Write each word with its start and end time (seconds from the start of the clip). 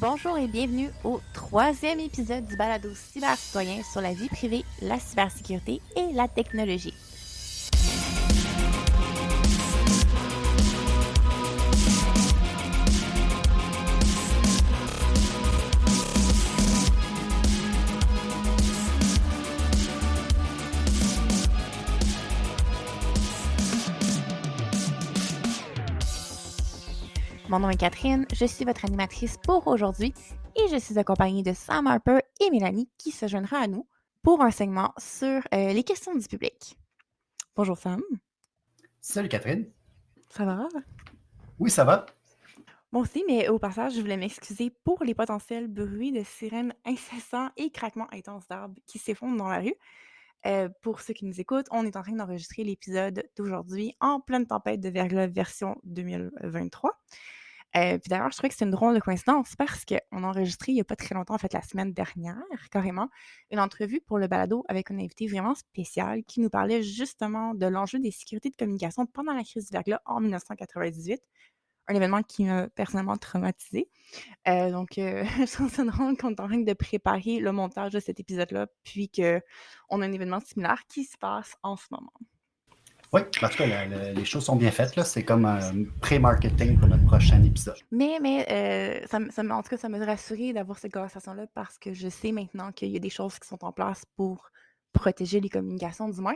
Bonjour 0.00 0.38
et 0.38 0.46
bienvenue 0.46 0.88
au 1.04 1.20
troisième 1.34 2.00
épisode 2.00 2.46
du 2.46 2.56
balado 2.56 2.88
cyber-citoyen 2.94 3.82
sur 3.82 4.00
la 4.00 4.14
vie 4.14 4.28
privée, 4.28 4.64
la 4.80 4.98
cybersécurité 4.98 5.82
et 5.94 6.12
la 6.14 6.26
technologie. 6.26 6.94
Mon 27.54 27.60
nom 27.60 27.70
est 27.70 27.76
Catherine, 27.76 28.26
je 28.34 28.46
suis 28.46 28.64
votre 28.64 28.84
animatrice 28.84 29.36
pour 29.36 29.68
aujourd'hui 29.68 30.12
et 30.56 30.68
je 30.72 30.76
suis 30.76 30.98
accompagnée 30.98 31.44
de 31.44 31.52
Sam 31.52 31.86
Harper 31.86 32.18
et 32.40 32.50
Mélanie 32.50 32.90
qui 32.98 33.12
se 33.12 33.28
joindra 33.28 33.58
à 33.58 33.66
nous 33.68 33.86
pour 34.24 34.42
un 34.42 34.50
segment 34.50 34.92
sur 34.98 35.40
euh, 35.54 35.72
les 35.72 35.84
questions 35.84 36.16
du 36.16 36.26
public. 36.26 36.76
Bonjour 37.54 37.78
Sam, 37.78 38.02
Salut 39.00 39.28
Catherine. 39.28 39.70
ça 40.30 40.44
va? 40.44 40.68
Oui, 41.60 41.70
ça 41.70 41.84
va. 41.84 42.06
Moi 42.90 43.02
aussi, 43.02 43.22
mais 43.28 43.46
au 43.46 43.60
passage, 43.60 43.94
je 43.94 44.00
voulais 44.00 44.16
m'excuser 44.16 44.70
pour 44.82 45.04
les 45.04 45.14
potentiels 45.14 45.68
bruits 45.68 46.10
de 46.10 46.24
sirènes 46.24 46.74
incessants 46.84 47.50
et 47.56 47.70
craquements 47.70 48.12
intenses 48.12 48.48
d'arbres 48.48 48.80
qui 48.88 48.98
s'effondrent 48.98 49.36
dans 49.36 49.48
la 49.48 49.60
rue. 49.60 49.76
Euh, 50.46 50.68
pour 50.82 51.02
ceux 51.02 51.14
qui 51.14 51.24
nous 51.24 51.40
écoutent, 51.40 51.68
on 51.70 51.86
est 51.86 51.94
en 51.94 52.02
train 52.02 52.16
d'enregistrer 52.16 52.64
l'épisode 52.64 53.22
d'aujourd'hui 53.36 53.94
en 54.00 54.18
pleine 54.18 54.44
tempête 54.44 54.80
de 54.80 54.88
verglas 54.88 55.28
version 55.28 55.76
2023. 55.84 56.90
Euh, 57.76 57.98
puis 57.98 58.08
d'ailleurs, 58.08 58.30
je 58.30 58.36
trouvais 58.36 58.48
que 58.48 58.54
c'est 58.54 58.64
une 58.64 58.70
drôle 58.70 58.94
de 58.94 59.00
coïncidence 59.00 59.56
parce 59.56 59.84
qu'on 59.84 60.22
a 60.24 60.26
enregistré 60.26 60.72
il 60.72 60.76
n'y 60.76 60.80
a 60.80 60.84
pas 60.84 60.96
très 60.96 61.14
longtemps, 61.14 61.34
en 61.34 61.38
fait, 61.38 61.52
la 61.52 61.62
semaine 61.62 61.92
dernière, 61.92 62.44
carrément, 62.70 63.08
une 63.50 63.58
entrevue 63.58 64.00
pour 64.00 64.18
le 64.18 64.28
balado 64.28 64.64
avec 64.68 64.90
un 64.90 64.98
invité 64.98 65.26
vraiment 65.26 65.54
spécial 65.54 66.22
qui 66.24 66.40
nous 66.40 66.50
parlait 66.50 66.82
justement 66.82 67.54
de 67.54 67.66
l'enjeu 67.66 67.98
des 67.98 68.10
sécurités 68.12 68.50
de 68.50 68.56
communication 68.56 69.06
pendant 69.06 69.32
la 69.32 69.42
crise 69.42 69.66
du 69.66 69.72
verglas 69.72 70.00
en 70.06 70.20
1998 70.20 71.20
un 71.86 71.94
événement 71.94 72.22
qui 72.22 72.44
m'a 72.44 72.68
personnellement 72.68 73.16
traumatisé. 73.16 73.90
Euh, 74.48 74.70
donc, 74.70 74.98
euh, 74.98 75.24
je 75.38 75.52
trouve 75.52 75.70
drôle 75.86 76.16
qu'on 76.16 76.30
est 76.30 76.40
en 76.40 76.48
train 76.48 76.58
de 76.58 76.72
préparer 76.72 77.40
le 77.40 77.52
montage 77.52 77.92
de 77.92 78.00
cet 78.00 78.20
épisode-là, 78.20 78.68
puis 78.84 79.10
qu'on 79.10 80.00
a 80.02 80.06
un 80.06 80.12
événement 80.12 80.40
similaire 80.40 80.82
qui 80.88 81.04
se 81.04 81.16
passe 81.18 81.56
en 81.62 81.76
ce 81.76 81.86
moment. 81.90 82.12
Oui, 83.14 83.20
en 83.20 83.48
tout 83.48 83.56
cas, 83.56 83.84
les 84.12 84.24
choses 84.24 84.44
sont 84.44 84.56
bien 84.56 84.72
faites. 84.72 85.00
C'est 85.04 85.22
comme 85.22 85.44
un 85.44 85.60
pré-marketing 86.00 86.76
pour 86.80 86.88
notre 86.88 87.06
prochain 87.06 87.40
épisode. 87.44 87.76
Mais, 87.92 88.18
mais 88.20 88.44
euh, 88.50 89.18
me- 89.20 89.42
me- 89.44 89.52
en 89.52 89.62
tout 89.62 89.68
cas, 89.68 89.76
ça 89.76 89.88
m'a 89.88 90.04
rassuré 90.04 90.52
d'avoir 90.52 90.80
cette 90.80 90.92
conversation-là 90.92 91.46
parce 91.54 91.78
que 91.78 91.94
je 91.94 92.08
sais 92.08 92.32
maintenant 92.32 92.72
qu'il 92.72 92.88
y 92.88 92.96
a 92.96 92.98
des 92.98 93.10
choses 93.10 93.38
qui 93.38 93.46
sont 93.46 93.64
en 93.64 93.70
place 93.70 94.04
pour 94.16 94.50
protéger 94.92 95.38
les 95.40 95.48
communications, 95.48 96.08
du 96.08 96.20
moins. 96.20 96.34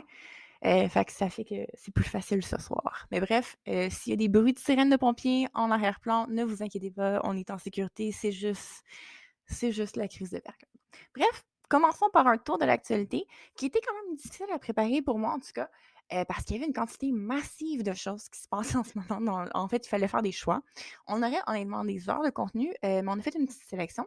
Euh, 0.63 0.87
fait 0.87 1.03
que 1.03 1.11
ça 1.11 1.29
fait 1.29 1.43
que 1.43 1.67
c'est 1.73 1.93
plus 1.93 2.05
facile 2.05 2.45
ce 2.45 2.57
soir. 2.57 3.07
Mais 3.11 3.19
bref, 3.19 3.57
euh, 3.67 3.89
s'il 3.89 4.11
y 4.11 4.13
a 4.13 4.17
des 4.17 4.29
bruits 4.29 4.53
de 4.53 4.59
sirène 4.59 4.89
de 4.89 4.95
pompiers 4.95 5.49
en 5.53 5.71
arrière-plan, 5.71 6.27
ne 6.29 6.45
vous 6.45 6.63
inquiétez 6.63 6.91
pas, 6.91 7.19
on 7.25 7.35
est 7.35 7.51
en 7.51 7.57
sécurité, 7.57 8.13
c'est 8.13 8.31
juste, 8.31 8.85
juste 9.49 9.97
la 9.97 10.07
crise 10.07 10.29
de 10.29 10.37
verglas. 10.37 10.69
Bref, 11.13 11.43
commençons 11.67 12.07
par 12.13 12.25
un 12.27 12.37
tour 12.37 12.57
de 12.57 12.63
l'actualité 12.63 13.25
qui 13.55 13.65
était 13.65 13.81
quand 13.85 13.93
même 14.05 14.15
difficile 14.15 14.47
à 14.53 14.59
préparer 14.59 15.01
pour 15.01 15.19
moi 15.19 15.31
en 15.31 15.39
tout 15.39 15.51
cas, 15.53 15.69
euh, 16.13 16.25
parce 16.25 16.43
qu'il 16.43 16.55
y 16.55 16.59
avait 16.59 16.67
une 16.67 16.73
quantité 16.73 17.11
massive 17.11 17.83
de 17.83 17.93
choses 17.93 18.27
qui 18.29 18.39
se 18.39 18.47
passaient 18.47 18.77
en 18.77 18.83
ce 18.83 18.91
moment. 18.97 19.21
dans- 19.21 19.45
en 19.53 19.67
fait, 19.67 19.85
il 19.85 19.89
fallait 19.89 20.07
faire 20.07 20.21
des 20.21 20.31
choix. 20.31 20.61
On 21.07 21.21
aurait 21.23 21.41
honnêtement 21.47 21.83
des 21.85 22.09
heures 22.09 22.23
de 22.23 22.29
contenu, 22.29 22.69
euh, 22.83 23.01
mais 23.01 23.07
on 23.07 23.19
a 23.19 23.21
fait 23.21 23.35
une 23.35 23.45
petite 23.45 23.63
sélection. 23.69 24.05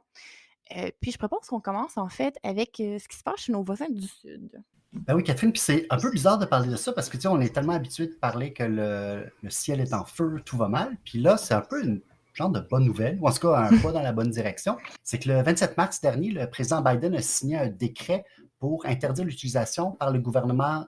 Euh, 0.76 0.90
puis 1.00 1.10
je 1.12 1.18
propose 1.18 1.46
qu'on 1.48 1.60
commence 1.60 1.98
en 1.98 2.08
fait 2.08 2.36
avec 2.42 2.74
ce 2.78 3.06
qui 3.08 3.16
se 3.16 3.22
passe 3.22 3.40
chez 3.40 3.52
nos 3.52 3.62
voisins 3.64 3.88
du 3.90 4.06
Sud. 4.06 4.62
Ben 4.92 5.14
oui, 5.14 5.24
Catherine, 5.24 5.52
puis 5.52 5.60
c'est 5.60 5.86
un 5.90 5.96
peu 5.98 6.10
bizarre 6.10 6.38
de 6.38 6.44
parler 6.44 6.68
de 6.68 6.76
ça 6.76 6.92
parce 6.92 7.08
que 7.08 7.16
tu 7.16 7.22
sais, 7.22 7.28
on 7.28 7.40
est 7.40 7.54
tellement 7.54 7.72
habitué 7.72 8.06
de 8.08 8.12
parler 8.14 8.52
que 8.52 8.62
le, 8.62 9.26
le 9.42 9.50
ciel 9.50 9.80
est 9.80 9.94
en 9.94 10.04
feu, 10.04 10.40
tout 10.44 10.56
va 10.58 10.68
mal. 10.68 10.96
Puis 11.04 11.18
là, 11.18 11.36
c'est 11.38 11.54
un 11.54 11.62
peu 11.62 11.82
une 11.82 12.00
genre 12.34 12.50
de 12.50 12.60
bonne 12.60 12.84
nouvelle, 12.84 13.18
ou 13.20 13.26
en 13.28 13.32
tout 13.32 13.40
cas 13.48 13.56
un 13.70 13.78
pas 13.82 13.92
dans 13.92 14.02
la 14.02 14.12
bonne 14.12 14.30
direction. 14.30 14.76
C'est 15.02 15.18
que 15.18 15.28
le 15.30 15.42
27 15.42 15.76
mars 15.78 16.00
dernier, 16.00 16.30
le 16.30 16.48
président 16.48 16.82
Biden 16.82 17.14
a 17.14 17.22
signé 17.22 17.56
un 17.58 17.68
décret 17.68 18.24
pour 18.58 18.84
interdire 18.86 19.24
l'utilisation 19.24 19.92
par 19.92 20.10
le 20.12 20.20
gouvernement 20.20 20.86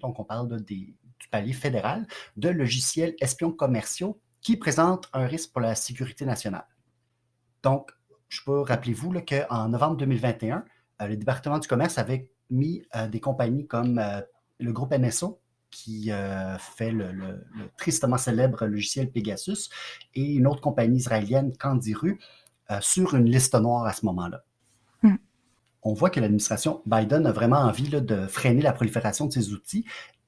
donc 0.00 0.18
on 0.18 0.24
parle 0.24 0.62
du 0.64 0.96
palier 1.30 1.52
fédéral, 1.52 2.06
de 2.36 2.48
logiciels 2.48 3.14
espions 3.20 3.52
commerciaux 3.52 4.20
qui 4.40 4.56
présentent 4.56 5.08
un 5.12 5.26
risque 5.26 5.52
pour 5.52 5.60
la 5.60 5.74
sécurité 5.74 6.24
nationale. 6.24 6.66
Donc, 7.62 7.90
je 8.28 8.40
peux 8.44 8.60
rappelez-vous 8.60 9.12
là, 9.12 9.22
qu'en 9.22 9.68
novembre 9.68 9.96
2021, 9.96 10.64
euh, 11.02 11.06
le 11.06 11.16
département 11.16 11.58
du 11.58 11.68
commerce 11.68 11.98
avait 11.98 12.30
mis 12.50 12.82
euh, 12.94 13.08
des 13.08 13.20
compagnies 13.20 13.66
comme 13.66 13.98
euh, 13.98 14.20
le 14.58 14.72
groupe 14.72 14.92
NSO, 14.92 15.40
qui 15.70 16.10
fait 16.58 16.90
le, 16.90 17.12
le- 17.12 17.46
tristement 17.76 18.16
célèbre 18.16 18.64
logiciel 18.64 19.12
Pegasus, 19.12 19.68
et 20.14 20.22
une 20.36 20.46
autre 20.46 20.62
compagnie 20.62 20.96
israélienne, 20.96 21.54
Candiru, 21.58 22.18
sur 22.80 23.14
une 23.14 23.26
liste 23.26 23.54
noire 23.54 23.84
à 23.84 23.92
ce 23.92 24.06
moment-là. 24.06 24.44
On 25.82 25.94
voit 25.94 26.10
que 26.10 26.20
l'administration 26.20 26.82
Biden 26.86 27.26
a 27.26 27.32
vraiment 27.32 27.58
envie 27.58 27.88
de 27.88 28.26
freiner 28.26 28.62
la 28.62 28.72
prolifération 28.72 29.26
de 29.26 29.32
ces 29.32 29.52
outils 29.52 29.84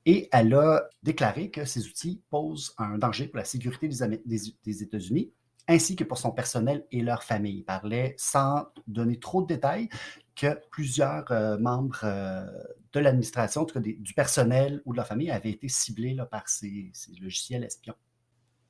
et 0.07 0.29
elle 0.33 0.55
a 0.55 0.89
déclaré 1.03 1.51
que 1.51 1.65
ces 1.65 1.87
outils 1.87 2.23
posent 2.31 2.75
un 2.79 2.99
danger 2.99 3.27
pour 3.27 3.39
la 3.39 3.45
sécurité 3.45 3.89
des, 3.89 4.83
États-Unis 4.83 5.33
ainsi 5.69 5.95
que 5.95 6.05
pour 6.05 6.19
son 6.19 6.33
personnel 6.33 6.85
et 6.91 7.01
leur 7.01 7.23
famille. 7.23 7.59
Il 7.59 7.65
parlait, 7.65 8.15
sans 8.19 8.67
donner 8.89 9.21
trop 9.21 9.43
de 9.43 9.47
détails, 9.47 9.89
que 10.35 10.59
plusieurs 10.71 11.31
euh, 11.31 11.59
membres 11.59 12.01
euh, 12.03 12.45
de 12.93 12.99
l'administration, 12.99 13.63
en 13.63 13.65
tout 13.67 13.75
cas 13.75 13.81
du 13.81 14.15
personnel 14.15 14.83
ou 14.85 14.93
de 14.93 14.97
leur 14.97 15.07
famille, 15.07 15.31
avaient 15.31 15.51
été 15.51 15.69
ciblés 15.69 16.17
par 16.29 16.49
ces, 16.49 16.91
ces 16.93 17.13
logiciels 17.21 17.63
espions. 17.63 17.95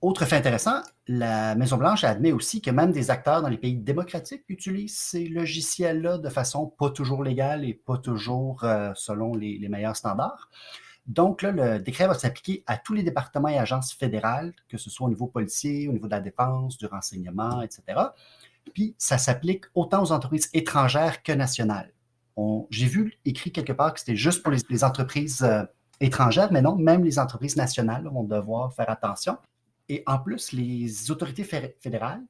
Autre 0.00 0.24
fait 0.24 0.36
intéressant, 0.36 0.80
la 1.08 1.54
Maison-Blanche 1.56 2.04
admet 2.04 2.32
aussi 2.32 2.62
que 2.62 2.70
même 2.70 2.90
des 2.90 3.10
acteurs 3.10 3.42
dans 3.42 3.50
les 3.50 3.58
pays 3.58 3.76
démocratiques 3.76 4.44
utilisent 4.48 4.96
ces 4.96 5.26
logiciels-là 5.28 6.16
de 6.16 6.28
façon 6.30 6.68
pas 6.68 6.88
toujours 6.88 7.22
légale 7.22 7.66
et 7.66 7.74
pas 7.74 7.98
toujours 7.98 8.64
euh, 8.64 8.92
selon 8.94 9.34
les, 9.34 9.68
meilleurs 9.68 9.96
standards. 9.96 10.48
Donc, 11.06 11.42
là, 11.42 11.50
le 11.52 11.78
décret 11.80 12.06
va 12.06 12.14
s'appliquer 12.14 12.64
à 12.66 12.78
tous 12.78 12.94
les 12.94 13.02
départements 13.02 13.48
et 13.48 13.58
agences 13.58 13.92
fédérales, 13.92 14.54
que 14.70 14.78
ce 14.78 14.88
soit 14.88 15.06
au 15.06 15.10
niveau 15.10 15.26
policier, 15.26 15.86
au 15.86 15.92
niveau 15.92 16.06
de 16.06 16.12
la 16.12 16.20
défense, 16.20 16.78
du 16.78 16.86
renseignement, 16.86 17.60
etc. 17.60 17.82
Puis, 18.72 18.94
ça 18.96 19.18
s'applique 19.18 19.64
autant 19.74 20.02
aux 20.02 20.12
entreprises 20.12 20.48
étrangères 20.54 21.22
que 21.22 21.32
nationales. 21.32 21.92
On- 22.36 22.66
J'ai 22.70 22.86
vu 22.86 23.18
écrit 23.26 23.52
quelque 23.52 23.72
part 23.74 23.92
que 23.92 24.00
c'était 24.00 24.16
juste 24.16 24.42
pour 24.42 24.52
les, 24.52 24.84
entreprises 24.84 25.42
euh, 25.42 25.64
étrangères, 26.00 26.50
mais 26.52 26.62
non, 26.62 26.76
même 26.76 27.04
les 27.04 27.18
entreprises 27.18 27.56
nationales 27.56 28.08
vont 28.08 28.24
devoir 28.24 28.72
faire 28.72 28.88
attention. 28.88 29.36
Et 29.90 30.04
en 30.06 30.20
plus, 30.20 30.52
les 30.52 31.10
autorités 31.10 31.42
fé- 31.42 31.74
fédérales 31.80 32.22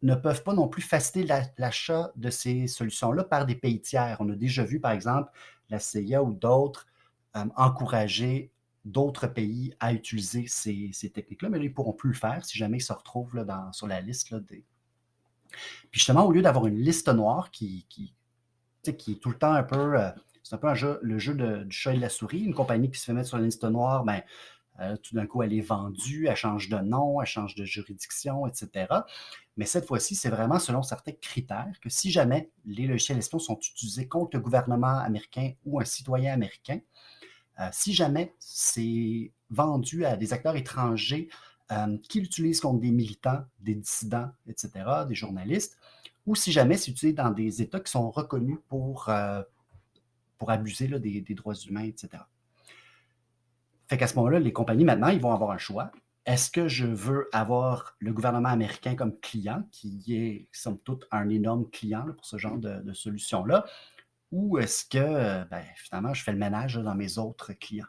ne 0.00 0.14
peuvent 0.14 0.42
pas 0.42 0.54
non 0.54 0.66
plus 0.66 0.80
faciliter 0.80 1.28
la- 1.28 1.42
l'achat 1.58 2.10
de 2.16 2.30
ces 2.30 2.66
solutions-là 2.68 3.22
par 3.22 3.44
des 3.44 3.54
pays 3.54 3.82
tiers. 3.82 4.16
On 4.20 4.30
a 4.30 4.34
déjà 4.34 4.64
vu, 4.64 4.80
par 4.80 4.92
exemple, 4.92 5.30
la 5.68 5.78
CIA 5.78 6.22
ou 6.22 6.32
d'autres 6.32 6.86
euh, 7.36 7.44
encourager 7.56 8.50
d'autres 8.86 9.26
pays 9.26 9.74
à 9.78 9.92
utiliser 9.92 10.46
ces, 10.46 10.90
techniques-là, 11.12 11.50
mais 11.50 11.58
là, 11.58 11.64
ils 11.64 11.68
ne 11.68 11.74
pourront 11.74 11.92
plus 11.92 12.10
le 12.10 12.14
faire 12.16 12.42
si 12.46 12.56
jamais 12.56 12.78
ils 12.78 12.82
se 12.82 12.94
retrouvent 12.94 13.36
là, 13.36 13.68
sur 13.72 13.86
la 13.86 14.00
liste 14.00 14.34
des. 14.34 14.64
Puis 15.90 16.00
justement, 16.00 16.24
au 16.24 16.32
lieu 16.32 16.40
d'avoir 16.40 16.66
une 16.66 16.78
liste 16.78 17.08
noire 17.08 17.50
qui, 17.50 17.86
est 18.86 19.20
tout 19.20 19.28
le 19.28 19.36
temps 19.36 19.52
un 19.52 19.64
peu. 19.64 20.00
euh, 20.00 20.10
c'est 20.42 20.54
un 20.54 20.58
peu 20.58 20.68
le 21.02 21.18
jeu 21.18 21.34
du 21.34 21.76
chat 21.76 21.92
et 21.92 21.96
de 21.96 22.00
la 22.00 22.08
souris. 22.08 22.40
Une 22.40 22.54
compagnie 22.54 22.90
qui 22.90 22.98
se 22.98 23.04
fait 23.04 23.12
mettre 23.12 23.28
sur 23.28 23.36
la 23.36 23.44
liste 23.44 23.64
noire, 23.64 24.04
ben, 24.04 24.22
euh, 24.80 24.96
tout 24.96 25.14
d'un 25.14 25.26
coup, 25.26 25.42
elle 25.42 25.54
est 25.54 25.60
vendue, 25.60 26.26
elle 26.28 26.36
change 26.36 26.68
de 26.68 26.76
nom, 26.78 27.20
elle 27.20 27.26
change 27.26 27.54
de 27.54 27.64
juridiction, 27.64 28.46
etc. 28.46 28.86
Mais 29.56 29.64
cette 29.64 29.86
fois-ci, 29.86 30.14
c'est 30.14 30.28
vraiment 30.28 30.58
selon 30.58 30.82
certains 30.82 31.12
critères 31.12 31.72
que 31.80 31.88
si 31.88 32.10
jamais 32.10 32.50
les 32.64 32.86
logiciels 32.86 33.18
espions 33.18 33.38
sont 33.38 33.58
utilisés 33.58 34.06
contre 34.06 34.36
le 34.36 34.42
gouvernement 34.42 34.98
américain 34.98 35.52
ou 35.64 35.80
un 35.80 35.84
citoyen 35.84 36.32
américain, 36.34 36.80
euh, 37.60 37.68
si 37.72 37.94
jamais 37.94 38.34
c'est 38.38 39.32
vendu 39.48 40.04
à 40.04 40.16
des 40.16 40.32
acteurs 40.32 40.56
étrangers 40.56 41.28
euh, 41.72 41.96
qui 42.08 42.20
l'utilisent 42.20 42.60
contre 42.60 42.80
des 42.80 42.90
militants, 42.90 43.44
des 43.60 43.74
dissidents, 43.74 44.30
etc., 44.46 44.70
des 45.08 45.14
journalistes, 45.14 45.78
ou 46.26 46.34
si 46.34 46.52
jamais 46.52 46.76
c'est 46.76 46.90
utilisé 46.90 47.14
dans 47.14 47.30
des 47.30 47.62
États 47.62 47.80
qui 47.80 47.90
sont 47.90 48.10
reconnus 48.10 48.58
pour, 48.68 49.08
abuser 50.48 50.88
des, 50.88 51.34
droits 51.34 51.54
humains, 51.54 51.84
etc. 51.84 52.22
Fait 53.88 53.96
qu'à 53.96 54.06
ce 54.06 54.16
moment-là, 54.16 54.38
les 54.40 54.52
compagnies, 54.52 54.84
maintenant, 54.84 55.08
ils 55.08 55.20
vont 55.20 55.32
avoir 55.32 55.50
un 55.50 55.58
choix. 55.58 55.92
Est-ce 56.24 56.50
que 56.50 56.66
je 56.66 56.86
veux 56.86 57.28
avoir 57.32 57.94
le 58.00 58.12
gouvernement 58.12 58.48
américain 58.48 58.96
comme 58.96 59.18
client, 59.20 59.62
qui 59.70 60.02
est, 60.08 60.48
somme 60.50 60.78
toute, 60.78 61.06
un 61.12 61.28
énorme 61.28 61.70
client 61.70 62.04
pour 62.16 62.26
ce 62.26 62.36
genre 62.36 62.58
de, 62.58 62.92
solution-là, 62.92 63.64
ou 64.32 64.58
est-ce 64.58 64.84
que, 64.84 65.44
ben, 65.48 65.62
finalement, 65.76 66.14
je 66.14 66.24
fais 66.24 66.32
le 66.32 66.38
ménage 66.38 66.74
dans 66.74 66.96
mes 66.96 67.18
autres 67.18 67.52
clients? 67.52 67.86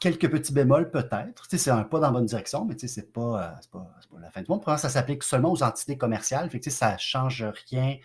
Quelques 0.00 0.30
petits 0.30 0.52
bémols 0.52 0.90
peut-être. 0.90 1.46
c'est 1.50 1.70
un 1.70 1.82
pas 1.82 1.98
dans 1.98 2.06
la 2.06 2.12
bonne 2.12 2.26
direction, 2.26 2.64
mais 2.64 2.78
ce 2.78 3.00
n'est 3.00 3.06
pas, 3.06 3.60
pas, 3.70 3.92
pas, 4.10 4.20
la 4.20 4.30
fin 4.30 4.40
du 4.40 4.46
monde. 4.48 4.62
Pour 4.62 4.78
ça 4.78 4.88
s'applique 4.88 5.24
seulement 5.24 5.50
aux 5.50 5.62
entités 5.62 5.98
commerciales. 5.98 6.48
Fait 6.48 6.60
que, 6.60 6.70
ça 6.70 6.92
ne 6.92 6.98
change 6.98 7.44
rien 7.68 7.98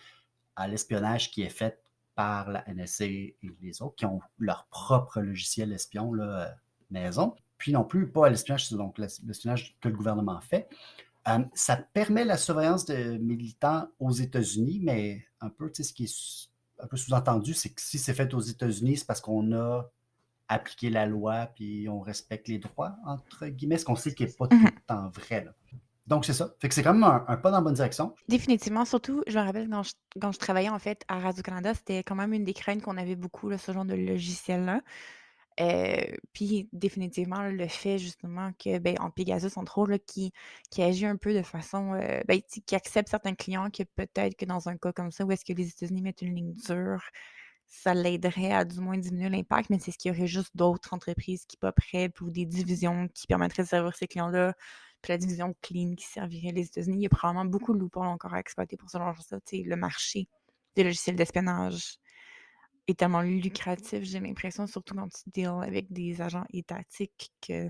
à 0.56 0.66
l'espionnage 0.66 1.30
qui 1.30 1.42
est 1.42 1.48
fait 1.48 1.80
par 2.16 2.50
la 2.50 2.64
NSA 2.66 3.04
et 3.04 3.36
les 3.60 3.82
autres 3.82 3.94
qui 3.94 4.06
ont 4.06 4.20
leur 4.38 4.66
propre 4.66 5.20
logiciel 5.20 5.72
espion 5.72 6.12
là, 6.12 6.56
maison 6.90 7.36
puis 7.58 7.72
non 7.72 7.84
plus 7.84 8.10
pas 8.10 8.26
à 8.26 8.30
l'espionnage, 8.30 8.70
donc 8.72 8.98
l'espionnage 8.98 9.76
que 9.80 9.88
le 9.88 9.96
gouvernement 9.96 10.40
fait. 10.40 10.68
Euh, 11.28 11.38
ça 11.54 11.76
permet 11.76 12.24
la 12.24 12.36
surveillance 12.36 12.84
de 12.84 13.16
militants 13.16 13.88
aux 13.98 14.12
États-Unis, 14.12 14.80
mais 14.82 15.24
un 15.40 15.48
peu, 15.48 15.70
ce 15.74 15.92
qui 15.92 16.04
est 16.04 16.48
un 16.78 16.86
peu 16.86 16.96
sous-entendu, 16.96 17.54
c'est 17.54 17.70
que 17.70 17.80
si 17.80 17.98
c'est 17.98 18.14
fait 18.14 18.32
aux 18.34 18.40
États-Unis, 18.40 18.98
c'est 18.98 19.06
parce 19.06 19.20
qu'on 19.20 19.52
a 19.52 19.90
appliqué 20.48 20.90
la 20.90 21.06
loi 21.06 21.46
puis 21.54 21.88
on 21.88 22.00
respecte 22.00 22.46
les 22.46 22.58
droits, 22.58 22.96
entre 23.04 23.46
guillemets, 23.48 23.78
ce 23.78 23.84
qu'on 23.84 23.96
sait 23.96 24.14
qu'il 24.14 24.26
n'est 24.26 24.32
pas 24.32 24.46
tout 24.46 24.56
le 24.56 24.80
temps 24.86 25.08
vrai. 25.08 25.48
Donc, 26.06 26.24
c'est 26.24 26.32
ça. 26.32 26.54
Fait 26.60 26.68
que 26.68 26.74
c'est 26.74 26.82
quand 26.82 26.94
même 26.94 27.04
un, 27.04 27.36
pas 27.36 27.50
dans 27.50 27.58
la 27.58 27.62
bonne 27.62 27.74
direction. 27.74 28.14
Définitivement. 28.28 28.84
Surtout, 28.84 29.22
je 29.26 29.38
me 29.38 29.44
rappelle 29.44 29.68
quand 29.68 29.82
je, 29.82 29.92
quand 30.20 30.32
je 30.32 30.38
travaillais 30.38 30.68
en 30.68 30.78
fait 30.78 31.02
à 31.08 31.18
Radio-Canada, 31.18 31.74
c'était 31.74 32.04
quand 32.04 32.14
même 32.14 32.32
une 32.32 32.44
des 32.44 32.54
craintes 32.54 32.82
qu'on 32.82 32.96
avait 32.96 33.16
beaucoup, 33.16 33.56
ce 33.56 33.72
genre 33.72 33.84
de 33.84 33.94
logiciel-là. 33.94 34.82
Euh, 35.58 36.04
puis 36.32 36.68
définitivement, 36.72 37.42
le 37.42 37.66
fait 37.66 37.98
justement 37.98 38.52
que, 38.52 38.78
ben, 38.78 38.96
en 39.00 39.10
Pegasus, 39.10 39.56
entre 39.56 39.78
autres, 39.78 39.96
qui, 40.06 40.32
qui 40.70 40.82
agit 40.82 41.06
un 41.06 41.16
peu 41.16 41.32
de 41.32 41.42
façon, 41.42 41.94
euh, 41.94 42.20
ben, 42.28 42.40
qui 42.66 42.74
accepte 42.74 43.08
certains 43.08 43.34
clients, 43.34 43.70
que 43.70 43.82
peut-être 43.82 44.36
que 44.36 44.44
dans 44.44 44.68
un 44.68 44.76
cas 44.76 44.92
comme 44.92 45.10
ça, 45.10 45.24
où 45.24 45.32
est-ce 45.32 45.44
que 45.44 45.54
les 45.54 45.68
États-Unis 45.68 46.02
mettent 46.02 46.22
une 46.22 46.34
ligne 46.34 46.54
dure, 46.54 47.02
ça 47.66 47.94
l'aiderait 47.94 48.52
à 48.52 48.64
du 48.64 48.80
moins 48.80 48.98
diminuer 48.98 49.30
l'impact, 49.30 49.70
mais 49.70 49.78
c'est 49.78 49.90
ce 49.90 49.98
qu'il 49.98 50.12
y 50.12 50.16
aurait 50.16 50.26
juste 50.26 50.54
d'autres 50.54 50.92
entreprises 50.92 51.46
qui 51.46 51.56
poperaient, 51.56 52.12
ou 52.20 52.30
des 52.30 52.44
divisions 52.44 53.08
qui 53.14 53.26
permettraient 53.26 53.62
de 53.62 53.68
servir 53.68 53.96
ces 53.96 54.06
clients-là, 54.06 54.54
puis 55.06 55.12
la 55.12 55.18
division 55.18 55.54
clean 55.62 55.94
qui 55.94 56.04
servirait 56.04 56.50
les 56.50 56.66
États-Unis. 56.66 56.96
Il 56.98 57.02
y 57.02 57.06
a 57.06 57.10
probablement 57.10 57.44
beaucoup 57.44 57.72
de 57.72 57.78
loopholes 57.78 58.08
encore 58.08 58.34
à 58.34 58.40
exploiter 58.40 58.76
pour 58.76 58.90
ce 58.90 58.98
genre 58.98 59.14
de 59.14 59.22
ça. 59.22 59.38
Le 59.52 59.76
marché 59.76 60.26
des 60.74 60.82
logiciels 60.82 61.14
d'espionnage 61.14 61.98
est 62.88 62.98
tellement 62.98 63.22
lucratif, 63.22 64.02
j'ai 64.02 64.18
l'impression, 64.18 64.66
surtout 64.66 64.94
quand 64.94 65.08
tu 65.08 65.30
deals 65.30 65.62
avec 65.62 65.92
des 65.92 66.20
agents 66.20 66.44
étatiques, 66.52 67.32
que 67.40 67.68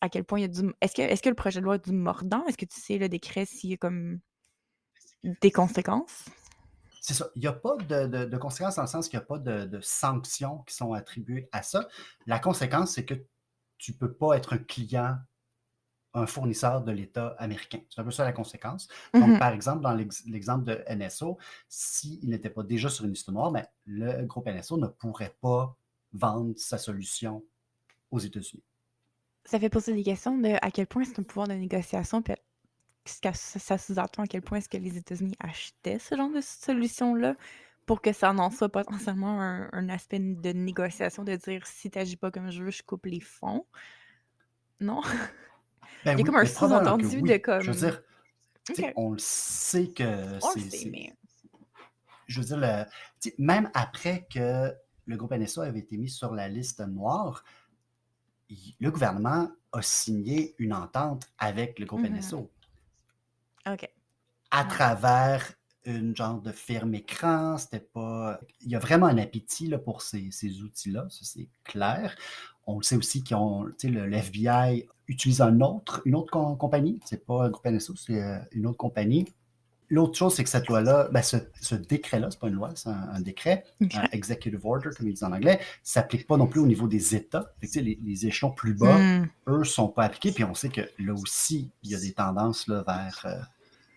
à 0.00 0.08
quel 0.08 0.24
point 0.24 0.40
il 0.40 0.42
y 0.42 0.44
a 0.44 0.48
du. 0.48 0.72
Est-ce 0.80 0.94
que, 0.94 1.02
est 1.02 1.22
que 1.22 1.28
le 1.28 1.34
projet 1.36 1.60
de 1.60 1.64
loi 1.64 1.76
est 1.76 1.84
du 1.84 1.92
mordant? 1.92 2.44
Est-ce 2.46 2.56
que 2.56 2.64
tu 2.64 2.80
sais 2.80 2.98
le 2.98 3.08
décret 3.08 3.44
s'il 3.44 3.70
y 3.70 3.74
a 3.74 3.76
comme 3.76 4.18
des 5.22 5.50
conséquences? 5.52 6.24
C'est 7.00 7.14
ça. 7.14 7.28
Il 7.36 7.40
n'y 7.40 7.46
a 7.46 7.52
pas 7.52 7.76
de, 7.76 8.36
conséquences 8.38 8.74
dans 8.74 8.82
le 8.82 8.88
sens 8.88 9.08
qu'il 9.08 9.18
n'y 9.18 9.22
a 9.22 9.26
pas 9.26 9.38
de, 9.38 9.80
sanctions 9.82 10.58
qui 10.66 10.74
sont 10.74 10.94
attribuées 10.94 11.48
à 11.52 11.62
ça. 11.62 11.86
La 12.26 12.40
conséquence, 12.40 12.92
c'est 12.92 13.04
que 13.04 13.14
tu 13.78 13.92
ne 13.92 13.96
peux 13.98 14.12
pas 14.12 14.36
être 14.36 14.54
un 14.54 14.58
client 14.58 15.16
un 16.14 16.26
fournisseur 16.26 16.82
de 16.82 16.92
l'État 16.92 17.36
américain. 17.38 17.80
C'est 17.88 18.00
un 18.00 18.04
peu 18.04 18.10
ça 18.10 18.24
la 18.24 18.32
conséquence. 18.32 18.88
Donc, 19.14 19.22
mm-hmm. 19.22 19.38
par 19.38 19.52
exemple, 19.52 19.82
dans 19.82 19.94
l'exemple 19.94 20.64
de 20.64 20.84
NSO, 20.92 21.38
s'il 21.68 22.28
n'était 22.28 22.50
pas 22.50 22.62
déjà 22.62 22.88
sur 22.88 23.04
une 23.04 23.12
liste 23.12 23.28
noire, 23.28 23.50
mais 23.50 23.66
le 23.86 24.24
groupe 24.24 24.46
NSO 24.46 24.76
ne 24.76 24.88
pourrait 24.88 25.36
pas 25.40 25.76
vendre 26.12 26.54
sa 26.56 26.78
solution 26.78 27.44
aux 28.10 28.18
États-Unis. 28.18 28.64
Ça 29.44 29.58
fait 29.58 29.70
poser 29.70 29.94
des 29.94 30.02
questions 30.02 30.36
de 30.36 30.56
à 30.60 30.70
quel 30.70 30.86
point 30.86 31.04
c'est 31.04 31.18
un 31.18 31.22
pouvoir 31.22 31.48
de 31.48 31.54
négociation, 31.54 32.22
puis 32.22 32.34
ça 33.04 33.78
sous-entend 33.78 34.24
à 34.24 34.26
quel 34.26 34.42
point 34.42 34.58
est-ce 34.58 34.68
que 34.68 34.76
les 34.76 34.96
États-Unis 34.96 35.36
achetaient 35.40 35.98
ce 35.98 36.16
genre 36.16 36.30
de 36.30 36.40
solution-là 36.40 37.34
pour 37.86 38.02
que 38.02 38.12
ça 38.12 38.32
n'en 38.32 38.50
soit 38.50 38.68
potentiellement 38.68 39.40
un, 39.40 39.68
un, 39.72 39.88
aspect 39.88 40.20
de 40.20 40.52
négociation, 40.52 41.24
de 41.24 41.34
dire 41.34 41.66
si 41.66 41.90
tu 41.90 41.98
n'agis 41.98 42.16
pas 42.16 42.30
comme 42.30 42.50
je 42.50 42.62
veux, 42.62 42.70
je 42.70 42.82
coupe 42.82 43.06
les 43.06 43.20
fonds? 43.20 43.66
Non? 44.80 45.00
Ben 46.04 46.12
Il 46.16 46.20
y 46.20 46.22
a 46.22 46.24
comme 46.24 46.36
un 46.36 46.44
sous-entendu 46.44 47.22
de 47.22 47.36
comme. 47.38 47.60
Je 47.60 47.70
veux 47.70 47.78
dire, 47.78 48.02
on 48.96 49.12
le 49.12 49.18
sait 49.18 49.88
que 49.88 50.38
c'est. 50.40 51.12
Je 52.26 52.40
veux 52.40 52.46
dire, 52.46 52.86
même 53.38 53.70
après 53.74 54.26
que 54.32 54.72
le 55.06 55.16
groupe 55.16 55.32
NSA 55.32 55.64
avait 55.64 55.80
été 55.80 55.96
mis 55.96 56.08
sur 56.08 56.34
la 56.34 56.48
liste 56.48 56.80
noire, 56.80 57.44
le 58.80 58.90
gouvernement 58.90 59.50
a 59.72 59.82
signé 59.82 60.54
une 60.58 60.72
entente 60.72 61.28
avec 61.38 61.78
le 61.78 61.86
groupe 61.86 62.02
NSO. 62.02 62.50
Mm-hmm. 63.66 63.74
OK. 63.74 63.90
À 64.52 64.64
travers 64.64 65.54
une 65.84 66.14
genre 66.14 66.40
de 66.40 66.52
firme 66.52 66.94
écran, 66.94 67.56
c'était 67.58 67.80
pas. 67.80 68.40
Il 68.60 68.70
y 68.70 68.76
a 68.76 68.78
vraiment 68.78 69.06
un 69.06 69.18
appétit 69.18 69.68
là, 69.68 69.78
pour 69.78 70.02
ces, 70.02 70.30
ces 70.30 70.62
outils-là, 70.62 71.06
ça 71.10 71.20
c'est 71.22 71.48
clair. 71.64 72.16
On 72.70 72.78
le 72.78 72.82
sait 72.82 72.96
aussi 72.96 73.22
qu'ils 73.22 73.36
ont, 73.36 73.64
le, 73.64 74.12
FBI 74.12 74.86
utilise 75.08 75.40
un 75.40 75.60
autre, 75.60 76.02
une 76.04 76.14
autre 76.14 76.30
compagnie. 76.56 77.00
C'est 77.04 77.24
pas 77.24 77.44
un 77.44 77.50
groupe 77.50 77.66
NSO, 77.66 77.94
c'est 77.96 78.22
euh, 78.22 78.38
une 78.52 78.66
autre 78.66 78.76
compagnie. 78.76 79.26
L'autre 79.88 80.16
chose, 80.16 80.36
c'est 80.36 80.44
que 80.44 80.50
cette 80.50 80.68
loi-là, 80.68 81.08
ben, 81.10 81.20
ce, 81.20 81.74
décret-là, 81.74 82.28
c'est 82.30 82.38
pas 82.38 82.46
une 82.46 82.54
loi, 82.54 82.70
c'est 82.76 82.90
un, 82.90 83.20
décret, 83.20 83.64
un 83.80 84.04
executive 84.12 84.64
order, 84.64 84.90
comme 84.96 85.08
ils 85.08 85.14
disent 85.14 85.24
en 85.24 85.32
anglais, 85.32 85.58
s'applique 85.82 86.28
pas 86.28 86.36
non 86.36 86.46
plus 86.46 86.60
au 86.60 86.66
niveau 86.66 86.86
des 86.86 87.16
États. 87.16 87.52
les, 87.74 87.98
les, 88.00 88.26
échelons 88.26 88.52
plus 88.52 88.74
bas, 88.74 88.96
hmm. 88.96 89.28
eux, 89.48 89.64
sont 89.64 89.88
pas 89.88 90.04
appliqués. 90.04 90.30
Puis 90.30 90.44
on 90.44 90.54
sait 90.54 90.68
que 90.68 90.82
là 91.00 91.12
aussi, 91.12 91.72
il 91.82 91.90
y 91.90 91.96
a 91.96 91.98
des 91.98 92.12
tendances 92.12 92.68
là, 92.68 92.84
vers, 92.86 93.22
euh, 93.24 93.42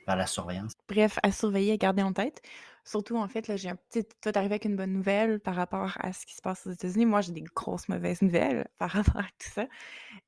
vers 0.07 0.15
la 0.15 0.25
surveillance. 0.25 0.71
Bref, 0.89 1.19
à 1.21 1.31
surveiller, 1.31 1.73
à 1.73 1.77
garder 1.77 2.01
en 2.01 2.11
tête. 2.11 2.41
Surtout, 2.85 3.15
en 3.15 3.27
fait, 3.29 3.47
là, 3.47 3.55
j'ai 3.55 3.69
un 3.69 3.75
petit. 3.75 4.03
Toi, 4.21 4.31
t'arrives 4.33 4.51
avec 4.51 4.65
une 4.65 4.75
bonne 4.75 4.91
nouvelle 4.91 5.39
par 5.39 5.55
rapport 5.55 5.93
à 5.99 6.11
ce 6.11 6.25
qui 6.25 6.35
se 6.35 6.41
passe 6.41 6.67
aux 6.67 6.71
États-Unis. 6.71 7.05
Moi, 7.05 7.21
j'ai 7.21 7.31
des 7.31 7.43
grosses 7.55 7.87
mauvaises 7.87 8.21
nouvelles 8.21 8.67
par 8.77 8.89
rapport 8.91 9.21
à 9.21 9.27
tout 9.39 9.49
ça, 9.53 9.67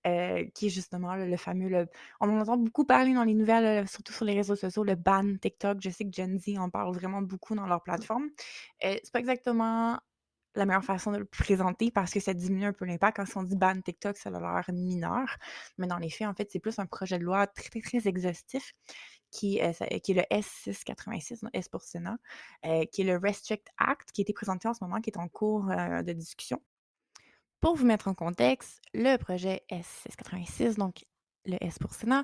euh, 0.07 0.45
qui 0.53 0.67
est 0.67 0.69
justement 0.69 1.15
le 1.15 1.37
fameux. 1.37 1.87
On 2.21 2.29
en 2.29 2.39
entend 2.39 2.57
beaucoup 2.57 2.85
parler 2.85 3.13
dans 3.13 3.23
les 3.25 3.33
nouvelles, 3.33 3.87
surtout 3.87 4.13
sur 4.13 4.25
les 4.25 4.33
réseaux 4.35 4.55
sociaux, 4.55 4.83
le 4.83 4.95
ban 4.95 5.35
TikTok. 5.41 5.79
Je 5.81 5.89
sais 5.89 6.05
que 6.05 6.12
Gen 6.13 6.39
Z 6.39 6.57
en 6.57 6.69
parle 6.69 6.93
vraiment 6.95 7.21
beaucoup 7.21 7.55
dans 7.55 7.67
leur 7.67 7.83
plateforme. 7.83 8.29
Euh, 8.83 8.95
c'est 9.03 9.12
pas 9.12 9.19
exactement 9.19 10.00
la 10.55 10.65
meilleure 10.65 10.83
façon 10.83 11.12
de 11.12 11.17
le 11.17 11.25
présenter 11.25 11.91
parce 11.91 12.12
que 12.12 12.19
ça 12.19 12.33
diminue 12.33 12.65
un 12.65 12.74
peu 12.74 12.85
l'impact. 12.85 13.17
Quand 13.17 13.39
on 13.39 13.43
dit 13.43 13.55
ban 13.55 13.79
TikTok, 13.79 14.17
ça 14.17 14.29
a 14.29 14.39
l'air 14.39 14.65
mineur. 14.74 15.38
Mais 15.77 15.88
dans 15.88 15.97
les 15.97 16.09
faits, 16.09 16.27
en 16.27 16.33
fait, 16.33 16.50
c'est 16.51 16.59
plus 16.59 16.79
un 16.79 16.85
projet 16.85 17.19
de 17.19 17.24
loi 17.24 17.47
très, 17.47 17.81
très, 17.81 18.07
exhaustif 18.07 18.74
qui, 19.31 19.57
est 19.57 19.81
le 19.81 20.21
S686, 20.31 21.47
S 21.53 21.69
pour 21.69 21.81
Sénat, 21.81 22.17
qui 22.91 23.01
est 23.01 23.05
le 23.05 23.17
Restrict 23.17 23.67
Act, 23.77 24.12
qui 24.12 24.21
a 24.21 24.24
été 24.24 24.33
présenté 24.33 24.67
en 24.67 24.74
ce 24.74 24.83
moment, 24.83 25.01
qui 25.01 25.09
est 25.09 25.17
en 25.17 25.27
cours 25.27 25.65
de 25.65 26.13
discussion. 26.13 26.62
Pour 27.59 27.75
vous 27.75 27.85
mettre 27.85 28.07
en 28.07 28.13
contexte, 28.13 28.79
le 28.93 29.17
projet 29.17 29.63
S686, 29.71 30.75
donc 30.75 31.05
le 31.45 31.57
S 31.62 31.79
pour 31.79 31.93
Sénat, 31.93 32.24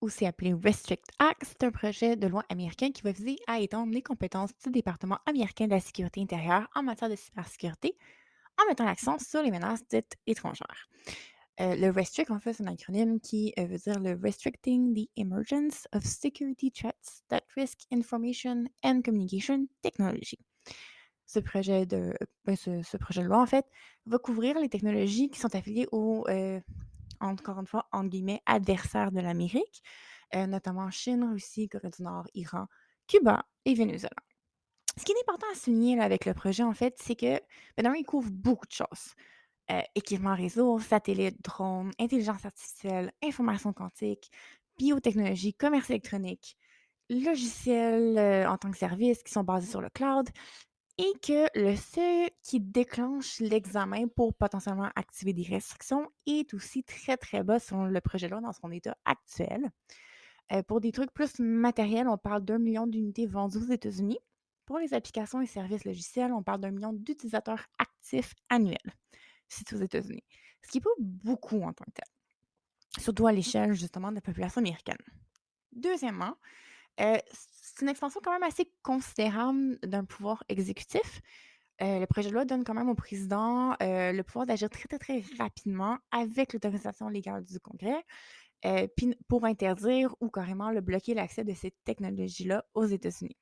aussi 0.00 0.26
appelé 0.26 0.54
Restrict 0.54 1.06
Act, 1.18 1.42
c'est 1.44 1.64
un 1.64 1.70
projet 1.70 2.16
de 2.16 2.26
loi 2.26 2.44
américain 2.48 2.90
qui 2.90 3.02
va 3.02 3.12
viser 3.12 3.36
à 3.46 3.60
étendre 3.60 3.92
les 3.92 4.02
compétences 4.02 4.50
du 4.64 4.70
département 4.70 5.18
américain 5.26 5.66
de 5.66 5.72
la 5.72 5.80
sécurité 5.80 6.20
intérieure 6.20 6.68
en 6.74 6.82
matière 6.82 7.10
de 7.10 7.16
cybersécurité 7.16 7.96
en 8.60 8.68
mettant 8.68 8.84
l'accent 8.84 9.18
sur 9.18 9.42
les 9.42 9.50
menaces 9.50 9.86
dites 9.88 10.16
étrangères. 10.26 10.88
Euh, 11.60 11.74
le 11.74 11.90
RESTRICT, 11.90 12.30
en 12.30 12.38
fait, 12.38 12.52
c'est 12.52 12.62
un 12.64 12.72
acronyme 12.72 13.18
qui 13.18 13.54
euh, 13.58 13.64
veut 13.64 13.78
dire 13.78 13.98
le 13.98 14.18
Restricting 14.22 14.94
the 14.94 15.08
Emergence 15.16 15.88
of 15.94 16.04
Security 16.04 16.70
Threats 16.70 17.22
that 17.28 17.40
Risk 17.56 17.80
Information 17.90 18.64
and 18.84 19.00
Communication 19.02 19.66
Technology. 19.80 20.38
Ce 21.24 21.38
projet 21.40 21.86
de, 21.86 22.12
ben, 22.44 22.56
ce, 22.56 22.96
projet 22.98 23.22
de 23.22 23.26
loi, 23.26 23.40
en 23.40 23.46
fait, 23.46 23.64
va 24.04 24.18
couvrir 24.18 24.58
les 24.60 24.68
technologies 24.68 25.30
qui 25.30 25.40
sont 25.40 25.54
affiliées 25.54 25.88
aux, 25.92 26.24
euh, 26.28 26.60
encore 27.20 27.58
une 27.58 27.66
fois, 27.66 27.86
entre 27.92 28.08
guillemets, 28.08 28.42
adversaires 28.46 29.12
de 29.12 29.20
l'Amérique, 29.20 29.82
notamment 30.34 30.90
Chine, 30.90 31.24
Russie, 31.32 31.68
Corée 31.68 31.90
du 31.90 32.02
Nord, 32.02 32.26
Iran, 32.34 32.66
Cuba 33.06 33.44
et 33.64 33.74
Venezuela. 33.74 34.16
Ce 34.98 35.04
qui 35.04 35.12
est 35.12 35.20
important 35.28 35.46
à 35.52 35.54
souligner 35.54 36.00
avec 36.00 36.24
le 36.24 36.34
projet, 36.34 36.62
en 36.62 36.72
fait, 36.72 36.96
c'est 36.98 37.16
que, 37.16 37.40
ben, 37.76 37.94
il 37.94 38.04
couvre 38.04 38.30
beaucoup 38.30 38.66
de 38.66 38.72
choses. 38.72 39.14
Euh, 39.70 39.82
équipement 39.96 40.34
réseau, 40.34 40.78
satellites, 40.78 41.42
drones, 41.42 41.90
intelligence 41.98 42.46
artificielle, 42.46 43.12
information 43.22 43.72
quantique, 43.72 44.30
biotechnologie, 44.78 45.54
commerce 45.54 45.90
électronique, 45.90 46.56
logiciels 47.10 48.16
euh, 48.16 48.48
en 48.48 48.58
tant 48.58 48.70
que 48.70 48.76
service 48.78 49.24
qui 49.24 49.32
sont 49.32 49.42
basés 49.42 49.68
sur 49.68 49.80
le 49.80 49.90
cloud, 49.90 50.28
et 50.98 51.12
que 51.22 51.46
le 51.58 51.76
seuil 51.76 52.30
qui 52.42 52.60
déclenche 52.60 53.40
l'examen 53.40 54.08
pour 54.08 54.34
potentiellement 54.34 54.90
activer 54.96 55.32
des 55.32 55.42
restrictions 55.42 56.10
est 56.26 56.54
aussi 56.54 56.84
très, 56.84 57.16
très 57.16 57.42
bas 57.42 57.58
selon 57.58 57.84
le 57.84 58.00
projet 58.00 58.26
de 58.28 58.32
loi 58.32 58.40
dans 58.40 58.52
son 58.52 58.70
état 58.70 58.96
actuel. 59.04 59.70
Euh, 60.52 60.62
pour 60.62 60.80
des 60.80 60.92
trucs 60.92 61.12
plus 61.12 61.38
matériels, 61.38 62.08
on 62.08 62.16
parle 62.16 62.44
d'un 62.44 62.58
million 62.58 62.86
d'unités 62.86 63.26
vendues 63.26 63.58
aux 63.58 63.72
États-Unis. 63.72 64.18
Pour 64.64 64.78
les 64.78 64.94
applications 64.94 65.40
et 65.40 65.46
services 65.46 65.84
logiciels, 65.84 66.32
on 66.32 66.42
parle 66.42 66.60
d'un 66.60 66.70
million 66.70 66.92
d'utilisateurs 66.92 67.66
actifs 67.78 68.34
annuels, 68.48 68.94
c'est 69.48 69.72
aux 69.72 69.78
États-Unis. 69.78 70.24
Ce 70.62 70.70
qui 70.70 70.78
n'est 70.78 70.82
pas 70.82 70.90
beaucoup 70.98 71.62
en 71.62 71.72
tant 71.72 71.84
que 71.84 71.92
tel, 71.92 73.02
surtout 73.02 73.26
à 73.26 73.32
l'échelle 73.32 73.74
justement 73.74 74.10
de 74.10 74.16
la 74.16 74.20
population 74.20 74.60
américaine. 74.60 74.96
Deuxièmement, 75.72 76.36
euh, 77.00 77.18
c'est 77.30 77.82
une 77.82 77.88
extension 77.88 78.20
quand 78.22 78.32
même 78.32 78.42
assez 78.42 78.70
considérable 78.82 79.78
d'un 79.82 80.04
pouvoir 80.04 80.44
exécutif. 80.48 81.20
Euh, 81.82 81.98
le 81.98 82.06
projet 82.06 82.30
de 82.30 82.34
loi 82.34 82.44
donne 82.44 82.64
quand 82.64 82.74
même 82.74 82.88
au 82.88 82.94
président 82.94 83.76
euh, 83.82 84.12
le 84.12 84.22
pouvoir 84.22 84.46
d'agir 84.46 84.70
très, 84.70 84.88
très, 84.88 84.98
très 84.98 85.24
rapidement 85.38 85.98
avec 86.10 86.54
l'autorisation 86.54 87.08
légale 87.08 87.44
du 87.44 87.60
Congrès 87.60 88.02
pour 89.28 89.44
interdire 89.44 90.16
ou 90.20 90.28
carrément 90.28 90.72
le 90.72 90.80
bloquer 90.80 91.14
l'accès 91.14 91.44
de 91.44 91.54
ces 91.54 91.70
technologies-là 91.84 92.64
aux 92.74 92.86
États-Unis. 92.86 93.36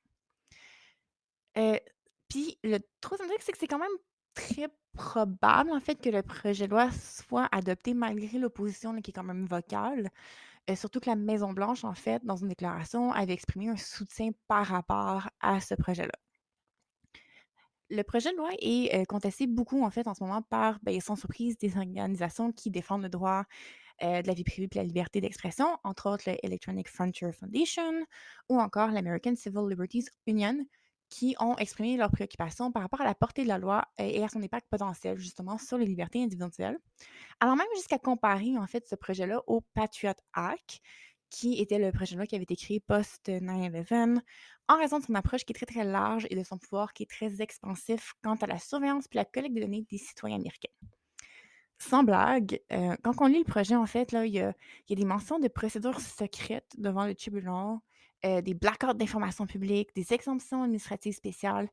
Puis 2.27 2.59
le 2.63 2.77
troisième 3.01 3.29
truc, 3.29 3.41
c'est 3.41 3.51
que 3.51 3.57
c'est 3.57 3.65
quand 3.65 3.79
même 3.79 3.87
très 4.35 4.67
probable, 4.93 5.71
en 5.71 5.79
fait, 5.79 5.95
que 5.95 6.09
le 6.09 6.21
projet 6.21 6.67
de 6.67 6.71
loi 6.71 6.89
soit 6.91 7.47
adopté 7.51 7.93
malgré 7.93 8.37
l'opposition 8.37 8.99
qui 9.01 9.11
est 9.11 9.13
quand 9.13 9.23
même 9.23 9.45
vocale. 9.45 10.09
Surtout 10.73 10.99
que 10.99 11.09
la 11.09 11.15
Maison-Blanche, 11.15 11.83
en 11.83 11.93
fait, 11.93 12.25
dans 12.25 12.37
une 12.37 12.47
déclaration, 12.47 13.11
avait 13.11 13.33
exprimé 13.33 13.69
un 13.69 13.77
soutien 13.77 14.31
par 14.47 14.65
rapport 14.65 15.29
à 15.39 15.61
ce 15.61 15.75
projet-là. 15.75 16.13
Le 17.91 18.01
projet 18.01 18.31
de 18.31 18.37
loi 18.37 18.49
est 18.59 19.05
contesté 19.05 19.45
beaucoup, 19.45 19.83
en 19.83 19.91
fait, 19.91 20.07
en 20.07 20.15
ce 20.15 20.23
moment 20.23 20.41
par, 20.41 20.79
ben, 20.81 20.99
sans 20.99 21.15
surprise, 21.15 21.55
des 21.59 21.77
organisations 21.77 22.51
qui 22.51 22.71
défendent 22.71 23.03
le 23.03 23.09
droit 23.09 23.43
de 24.01 24.27
la 24.27 24.33
vie 24.33 24.43
privée 24.43 24.67
et 24.71 24.77
la 24.77 24.83
liberté 24.83 25.21
d'expression, 25.21 25.77
entre 25.83 26.09
autres 26.09 26.29
le 26.29 26.35
Electronic 26.43 26.89
Frontier 26.89 27.31
Foundation 27.31 28.05
ou 28.49 28.59
encore 28.59 28.89
l'American 28.89 29.35
Civil 29.35 29.67
Liberties 29.69 30.07
Union, 30.25 30.57
qui 31.15 31.33
ont 31.39 31.55
exprimé 31.55 31.95
leurs 31.95 32.11
préoccupations 32.11 32.73
par 32.73 32.81
rapport 32.81 32.99
à 32.99 33.05
la 33.05 33.15
portée 33.15 33.43
de 33.43 33.47
la 33.47 33.57
loi 33.57 33.87
et 33.97 34.21
à 34.21 34.27
son 34.27 34.43
impact 34.43 34.67
potentiel 34.69 35.17
justement 35.17 35.57
sur 35.57 35.77
les 35.77 35.85
libertés 35.85 36.21
individuelles. 36.21 36.77
Alors 37.39 37.55
même 37.55 37.67
jusqu'à 37.73 37.97
comparer 37.97 38.57
en 38.57 38.67
fait 38.67 38.85
ce 38.85 38.95
projet-là 38.95 39.41
au 39.47 39.61
Patriot 39.73 40.11
Act, 40.33 40.81
qui 41.29 41.61
était 41.61 41.79
le 41.79 41.93
projet 41.93 42.15
de 42.15 42.19
loi 42.19 42.27
qui 42.27 42.35
avait 42.35 42.43
été 42.43 42.57
créé 42.57 42.81
post-9-11, 42.81 44.19
en 44.67 44.77
raison 44.77 44.99
de 44.99 45.05
son 45.05 45.15
approche 45.15 45.45
qui 45.45 45.53
est 45.53 45.55
très 45.55 45.65
très 45.65 45.85
large 45.85 46.27
et 46.29 46.35
de 46.35 46.43
son 46.43 46.57
pouvoir 46.57 46.91
qui 46.91 47.03
est 47.03 47.09
très 47.09 47.41
expansif 47.41 48.11
quant 48.21 48.35
à 48.35 48.47
la 48.47 48.59
surveillance 48.59 49.05
et 49.05 49.15
la 49.15 49.23
collecte 49.23 49.55
de 49.55 49.61
données 49.61 49.85
des 49.89 49.97
citoyens 49.97 50.35
américains. 50.35 50.73
Sans 51.77 52.03
blague, 52.03 52.59
euh, 52.73 52.97
quand 53.03 53.13
on 53.21 53.27
lit 53.27 53.39
le 53.39 53.45
projet, 53.45 53.75
en 53.77 53.85
fait, 53.85 54.11
il 54.11 54.33
y 54.33 54.41
a 54.41 54.53
des 54.89 55.05
mentions 55.05 55.39
de 55.39 55.47
procédures 55.47 56.01
secrètes 56.01 56.73
devant 56.77 57.05
le 57.05 57.15
tribunal, 57.15 57.77
euh, 58.25 58.41
des 58.41 58.53
blackouts 58.53 58.93
d'informations 58.93 59.45
publiques, 59.45 59.89
des 59.95 60.13
exemptions 60.13 60.63
administratives 60.63 61.15
spéciales. 61.15 61.69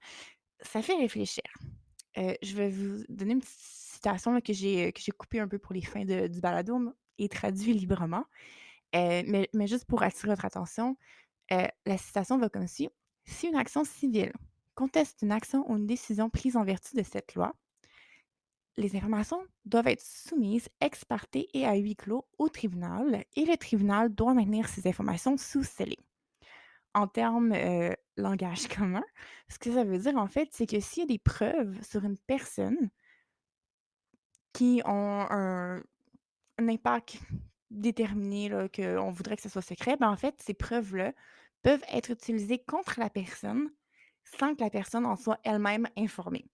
Ça 0.61 0.82
fait 0.82 0.94
réfléchir. 0.94 1.44
Euh, 2.18 2.35
je 2.42 2.54
vais 2.54 2.68
vous 2.68 3.04
donner 3.09 3.32
une 3.32 3.40
petite 3.40 3.59
citation 3.59 4.40
que 4.40 4.52
j'ai 4.52 4.92
coupée 5.16 5.40
un 5.40 5.49
peu 5.49 5.59
pour 5.59 5.75
les 5.75 5.82
fins 5.82 6.04
du 6.04 6.40
balado 6.40 6.94
et 7.18 7.28
traduit 7.28 7.73
librement. 7.73 8.25
mais, 8.92 9.49
mais, 9.54 9.66
juste 9.66 9.85
pour 9.87 10.02
attirer 10.02 10.28
votre 10.28 10.44
attention, 10.44 10.97
la 11.50 11.99
citation 11.99 12.38
va 12.38 12.49
comme 12.49 12.66
suit. 12.66 12.88
Si 13.25 13.47
une 13.47 13.56
action 13.56 13.85
civile 13.85 14.32
conteste 14.75 15.23
une 15.23 15.32
action 15.32 15.71
ou 15.71 15.76
une 15.76 15.87
décision 15.87 16.30
prise 16.30 16.56
en 16.56 16.64
vertu 16.64 16.97
de 16.97 17.02
cette 17.02 17.35
loi, 17.35 17.54
les 18.76 18.97
informations 18.97 19.42
doivent 19.64 19.88
être 19.88 20.02
soumises 20.02 20.68
ex 20.80 21.04
parte 21.04 21.37
et 21.37 21.66
à 21.66 21.75
huis 21.75 21.97
clos 21.97 22.26
au 22.38 22.49
tribunal 22.49 23.25
et 23.37 23.44
le 23.44 23.56
tribunal 23.56 24.14
doit 24.14 24.35
maintenir 24.35 24.68
ces 24.68 24.87
informations 24.88 25.37
sous 25.37 25.62
scellé. 25.62 25.99
En 26.94 27.06
termes 27.06 27.52
euh, 27.52 27.94
langage 28.16 28.68
commun, 28.68 29.04
ce 29.49 29.58
que 29.58 29.72
ça 29.72 29.84
veut 29.84 29.99
dire 29.99 30.16
en 30.16 30.26
fait, 30.26 30.49
c'est 30.52 30.66
que 30.66 30.80
s'il 30.80 31.02
y 31.02 31.04
a 31.04 31.06
des 31.06 31.18
preuves 31.18 31.82
sur 31.82 32.04
une 32.04 32.18
personne 32.18 32.90
qui 34.52 34.82
ont 34.84 35.26
un, 35.30 35.82
impact 36.58 37.18
déterminé, 37.70 38.50
qu'on 38.75 39.11
voudrait 39.11 39.37
que 39.37 39.42
ce 39.42 39.49
soit 39.49 39.62
secret, 39.62 39.96
ben 39.96 40.11
en 40.11 40.16
fait, 40.16 40.34
ces 40.40 40.54
preuves-là 40.54 41.12
peuvent 41.62 41.82
être 41.88 42.11
utilisées 42.11 42.58
contre 42.58 43.00
la 43.00 43.08
personne 43.08 43.70
sans 44.25 44.54
que 44.54 44.62
la 44.62 44.70
personne 44.70 45.06
en 45.06 45.16
soit 45.16 45.40
elle-même 45.44 45.88
informée. 45.96 46.44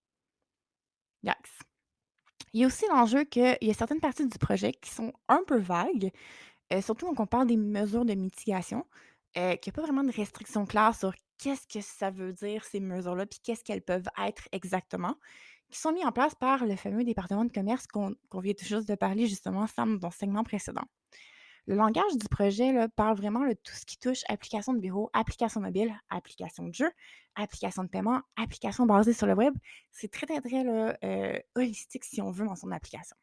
Yikes. 1.23 1.59
Il 2.52 2.61
y 2.61 2.64
a 2.64 2.66
aussi 2.66 2.87
l'enjeu 2.88 3.25
qu'il 3.25 3.59
y 3.61 3.71
a 3.71 3.75
certaines 3.75 4.00
parties 4.00 4.26
du 4.26 4.38
projet 4.38 4.73
qui 4.73 4.90
sont 4.90 5.12
un 5.28 5.42
peu 5.47 5.59
vagues, 5.59 6.11
surtout 6.80 7.07
quand 7.07 7.23
on 7.23 7.26
parle 7.26 7.47
des 7.47 7.57
mesures 7.57 8.04
de 8.04 8.14
mitigation, 8.14 8.87
euh, 9.37 9.56
qu'il 9.56 9.70
n'y 9.70 9.75
a 9.75 9.80
pas 9.80 9.82
vraiment 9.82 10.04
de 10.04 10.12
restrictions 10.12 10.66
claires 10.66 10.94
sur 10.94 11.14
qu'est-ce 11.38 11.66
que 11.66 11.80
ça 11.80 12.11
veut 12.11 12.32
dire, 12.32 12.64
ces 12.64 12.80
mesures-là, 12.80 13.26
puis 13.26 13.40
qu'est-ce 13.42 13.62
qu'elles 13.62 13.82
peuvent 13.82 14.08
être 14.25 14.49
exactement, 14.52 15.14
qui 15.70 15.78
sont 15.78 15.92
mises 15.92 16.06
en 16.06 16.12
place 16.12 16.35
par 16.35 16.64
le 16.64 16.76
fameux 16.76 17.04
département 17.04 17.44
de 17.44 17.52
commerce 17.52 17.87
qu'on 17.87 18.14
vient 18.40 18.54
juste 18.61 18.88
de 18.88 18.94
parler 18.94 19.26
justement, 19.26 19.66
dans 19.76 20.08
le 20.08 20.11
segment 20.11 20.42
précédent. 20.42 20.85
Le 21.66 21.75
langage 21.75 22.16
du 22.16 22.26
projet 22.28 22.88
parle 22.97 23.14
vraiment 23.14 23.47
de 23.47 23.52
tout 23.52 23.75
ce 23.75 23.85
qui 23.85 23.99
touche 23.99 24.23
application 24.28 24.73
de 24.73 24.78
bureau, 24.78 25.11
application 25.12 25.61
mobile, 25.61 25.94
application 26.08 26.64
de 26.64 26.73
jeu, 26.73 26.90
application 27.35 27.85
de 27.85 27.88
paiement, 27.88 28.23
application 28.37 28.87
basée 28.87 29.12
sur 29.12 29.26
le 29.26 29.35
web. 29.35 29.54
C'est 29.90 30.11
très, 30.11 30.25
très, 30.25 30.40
très 30.40 30.64
euh, 30.66 31.38
holistique, 31.56 32.04
si 32.04 32.23
on 32.23 32.30
veut, 32.30 32.47
dans 32.47 32.56
son 32.56 32.70
application. 32.70 33.16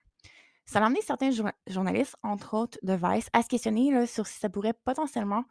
Ça 0.68 0.80
a 0.80 0.86
amené 0.86 1.02
certains 1.02 1.32
journalistes, 1.66 2.16
entre 2.22 2.54
autres 2.56 2.78
de 2.84 2.94
Vice, 2.94 3.30
à 3.34 3.42
se 3.42 3.48
questionner 3.48 4.06
sur 4.06 4.28
si 4.28 4.38
ça 4.38 4.50
pourrait 4.50 4.74
potentiellement 4.74 5.46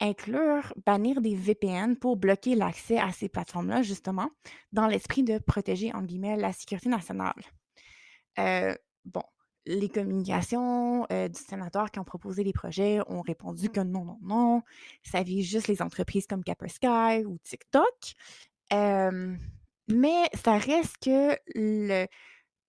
inclure, 0.00 0.72
bannir 0.84 1.20
des 1.20 1.34
VPN 1.34 1.96
pour 1.96 2.16
bloquer 2.16 2.54
l'accès 2.54 2.98
à 2.98 3.12
ces 3.12 3.28
plateformes-là, 3.28 3.82
justement, 3.82 4.30
dans 4.72 4.86
l'esprit 4.86 5.22
de 5.22 5.38
protéger, 5.38 5.92
en 5.94 6.02
guillemets, 6.02 6.36
la 6.36 6.52
sécurité 6.52 6.88
nationale. 6.88 7.34
Euh, 8.38 8.74
bon, 9.04 9.22
les 9.64 9.88
communications 9.88 11.06
euh, 11.10 11.28
du 11.28 11.40
sénateur 11.40 11.90
qui 11.90 11.98
ont 11.98 12.04
proposé 12.04 12.44
les 12.44 12.52
projets 12.52 13.00
ont 13.08 13.22
répondu 13.22 13.70
que 13.70 13.80
non, 13.80 14.04
non, 14.04 14.18
non, 14.22 14.62
ça 15.02 15.22
vise 15.22 15.46
juste 15.46 15.68
les 15.68 15.82
entreprises 15.82 16.26
comme 16.26 16.42
Sky 16.68 17.24
ou 17.26 17.38
TikTok. 17.38 18.14
mais 19.88 20.28
ça 20.34 20.58
reste 20.58 20.98
que 21.02 21.36
le, 21.54 22.06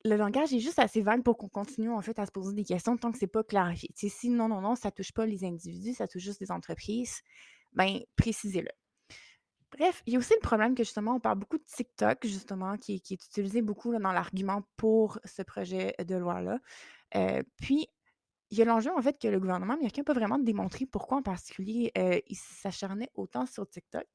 langage 0.06 0.54
est 0.54 0.60
juste 0.60 0.80
assez 0.80 1.01
vague 1.01 1.24
pour 1.24 1.38
qu'on 1.38 1.50
continue 1.50 1.92
en 1.92 2.01
fait 2.01 2.18
à 2.20 2.25
se 2.25 2.32
poser 2.32 2.54
des 2.54 2.63
questions 2.63 2.98
tant 2.98 3.12
que 3.12 3.18
c'est 3.18 3.27
pas 3.27 3.44
clarifié. 3.44 3.89
si 3.96 4.30
non, 4.30 4.48
non, 4.48 4.62
non, 4.62 4.75
ça 4.75 4.92
touche 4.92 5.12
pas 5.12 5.25
les 5.25 5.44
individus, 5.44 5.94
ça 5.94 6.08
touche 6.08 6.24
juste 6.24 6.39
les 6.39 6.51
entreprises, 6.51 7.22
ben 7.74 8.00
précisez-le. 8.16 8.70
Bref, 9.72 10.01
il 10.06 10.13
y 10.13 10.16
a 10.16 10.20
aussi 10.20 10.34
le 10.34 10.39
problème 10.39 10.75
que 10.75 10.84
justement, 10.84 11.16
on 11.16 11.20
parle 11.20 11.39
beaucoup 11.39 11.58
de 11.58 11.66
TikTok, 11.66 12.25
justement, 12.25 12.77
qui, 12.77 12.94
est 12.96 13.12
utilisé 13.12 13.62
beaucoup 13.62 13.92
dans 13.92 14.13
l'argument 14.13 14.63
pour 14.77 15.20
ce 15.25 15.42
projet 15.42 15.94
de 16.00 16.16
loi-là. 16.16 16.60
Euh, 17.16 17.44
puis, 17.58 17.88
il 18.50 18.58
y 18.58 18.62
a 18.62 18.66
l'enjeu, 18.66 18.92
en 18.98 19.01
fait, 19.01 19.20
que 19.20 19.27
le 19.27 19.39
gouvernement 19.39 19.74
américain 19.74 20.04
peut 20.04 20.13
vraiment 20.13 20.39
démontrer 20.39 20.86
pourquoi, 20.86 21.18
en 21.18 21.22
particulier, 21.22 21.92
euh, 21.98 22.20
il 22.27 22.38
s'acharnait 22.38 23.10
autant 23.13 23.46
sur 23.46 23.70
TikTok. 23.70 24.08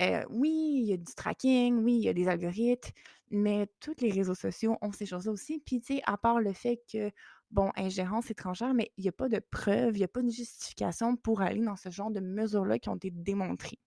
Euh, 0.00 0.24
oui, 0.30 0.50
il 0.82 0.84
y 0.84 0.92
a 0.92 0.96
du 0.96 1.14
tracking, 1.14 1.82
oui, 1.82 1.94
il 1.96 2.02
y 2.02 2.08
a 2.08 2.12
des 2.12 2.28
algorithmes, 2.28 2.90
mais 3.30 3.68
tous 3.80 3.96
les 4.00 4.10
réseaux 4.10 4.34
sociaux 4.34 4.76
ont 4.80 4.92
ces 4.92 5.06
choses-là 5.06 5.32
aussi. 5.32 5.58
Puis, 5.64 5.80
tu 5.80 5.96
sais, 5.96 6.02
à 6.06 6.16
part 6.16 6.40
le 6.40 6.52
fait 6.52 6.82
que, 6.90 7.10
bon, 7.50 7.70
ingérence 7.76 8.30
étrangère, 8.30 8.74
mais 8.74 8.92
il 8.96 9.02
n'y 9.02 9.08
a 9.08 9.12
pas 9.12 9.28
de 9.28 9.40
preuve, 9.50 9.96
il 9.96 9.98
n'y 9.98 10.04
a 10.04 10.08
pas 10.08 10.22
de 10.22 10.30
justification 10.30 11.16
pour 11.16 11.42
aller 11.42 11.62
dans 11.62 11.76
ce 11.76 11.90
genre 11.90 12.10
de 12.10 12.20
mesures-là 12.20 12.78
qui 12.78 12.88
ont 12.88 12.96
été 12.96 13.10
démontrées 13.10 13.78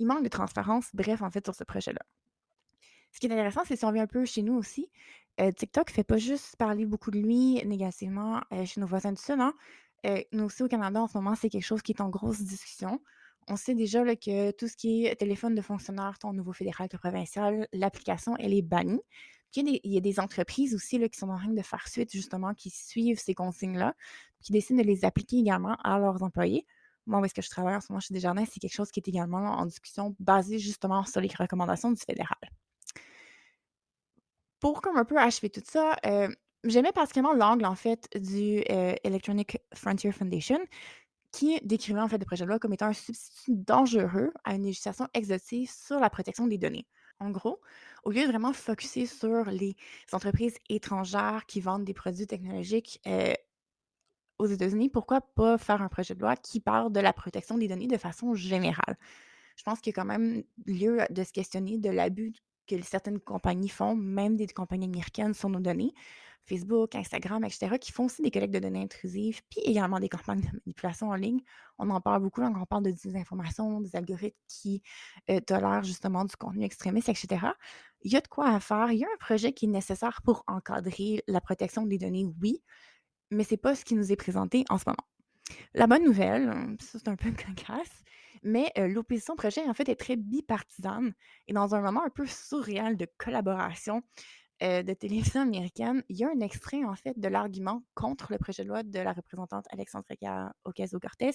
il 0.00 0.06
manque 0.06 0.24
de 0.24 0.28
transparence, 0.28 0.88
bref, 0.94 1.22
en 1.22 1.30
fait, 1.30 1.44
sur 1.44 1.54
ce 1.54 1.62
projet-là. 1.62 2.00
Ce 3.12 3.20
qui 3.20 3.26
est 3.26 3.32
intéressant, 3.32 3.62
c'est 3.66 3.76
si 3.76 3.84
on 3.84 3.92
vient 3.92 4.04
un 4.04 4.08
peu 4.08 4.24
chez 4.24 4.42
nous 4.42 4.54
aussi, 4.54 4.90
euh, 5.40 5.52
TikTok 5.52 5.88
ne 5.88 5.92
fait 5.92 6.04
pas 6.04 6.16
juste 6.16 6.56
parler 6.56 6.86
beaucoup 6.86 7.10
de 7.10 7.18
lui 7.18 7.62
négativement 7.66 8.40
euh, 8.52 8.64
chez 8.64 8.80
nos 8.80 8.86
voisins 8.86 9.12
du 9.12 9.20
Sud. 9.20 9.38
Hein. 9.40 9.54
Euh, 10.06 10.22
nous 10.32 10.44
aussi, 10.44 10.62
au 10.62 10.68
Canada, 10.68 11.02
en 11.02 11.06
ce 11.06 11.18
moment, 11.18 11.34
c'est 11.34 11.50
quelque 11.50 11.64
chose 11.64 11.82
qui 11.82 11.92
est 11.92 12.00
en 12.00 12.08
grosse 12.08 12.40
discussion. 12.40 13.00
On 13.50 13.56
sait 13.56 13.74
déjà 13.74 14.04
que 14.16 14.52
tout 14.52 14.68
ce 14.68 14.76
qui 14.76 15.06
est 15.06 15.16
téléphone 15.16 15.54
de 15.54 15.60
fonctionnaire, 15.60 16.18
ton 16.18 16.32
nouveau 16.32 16.52
fédéral, 16.52 16.88
ton 16.88 16.98
provincial, 16.98 17.66
l'application, 17.72 18.36
elle 18.38 18.54
est 18.54 18.62
bannie. 18.62 19.00
Il 19.56 19.80
y, 19.82 19.96
a 19.96 20.00
des, 20.00 20.20
entreprises 20.20 20.76
aussi 20.76 21.00
qui 21.10 21.18
sont 21.18 21.28
en 21.28 21.36
train 21.36 21.48
de 21.48 21.62
faire 21.62 21.88
suite, 21.88 22.12
justement, 22.12 22.54
qui 22.54 22.70
suivent 22.70 23.18
ces 23.18 23.34
consignes-là, 23.34 23.96
qui 24.40 24.52
décident 24.52 24.80
de 24.80 24.86
les 24.86 25.04
appliquer 25.04 25.38
également 25.38 25.74
à 25.82 25.98
leurs 25.98 26.22
employés 26.22 26.64
moi, 27.06 27.20
où 27.20 27.24
est-ce 27.24 27.34
que 27.34 27.42
je 27.42 27.50
travaille 27.50 27.74
en 27.74 27.80
ce 27.80 27.90
moment 27.90 28.00
chez 28.00 28.14
Desjardins, 28.14 28.44
c'est 28.46 28.60
quelque 28.60 28.74
chose 28.74 28.90
qui 28.90 29.00
est 29.00 29.08
également 29.08 29.38
en 29.38 29.66
discussion 29.66 30.14
basé 30.20 30.58
justement 30.58 31.04
sur 31.04 31.20
les 31.20 31.30
recommandations 31.36 31.90
du 31.90 32.00
fédéral. 32.00 32.38
Pour 34.60 34.80
comme 34.80 34.96
un 34.96 35.04
peu 35.04 35.18
achever 35.18 35.50
tout 35.50 35.62
ça, 35.64 35.96
euh, 36.06 36.28
j'aimais 36.64 36.92
particulièrement 36.92 37.34
l'angle 37.34 37.64
en 37.64 37.74
fait 37.74 38.08
du 38.16 38.62
euh, 38.70 38.94
Electronic 39.02 39.58
Frontier 39.74 40.12
Foundation 40.12 40.60
qui 41.32 41.60
décrivait 41.62 42.00
en 42.00 42.08
fait 42.08 42.18
le 42.18 42.24
projet 42.24 42.44
de 42.44 42.48
loi 42.48 42.58
comme 42.58 42.72
étant 42.72 42.86
un 42.86 42.92
substitut 42.92 43.54
dangereux 43.54 44.32
à 44.44 44.54
une 44.54 44.64
législation 44.64 45.08
exhaustive 45.14 45.70
sur 45.70 46.00
la 46.00 46.10
protection 46.10 46.46
des 46.46 46.58
données. 46.58 46.86
En 47.20 47.30
gros, 47.30 47.60
au 48.04 48.10
lieu 48.10 48.22
de 48.22 48.28
vraiment 48.28 48.52
focuser 48.52 49.06
sur 49.06 49.44
les 49.50 49.76
entreprises 50.12 50.56
étrangères 50.68 51.44
qui 51.46 51.60
vendent 51.60 51.84
des 51.84 51.94
produits 51.94 52.26
technologiques 52.26 53.00
euh, 53.06 53.34
aux 54.38 54.46
États-Unis, 54.46 54.88
pourquoi 54.88 55.20
pas 55.20 55.58
faire 55.58 55.82
un 55.82 55.88
projet 55.88 56.14
de 56.14 56.20
loi 56.20 56.34
qui 56.36 56.60
parle 56.60 56.90
de 56.90 57.00
la 57.00 57.12
protection 57.12 57.58
des 57.58 57.68
données 57.68 57.88
de 57.88 57.98
façon 57.98 58.34
générale? 58.34 58.96
Je 59.56 59.62
pense 59.62 59.80
qu'il 59.80 59.90
y 59.90 59.94
a 59.94 60.00
quand 60.00 60.06
même 60.06 60.42
lieu 60.66 61.00
de 61.10 61.22
se 61.22 61.32
questionner 61.32 61.76
de 61.76 61.90
l'abus 61.90 62.32
que 62.66 62.80
certaines 62.82 63.20
compagnies 63.20 63.68
font, 63.68 63.96
même 63.96 64.36
des 64.36 64.46
compagnies 64.48 64.86
américaines, 64.86 65.34
sur 65.34 65.48
nos 65.48 65.60
données. 65.60 65.92
Facebook, 66.46 66.94
Instagram, 66.94 67.44
etc., 67.44 67.76
qui 67.80 67.92
font 67.92 68.06
aussi 68.06 68.22
des 68.22 68.30
collectes 68.30 68.54
de 68.54 68.58
données 68.58 68.82
intrusives, 68.82 69.40
puis 69.50 69.60
également 69.60 70.00
des 70.00 70.08
campagnes 70.08 70.40
de 70.40 70.48
manipulation 70.64 71.10
en 71.10 71.14
ligne. 71.14 71.40
On 71.78 71.90
en 71.90 72.00
parle 72.00 72.22
beaucoup 72.22 72.40
quand 72.40 72.52
on 72.60 72.66
parle 72.66 72.84
de 72.84 72.90
désinformation, 72.90 73.80
des 73.80 73.94
algorithmes 73.94 74.36
qui 74.48 74.82
euh, 75.30 75.40
tolèrent 75.40 75.84
justement 75.84 76.24
du 76.24 76.34
contenu 76.36 76.64
extrémiste, 76.64 77.08
etc. 77.08 77.46
Il 78.02 78.12
y 78.12 78.16
a 78.16 78.20
de 78.20 78.28
quoi 78.28 78.48
à 78.48 78.60
faire. 78.60 78.90
Il 78.90 78.98
y 78.98 79.04
a 79.04 79.08
un 79.08 79.18
projet 79.18 79.52
qui 79.52 79.66
est 79.66 79.68
nécessaire 79.68 80.22
pour 80.22 80.42
encadrer 80.46 81.22
la 81.28 81.40
protection 81.40 81.86
des 81.86 81.98
données, 81.98 82.26
oui, 82.40 82.62
mais 83.30 83.44
ce 83.44 83.54
n'est 83.54 83.58
pas 83.58 83.74
ce 83.74 83.84
qui 83.84 83.94
nous 83.94 84.10
est 84.10 84.16
présenté 84.16 84.64
en 84.70 84.78
ce 84.78 84.84
moment. 84.86 85.06
La 85.74 85.86
bonne 85.86 86.04
nouvelle, 86.04 86.76
ça 86.80 86.98
c'est 86.98 87.08
un 87.08 87.16
peu 87.16 87.30
cocasse, 87.46 88.02
mais 88.42 88.72
euh, 88.78 88.88
l'opposition 88.88 89.36
projet, 89.36 89.68
en 89.68 89.74
fait, 89.74 89.88
est 89.88 89.96
très 89.96 90.16
bipartisane 90.16 91.12
et 91.48 91.52
dans 91.52 91.74
un 91.74 91.80
moment 91.80 92.04
un 92.04 92.10
peu 92.10 92.26
surréal 92.26 92.96
de 92.96 93.06
collaboration 93.18 94.02
de 94.62 94.92
télévision 94.92 95.40
américaine, 95.40 96.02
il 96.10 96.18
y 96.18 96.24
a 96.24 96.28
un 96.28 96.40
extrait, 96.40 96.84
en 96.84 96.94
fait, 96.94 97.18
de 97.18 97.28
l'argument 97.28 97.82
contre 97.94 98.30
le 98.30 98.36
projet 98.36 98.62
de 98.62 98.68
loi 98.68 98.82
de 98.82 98.98
la 98.98 99.14
représentante 99.14 99.64
Alexandria 99.70 100.52
Ocasio-Cortez 100.66 101.34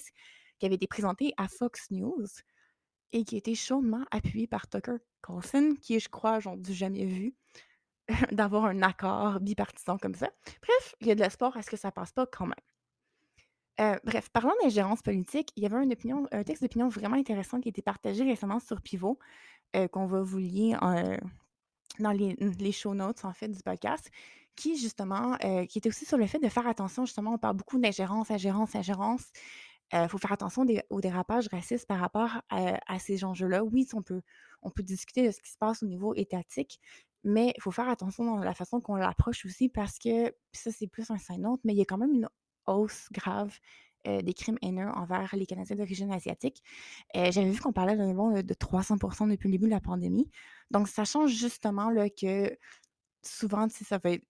qui 0.58 0.66
avait 0.66 0.76
été 0.76 0.86
présenté 0.86 1.32
à 1.36 1.48
Fox 1.48 1.90
News 1.90 2.26
et 3.12 3.24
qui 3.24 3.36
a 3.36 3.38
été 3.38 3.54
chaudement 3.54 4.04
appuyé 4.10 4.46
par 4.46 4.68
Tucker 4.68 4.96
Carlson, 5.22 5.74
qui 5.80 5.98
je 6.00 6.08
crois, 6.08 6.40
genre, 6.40 6.56
du 6.56 6.72
jamais 6.72 7.04
vu 7.04 7.34
d'avoir 8.32 8.66
un 8.66 8.82
accord 8.82 9.40
bipartisan 9.40 9.98
comme 9.98 10.14
ça. 10.14 10.30
Bref, 10.62 10.94
il 11.00 11.06
y 11.06 11.10
a 11.10 11.14
de 11.14 11.20
l'espoir 11.20 11.56
à 11.56 11.62
ce 11.62 11.70
que 11.70 11.76
ça 11.76 11.92
passe 11.92 12.12
pas 12.12 12.26
quand 12.26 12.46
même. 12.46 12.54
Euh, 13.80 13.98
bref, 14.04 14.30
parlant 14.30 14.54
d'ingérence 14.62 15.02
politique, 15.02 15.52
il 15.56 15.62
y 15.62 15.66
avait 15.66 15.76
un 15.76 16.42
texte 16.44 16.62
d'opinion 16.62 16.88
vraiment 16.88 17.16
intéressant 17.16 17.60
qui 17.60 17.68
a 17.68 17.70
été 17.70 17.82
partagé 17.82 18.24
récemment 18.24 18.58
sur 18.58 18.80
Pivot, 18.80 19.18
euh, 19.74 19.86
qu'on 19.88 20.06
va 20.06 20.22
vous 20.22 20.38
lier 20.38 20.76
dans 21.98 22.12
les, 22.12 22.72
show 22.72 22.94
notes 22.94 23.24
en 23.24 23.32
fait 23.32 23.48
du 23.48 23.62
podcast, 23.62 24.10
qui 24.54 24.78
justement, 24.78 25.36
euh, 25.44 25.66
qui 25.66 25.78
était 25.78 25.90
aussi 25.90 26.06
sur 26.06 26.16
le 26.16 26.26
fait 26.26 26.38
de 26.38 26.48
faire 26.48 26.66
attention, 26.66 27.04
justement, 27.04 27.34
on 27.34 27.38
parle 27.38 27.56
beaucoup 27.56 27.78
d'ingérence, 27.78 28.30
ingérence, 28.30 28.74
ingérence. 28.74 29.24
Il 29.92 30.08
faut 30.08 30.18
faire 30.18 30.32
attention 30.32 30.64
des, 30.64 30.82
au 30.90 31.00
dérapage 31.00 31.46
raciste 31.48 31.86
par 31.86 32.00
rapport 32.00 32.42
à, 32.50 32.98
ces 32.98 33.22
enjeux-là. 33.24 33.62
Oui, 33.62 33.86
on 33.92 34.02
peut, 34.02 34.20
on 34.62 34.70
peut 34.70 34.82
discuter 34.82 35.24
de 35.26 35.30
ce 35.30 35.40
qui 35.40 35.50
se 35.50 35.58
passe 35.58 35.82
au 35.82 35.86
niveau 35.86 36.12
étatique, 36.14 36.80
mais 37.22 37.52
il 37.56 37.62
faut 37.62 37.70
faire 37.70 37.88
attention 37.88 38.24
dans 38.24 38.38
la 38.38 38.54
façon 38.54 38.80
qu'on 38.80 38.96
l'approche 38.96 39.44
aussi 39.44 39.68
parce 39.68 39.98
que, 39.98 40.34
ça 40.52 40.72
c'est 40.72 40.88
plus 40.88 41.08
un 41.10 41.18
note, 41.38 41.60
mais 41.62 41.72
il 41.72 41.78
y 41.78 41.82
a 41.82 41.84
quand 41.84 41.98
même 41.98 42.12
une 42.14 42.28
hausse 42.66 43.08
grave 43.12 43.58
des 44.04 44.34
crimes 44.34 44.58
haineux 44.62 44.88
envers 44.94 45.34
les 45.34 45.46
Canadiens 45.46 45.74
d'origine 45.74 46.12
asiatique. 46.12 46.62
J'avais 47.12 47.50
vu 47.50 47.58
qu'on 47.60 47.72
parlait 47.72 47.96
d'un 47.96 48.14
bon 48.14 48.40
de 48.40 48.54
300% 48.54 49.28
depuis 49.28 49.48
le 49.48 49.52
début 49.52 49.66
de 49.66 49.72
la 49.72 49.80
pandémie. 49.80 50.30
Donc, 50.70 50.86
ça 50.86 51.04
change 51.04 51.32
justement 51.32 51.90
là, 51.90 52.08
que 52.08 52.56
souvent, 53.22 53.66
ça 53.68 53.98
va 53.98 54.12
être 54.12 54.24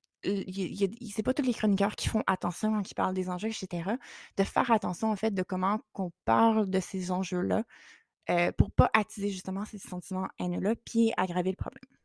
c'est 1.11 1.23
pas 1.23 1.35
tous 1.35 1.43
les 1.43 1.55
chroniqueurs 1.55 1.97
qui 1.97 2.09
font 2.09 2.23
attention 2.26 2.73
quand 2.73 2.90
ils 2.90 2.95
parlent 2.95 3.14
des 3.14 3.28
enjeux, 3.28 3.49
etc. 3.49 3.90
De 4.37 4.45
faire 4.45 4.71
attention, 4.71 5.11
en 5.11 5.16
fait, 5.16 5.33
de 5.33 5.43
comment 5.43 5.81
qu'on 5.93 6.12
parle 6.25 6.69
de 6.69 6.81
ces 6.81 7.11
enjeux-là 7.11 7.64
euh, 8.31 8.52
pour 8.52 8.71
pas 8.73 8.90
attiser 8.93 9.31
justement 9.31 9.64
ces 9.64 9.78
sentiments 9.78 10.28
haineux-là, 10.38 10.75
puis 10.85 11.12
aggraver 11.16 11.50
le 11.50 11.57
problème 11.57 11.96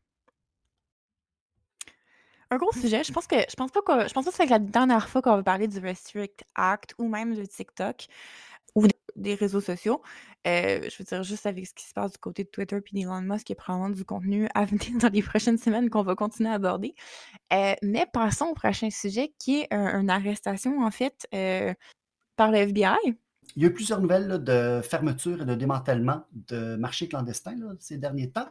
un 2.51 2.58
gros 2.58 2.72
sujet. 2.74 3.03
Je 3.03 3.12
pense 3.12 3.27
que 3.27 3.38
je 3.50 3.55
pense 3.55 3.72
pas 3.72 3.81
que 3.81 4.08
je 4.08 4.13
pense 4.13 4.25
pas 4.25 4.31
que 4.31 4.38
c'est 4.38 4.46
la 4.46 4.60
dernière 4.60 5.10
fois 5.10 5.22
qu'on 5.22 5.36
va 5.38 5.43
parler 5.43 5.67
du 5.67 5.79
Restrict 5.79 6.43
Act 6.55 6.93
ou 6.98 7.08
même 7.08 7.34
de 7.36 7.46
TikTok 7.46 8.08
ou 8.75 8.86
des 9.15 9.36
réseaux 9.36 9.62
sociaux. 9.62 10.01
Euh, 10.48 10.81
je 10.89 10.98
veux 10.98 11.03
dire, 11.03 11.24
juste 11.24 11.46
avec 11.46 11.67
ce 11.67 11.74
qui 11.74 11.86
se 11.86 11.93
passe 11.93 12.13
du 12.13 12.17
côté 12.17 12.43
de 12.43 12.50
Twitter 12.50 12.79
puis 12.81 12.93
d'Elon 12.93 13.21
Musk, 13.21 13.49
y 13.49 13.54
a 13.54 13.56
probablement 13.56 13.89
du 13.89 14.04
contenu 14.06 14.47
à 14.56 14.65
venir 14.65 14.97
dans 14.99 15.10
les 15.10 15.21
prochaines 15.21 15.58
semaines 15.58 15.89
qu'on 15.89 16.04
va 16.04 16.15
continuer 16.15 16.49
à 16.49 16.54
aborder. 16.54 16.95
Euh, 17.54 17.73
mais 17.82 18.06
passons 18.12 18.45
au 18.45 18.54
prochain 18.54 18.89
sujet 18.89 19.34
qui 19.38 19.62
est 19.62 19.73
une 19.73 20.10
arrestation, 20.10 20.84
en 20.84 20.91
fait, 20.91 21.28
euh, 21.34 21.73
par 22.36 22.52
le 22.52 22.58
FBI. 22.58 23.17
Il 23.56 23.63
y 23.63 23.65
a 23.65 23.69
eu 23.69 23.73
plusieurs 23.73 23.99
nouvelles 23.99 24.43
de 24.43 24.82
fermeture 24.82 25.41
et 25.41 25.45
de 25.45 25.56
démantèlement 25.56 26.25
de 26.32 26.75
marchés 26.78 27.08
clandestins 27.08 27.58
ces 27.80 27.97
derniers 27.97 28.32
temps. 28.32 28.47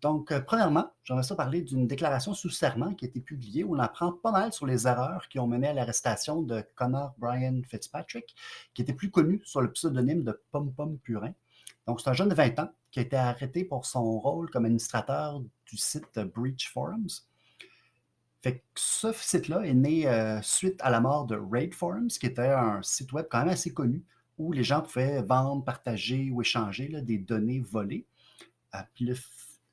Donc, 0.00 0.32
euh, 0.32 0.40
premièrement, 0.40 0.90
j'aimerais 1.04 1.22
ça 1.22 1.34
parler 1.34 1.60
d'une 1.60 1.86
déclaration 1.86 2.32
sous 2.32 2.48
serment 2.48 2.94
qui 2.94 3.04
a 3.04 3.08
été 3.08 3.20
publiée 3.20 3.64
où 3.64 3.76
on 3.76 3.78
apprend 3.78 4.12
pas 4.12 4.32
mal 4.32 4.52
sur 4.52 4.66
les 4.66 4.86
erreurs 4.86 5.28
qui 5.28 5.38
ont 5.38 5.46
mené 5.46 5.68
à 5.68 5.72
l'arrestation 5.74 6.40
de 6.42 6.64
Connor 6.74 7.14
Brian 7.18 7.60
Fitzpatrick, 7.68 8.34
qui 8.72 8.82
était 8.82 8.94
plus 8.94 9.10
connu 9.10 9.42
sous 9.44 9.60
le 9.60 9.70
pseudonyme 9.70 10.22
de 10.22 10.40
Pom 10.50 10.72
Pom 10.72 10.98
Purin. 10.98 11.34
Donc, 11.86 12.00
c'est 12.00 12.08
un 12.08 12.14
jeune 12.14 12.30
de 12.30 12.34
20 12.34 12.58
ans 12.60 12.70
qui 12.90 13.00
a 13.00 13.02
été 13.02 13.16
arrêté 13.16 13.64
pour 13.64 13.84
son 13.84 14.18
rôle 14.18 14.50
comme 14.50 14.64
administrateur 14.64 15.40
du 15.40 15.76
site 15.76 16.18
Breach 16.18 16.70
Forums. 16.72 17.08
Fait 18.42 18.64
ce 18.74 19.12
site-là 19.12 19.66
est 19.66 19.74
né 19.74 20.08
euh, 20.08 20.40
suite 20.40 20.80
à 20.80 20.88
la 20.88 21.00
mort 21.00 21.26
de 21.26 21.36
Raid 21.36 21.74
Forums, 21.74 22.08
qui 22.08 22.24
était 22.24 22.48
un 22.48 22.82
site 22.82 23.12
web 23.12 23.26
quand 23.30 23.40
même 23.40 23.50
assez 23.50 23.74
connu 23.74 24.02
où 24.38 24.52
les 24.52 24.64
gens 24.64 24.80
pouvaient 24.80 25.20
vendre, 25.20 25.62
partager 25.62 26.30
ou 26.30 26.40
échanger 26.40 26.88
des 27.02 27.18
données 27.18 27.60
volées. 27.60 28.06
Euh, 28.74 28.78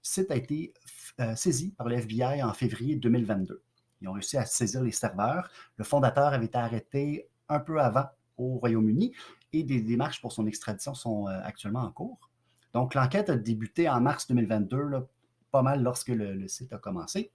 site 0.08 0.32
a 0.32 0.36
été 0.36 0.74
euh, 1.20 1.36
saisi 1.36 1.72
par 1.72 1.88
le 1.88 1.96
FBI 1.98 2.44
en 2.44 2.54
février 2.54 2.96
2022. 2.96 3.62
Ils 4.02 4.08
ont 4.08 4.14
réussi 4.14 4.38
à 4.38 4.46
saisir 4.46 4.84
les 4.84 4.92
serveurs. 4.92 5.50
Le 5.78 5.84
fondateur 5.84 6.28
avait 6.28 6.46
été 6.46 6.58
arrêté 6.58 7.30
un 7.50 7.60
peu 7.60 7.80
avant 7.82 8.06
au 8.38 8.58
Royaume-Uni 8.58 9.14
et 9.54 9.64
des 9.64 9.82
démarches 9.82 10.22
pour 10.22 10.32
son 10.32 10.46
extradition 10.46 10.94
sont 10.94 11.28
euh, 11.28 11.40
actuellement 11.44 11.82
en 11.82 11.92
cours. 11.92 12.30
Donc, 12.74 12.94
l'enquête 12.94 13.30
a 13.30 13.36
débuté 13.36 13.90
en 13.90 14.02
mars 14.02 14.28
2022, 14.28 15.08
pas 15.52 15.62
mal 15.62 15.82
lorsque 15.82 16.10
le, 16.10 16.48
site 16.48 16.74
a 16.74 16.78
commencé. 16.78 17.32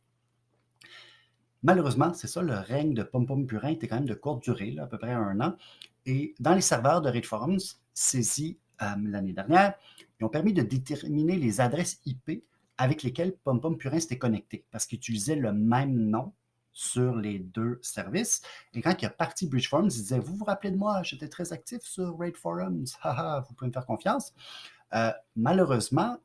Malheureusement, 1.63 2.13
c'est 2.13 2.29
ça, 2.29 2.43
le 2.43 2.55
règne 2.55 2.95
de 2.95 3.03
Pom 3.03 3.27
Pom 3.27 3.47
Purin 3.47 3.71
était 3.71 3.89
quand 3.89 3.97
même 3.97 4.05
de 4.05 4.15
courte 4.15 4.43
durée, 4.43 4.77
à 4.79 4.87
peu 4.87 4.99
près 4.99 5.13
un 5.13 5.41
an. 5.41 5.57
Et 6.07 6.35
dans 6.41 6.55
les 6.55 6.61
serveurs 6.61 7.01
de 7.01 7.21
Forums 7.23 7.59
saisis 7.95 8.59
euh, 8.83 8.87
l'année 9.05 9.33
dernière, 9.33 9.75
ils 10.21 10.25
ont 10.25 10.29
permis 10.29 10.53
de 10.53 10.63
déterminer 10.63 11.37
les 11.37 11.61
adresses 11.61 12.01
IP 12.05 12.45
avec 12.79 13.03
lesquels 13.03 13.35
PomPom 13.45 13.77
Purin 13.77 14.01
s'était 14.01 14.19
connecté 14.19 14.65
parce 14.71 14.87
qu'il 14.87 14.99
utilisait 14.99 15.37
le 15.37 15.53
même 15.53 15.95
nom 15.95 16.33
sur 16.73 17.17
les 17.17 17.39
deux 17.39 17.79
services. 17.83 18.43
Et 18.75 18.81
quand 18.81 18.95
il 19.01 19.07
a 19.07 19.11
parti 19.11 19.47
Bridge 19.47 19.69
Forums, 19.69 19.91
il 19.91 20.01
disait 20.03 20.19
Vous 20.19 20.35
vous 20.37 20.45
rappelez 20.45 20.71
de 20.71 20.77
moi, 20.77 21.03
j'étais 21.03 21.29
très 21.29 21.53
actif 21.53 21.83
sur 21.83 22.19
Raid 22.19 22.37
Forums, 22.37 22.85
vous 23.47 23.55
pouvez 23.55 23.69
me 23.69 23.73
faire 23.73 23.87
confiance. 23.87 24.33
Euh, 24.95 25.13
malheureusement, 25.37 26.19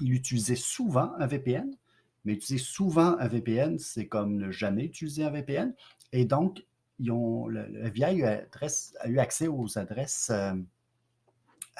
il 0.00 0.12
utilisait 0.12 0.56
souvent 0.56 1.12
un 1.18 1.26
VPN, 1.26 1.76
mais 2.24 2.34
utiliser 2.34 2.64
souvent 2.64 3.18
un 3.18 3.28
VPN, 3.28 3.78
c'est 3.78 4.08
comme 4.08 4.36
ne 4.36 4.50
jamais 4.50 4.84
utiliser 4.84 5.24
un 5.24 5.30
VPN. 5.30 5.74
Et 6.12 6.24
donc, 6.24 6.64
le, 6.98 7.86
FBI 7.86 8.22
a, 8.24 8.42
eu 9.06 9.18
accès 9.18 9.48
aux 9.48 9.78
adresses 9.78 10.30
euh, 10.30 10.54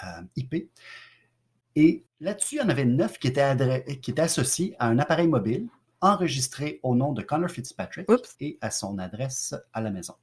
euh, 0.03 0.23
IP 0.37 0.71
et 1.77 2.05
là-dessus, 2.21 2.57
il 2.57 2.59
y 2.59 2.63
en 2.63 2.69
avait 2.69 2.85
neuf 2.85 3.19
qui 3.19 3.29
étaient, 3.29 3.85
qui 4.01 4.11
étaient 4.11 4.23
associés 4.23 4.77
à 4.79 4.89
un 4.89 4.99
appareil 4.99 5.29
mobile 5.29 5.69
enregistré 6.01 6.81
au 6.83 6.95
nom 6.95 7.13
de 7.13 7.23
Connor 7.23 7.51
Fitzpatrick 7.51 8.07
et 8.41 8.59
à 8.61 8.71
son 8.71 8.99
adresse 8.99 9.55
à 9.73 9.81
la 9.81 9.91
maison. 9.91 10.15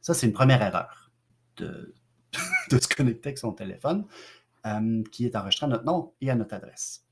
Ça, 0.00 0.12
c'est 0.12 0.26
une 0.26 0.32
première 0.32 0.60
erreur 0.60 1.12
de, 1.56 1.94
de, 2.70 2.78
se 2.78 2.88
connecter 2.88 3.28
avec 3.28 3.38
son 3.38 3.52
téléphone 3.52 4.06
euh, 4.66 5.02
qui 5.12 5.24
est 5.24 5.36
enregistré 5.36 5.66
à 5.66 5.68
notre 5.68 5.84
nom 5.84 6.12
et 6.20 6.30
à 6.30 6.34
notre 6.34 6.54
adresse. 6.54 7.06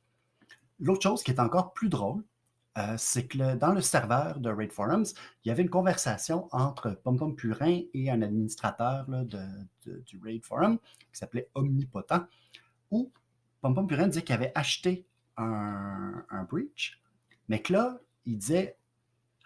L'autre 0.80 1.02
chose 1.02 1.22
qui 1.22 1.30
est 1.30 1.40
encore 1.40 1.72
plus 1.72 1.88
drôle, 1.88 2.24
euh, 2.76 2.94
c'est 2.98 3.26
que 3.26 3.54
dans 3.54 3.72
le 3.72 3.80
serveur 3.80 4.40
de 4.40 4.50
Raid 4.50 4.72
Forums, 4.72 5.06
il 5.44 5.48
y 5.48 5.50
avait 5.50 5.62
une 5.62 5.70
conversation 5.70 6.48
entre 6.52 6.90
PomPom 6.90 7.34
Purin 7.34 7.82
et 7.94 8.10
un 8.10 8.20
administrateur 8.20 9.06
du 9.08 10.20
Raid 10.22 10.44
Forum 10.44 10.78
qui 10.98 11.18
s'appelait 11.18 11.48
Omnipotent, 11.54 12.26
où 12.90 13.10
Pom 13.74 13.86
Purin 13.86 14.08
disait 14.08 14.22
qu'il 14.22 14.34
avait 14.34 14.52
acheté 14.54 15.06
un, 15.36 16.24
breach, 16.48 17.00
mais 17.48 17.60
que 17.60 17.72
là, 17.72 17.98
il 18.24 18.38
disait 18.38 18.76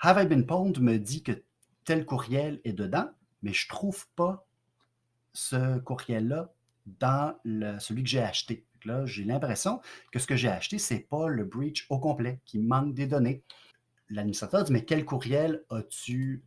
Have 0.01 0.23
I 0.23 0.27
been 0.27 0.47
pwned 0.47 0.79
me 0.81 0.99
dit 0.99 1.23
que 1.23 1.43
tel 1.85 2.05
courriel 2.07 2.61
est 2.65 2.73
dedans, 2.73 3.11
mais 3.43 3.53
je 3.53 3.67
ne 3.67 3.69
trouve 3.69 4.07
pas 4.17 4.47
ce 5.33 5.79
courriel-là 5.81 6.53
dans 6.87 7.37
celui 7.45 8.03
que 8.03 8.09
j'ai 8.09 8.23
acheté. 8.23 8.65
Là, 8.85 9.05
j'ai 9.05 9.25
l'impression 9.25 9.81
que 10.11 10.19
ce 10.19 10.27
que 10.27 10.37
j'ai 10.37 10.49
acheté, 10.49 10.79
ce 10.79 10.95
n'est 10.95 11.01
pas 11.01 11.29
le 11.29 11.45
breach 11.45 11.87
au 11.91 11.99
complet, 11.99 12.41
qui 12.47 12.59
manque 12.59 12.95
des 12.95 13.07
données. 13.07 13.43
L'administrateur 14.09 14.65
dit 14.65 14.73
Mais 14.73 14.85
quel 14.85 15.05
courriel 15.05 15.65
as-tu 15.71 16.43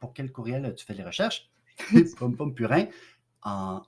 Pour 0.00 0.12
quel 0.12 0.32
courriel 0.32 0.64
as-tu 0.64 0.84
fait 0.84 0.94
les 0.94 1.04
recherches? 1.04 1.48
Pom 2.18 2.36
Pom 2.36 2.54
Purin, 2.54 2.86
en 3.42 3.82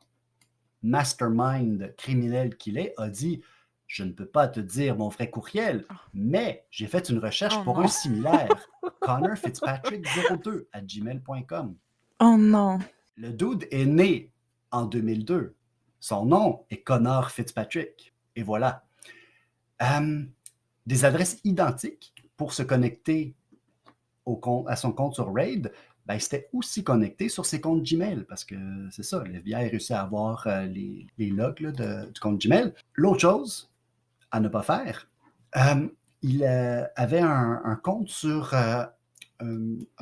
mastermind 0.82 1.94
criminel 1.96 2.56
qu'il 2.56 2.78
est, 2.78 2.94
a 2.96 3.08
dit 3.08 3.42
Je 3.86 4.04
ne 4.04 4.12
peux 4.12 4.26
pas 4.26 4.48
te 4.48 4.60
dire 4.60 4.96
mon 4.96 5.08
vrai 5.08 5.30
courriel, 5.30 5.84
Oh. 5.90 5.94
mais 6.12 6.66
j'ai 6.70 6.86
fait 6.86 7.08
une 7.08 7.18
recherche 7.18 7.54
Oh 7.60 7.64
pour 7.64 7.78
non. 7.78 7.84
un 7.84 7.88
similaire. 7.88 8.68
Connor 9.00 9.36
Fitzpatrick 9.36 10.06
02 10.44 10.68
à 10.72 10.80
gmail.com. 10.82 11.74
Oh 12.20 12.36
non. 12.36 12.78
Le 13.16 13.30
dude 13.30 13.66
est 13.70 13.86
né 13.86 14.32
en 14.70 14.84
2002. 14.84 15.54
Son 16.00 16.26
nom 16.26 16.64
est 16.70 16.82
Connor 16.82 17.30
Fitzpatrick. 17.30 18.14
Et 18.36 18.42
voilà. 18.42 18.84
Euh, 19.82 20.24
des 20.86 21.04
adresses 21.04 21.40
identiques 21.44 22.12
pour 22.36 22.52
se 22.52 22.62
connecter 22.62 23.34
au 24.26 24.36
compte- 24.36 24.68
à 24.68 24.76
son 24.76 24.92
compte 24.92 25.14
sur 25.14 25.32
Raid, 25.32 25.72
ben, 26.08 26.14
il 26.14 26.20
s'était 26.22 26.48
aussi 26.54 26.82
connecté 26.82 27.28
sur 27.28 27.44
ses 27.44 27.60
comptes 27.60 27.82
Gmail 27.82 28.24
parce 28.24 28.42
que 28.42 28.56
c'est 28.90 29.02
ça, 29.02 29.22
le 29.22 29.34
FBI 29.34 29.54
a 29.54 29.58
réussi 29.58 29.92
à 29.92 30.00
avoir 30.00 30.46
euh, 30.46 30.64
les, 30.64 31.06
les 31.18 31.28
logs 31.28 31.60
de- 31.60 32.10
du 32.10 32.18
compte 32.18 32.40
Gmail. 32.40 32.72
L'autre 32.94 33.20
chose 33.20 33.70
à 34.30 34.40
ne 34.40 34.48
pas 34.48 34.62
faire, 34.62 35.06
euh, 35.56 35.86
il 36.22 36.44
euh, 36.44 36.82
avait 36.96 37.20
un, 37.20 37.78
compte 37.82 38.08
sur 38.08 38.54
un, 38.54 38.88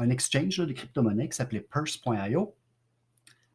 exchange 0.09 0.59
de 0.59 0.73
crypto-monnaies 0.73 1.29
qui 1.29 1.37
s'appelait 1.37 1.61
Purse.io 1.61 2.55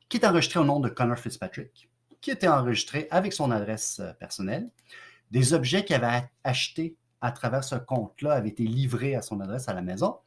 qui 0.09 0.17
est 0.17 0.25
enregistré 0.25 0.59
au 0.59 0.65
nom 0.65 0.81
de 0.81 0.89
Connor 0.89 1.17
Fitzpatrick, 1.17 1.89
qui 2.19 2.31
était 2.31 2.49
enregistré 2.49 3.07
avec 3.11 3.31
son 3.31 3.49
adresse 3.49 4.01
personnelle. 4.19 4.69
Des 5.31 5.53
objets 5.53 5.85
qu'il 5.85 5.95
avait 5.95 6.29
achetés 6.43 6.97
à 7.21 7.31
travers 7.31 7.63
ce 7.63 7.75
compte-là 7.75 8.33
avaient 8.33 8.49
été 8.49 8.63
livrés 8.63 9.15
à 9.15 9.21
son 9.21 9.39
adresse 9.39 9.69
à 9.69 9.73
la 9.73 9.81
maison. 9.81 10.17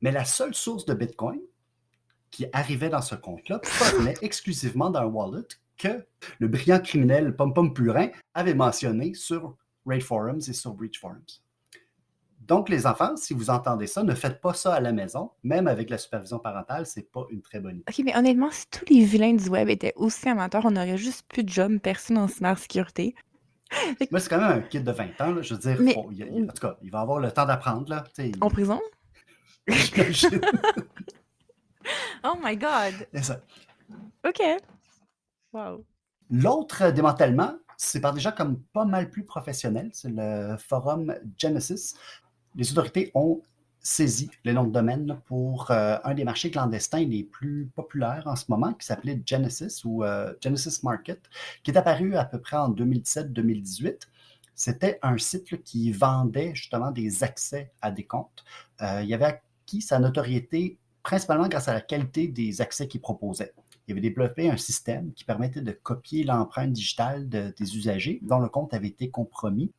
Mais 0.00 0.10
la 0.12 0.24
seule 0.24 0.54
source 0.54 0.84
de 0.86 0.94
Bitcoin 0.94 1.40
qui 2.30 2.46
arrivait 2.52 2.88
dans 2.88 3.02
ce 3.02 3.14
compte-là 3.14 3.58
provenait 3.58 4.14
exclusivement 4.22 4.90
d'un 4.90 5.04
wallet 5.04 5.46
que 5.76 6.06
le 6.38 6.48
brillant 6.48 6.80
criminel 6.80 7.34
Pom 7.34 7.52
Pom 7.54 7.72
Purin 7.74 8.08
avait 8.34 8.54
mentionné 8.54 9.14
sur 9.14 9.56
Raid 9.86 10.02
Forums 10.02 10.40
et 10.46 10.52
sur 10.52 10.74
Breach 10.74 11.00
Forums. 11.00 11.24
Donc, 12.40 12.68
les 12.68 12.86
enfants, 12.86 13.16
si 13.16 13.32
vous 13.32 13.48
entendez 13.48 13.86
ça, 13.86 14.02
ne 14.02 14.14
faites 14.14 14.40
pas 14.40 14.54
ça 14.54 14.74
à 14.74 14.80
la 14.80 14.92
maison. 14.92 15.30
Même 15.44 15.68
avec 15.68 15.88
la 15.88 15.98
supervision 15.98 16.38
parentale, 16.40 16.84
c'est 16.84 17.10
pas 17.10 17.24
une 17.30 17.42
très 17.42 17.60
bonne 17.60 17.76
idée. 17.76 17.84
Ok, 17.88 18.00
mais 18.04 18.16
honnêtement, 18.16 18.50
si 18.50 18.66
tous 18.68 18.84
les 18.92 19.04
vilains 19.04 19.34
du 19.34 19.48
web 19.48 19.68
étaient 19.68 19.92
aussi 19.94 20.28
amateurs, 20.28 20.62
on 20.64 20.74
aurait 20.74 20.96
juste 20.98 21.24
plus 21.28 21.44
de 21.44 21.48
job, 21.48 21.78
personne 21.78 22.18
en 22.18 22.26
cybersécurité. 22.26 23.14
Moi, 24.10 24.18
c'est 24.18 24.28
quand 24.28 24.40
même 24.40 24.58
un 24.58 24.60
kid 24.62 24.82
de 24.82 24.90
20 24.90 25.20
ans. 25.20 25.32
là. 25.34 25.42
Je 25.42 25.54
veux 25.54 25.60
dire, 25.60 25.76
Mais- 25.80 25.94
faut- 25.94 26.10
il 26.10 26.24
en 26.24 26.52
tout 26.52 26.60
cas, 26.60 26.76
il 26.82 26.90
va 26.90 27.00
avoir 27.00 27.20
le 27.20 27.30
temps 27.30 27.46
d'apprendre. 27.46 28.04
En 28.40 28.50
prison? 28.50 28.80
Oh 32.24 32.34
my 32.42 32.56
god! 32.56 32.94
C'est 33.14 33.24
ça. 33.24 33.40
Ok. 34.26 34.40
Wow. 35.52 35.84
L'autre 36.30 36.90
démantèlement, 36.90 37.54
c'est 37.76 38.00
par 38.00 38.12
des 38.12 38.20
gens 38.20 38.32
comme 38.32 38.60
pas 38.72 38.84
mal 38.84 39.10
plus 39.10 39.24
professionnels. 39.24 39.90
C'est 39.92 40.10
le 40.10 40.56
forum 40.58 41.14
Genesis. 41.38 41.94
Les 42.54 42.70
autorités 42.70 43.10
ont 43.14 43.42
saisi 43.80 44.30
le 44.44 44.52
nom 44.52 44.64
de 44.64 44.72
domaine 44.72 45.18
pour 45.24 45.70
euh, 45.70 45.96
un 46.04 46.14
des 46.14 46.24
marchés 46.24 46.50
clandestins 46.50 47.04
les 47.04 47.24
plus 47.24 47.70
populaires 47.74 48.24
en 48.26 48.36
ce 48.36 48.44
moment, 48.48 48.74
qui 48.74 48.86
s'appelait 48.86 49.22
Genesis 49.24 49.82
ou 49.84 50.04
euh, 50.04 50.34
Genesis 50.42 50.80
Market, 50.82 51.22
qui 51.62 51.70
est 51.70 51.78
apparu 51.78 52.14
à 52.16 52.26
peu 52.26 52.38
près 52.40 52.58
en 52.58 52.70
2017-2018. 52.70 54.00
C'était 54.54 54.98
un 55.02 55.16
site 55.16 55.50
là, 55.50 55.58
qui 55.64 55.90
vendait 55.90 56.54
justement 56.54 56.90
des 56.90 57.24
accès 57.24 57.72
à 57.80 57.90
des 57.90 58.04
comptes. 58.04 58.44
Euh, 58.82 59.02
il 59.02 59.14
avait 59.14 59.40
sa 59.80 59.98
notoriété 60.00 60.78
principalement 61.02 61.48
grâce 61.48 61.68
à 61.68 61.74
la 61.74 61.80
qualité 61.80 62.28
des 62.28 62.60
accès 62.60 62.88
qu'il 62.88 63.00
proposait 63.00 63.54
il 63.90 63.92
avait 63.92 64.00
développé 64.00 64.48
un 64.48 64.56
système 64.56 65.12
qui 65.14 65.24
permettait 65.24 65.60
de 65.62 65.72
copier 65.72 66.24
l'empreinte 66.24 66.72
digitale 66.72 67.28
de- 67.28 67.52
des 67.56 67.76
usagers 67.76 68.20
dont 68.22 68.38
le 68.38 68.48
compte 68.48 68.72
avait 68.72 68.88
été 68.88 69.10
compromis. 69.10 69.72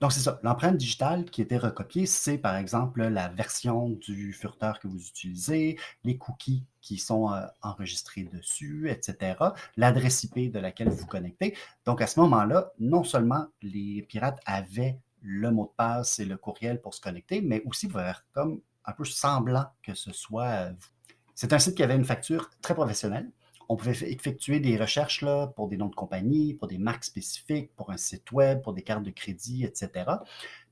Donc, 0.00 0.12
c'est 0.12 0.20
ça. 0.20 0.38
L'empreinte 0.44 0.76
digitale 0.76 1.24
qui 1.24 1.42
était 1.42 1.56
recopiée, 1.56 2.06
c'est 2.06 2.38
par 2.38 2.54
exemple 2.54 3.02
la 3.02 3.28
version 3.30 3.88
du 3.88 4.32
furteur 4.32 4.78
que 4.78 4.86
vous 4.86 5.00
utilisez, 5.08 5.76
les 6.04 6.16
cookies 6.16 6.62
qui 6.80 6.98
sont 6.98 7.32
euh, 7.32 7.40
enregistrés 7.62 8.22
dessus, 8.22 8.88
etc., 8.90 9.34
l'adresse 9.76 10.22
IP 10.22 10.52
de 10.52 10.60
laquelle 10.60 10.88
vous 10.88 11.06
connectez. 11.06 11.56
Donc, 11.84 12.00
à 12.00 12.06
ce 12.06 12.20
moment-là, 12.20 12.70
non 12.78 13.02
seulement 13.02 13.46
les 13.60 14.02
pirates 14.02 14.40
avaient 14.46 15.00
le 15.20 15.50
mot 15.50 15.64
de 15.64 15.76
passe 15.76 16.20
et 16.20 16.24
le 16.24 16.36
courriel 16.36 16.80
pour 16.80 16.94
se 16.94 17.00
connecter, 17.00 17.40
mais 17.40 17.60
aussi 17.66 17.88
comme 18.32 18.60
un 18.88 18.92
peu 18.92 19.04
semblant 19.04 19.66
que 19.82 19.94
ce 19.94 20.12
soit 20.12 20.46
euh, 20.46 20.70
vous. 20.72 20.88
C'est 21.34 21.52
un 21.52 21.58
site 21.60 21.76
qui 21.76 21.82
avait 21.84 21.94
une 21.94 22.04
facture 22.04 22.50
très 22.62 22.74
professionnelle. 22.74 23.30
On 23.68 23.76
pouvait 23.76 23.92
effectuer 24.10 24.60
des 24.60 24.76
recherches 24.78 25.20
là, 25.22 25.46
pour 25.48 25.68
des 25.68 25.76
noms 25.76 25.88
de 25.88 25.94
compagnie, 25.94 26.54
pour 26.54 26.68
des 26.68 26.78
marques 26.78 27.04
spécifiques, 27.04 27.70
pour 27.76 27.90
un 27.90 27.98
site 27.98 28.32
web, 28.32 28.62
pour 28.62 28.72
des 28.72 28.82
cartes 28.82 29.02
de 29.04 29.10
crédit, 29.10 29.64
etc. 29.64 30.10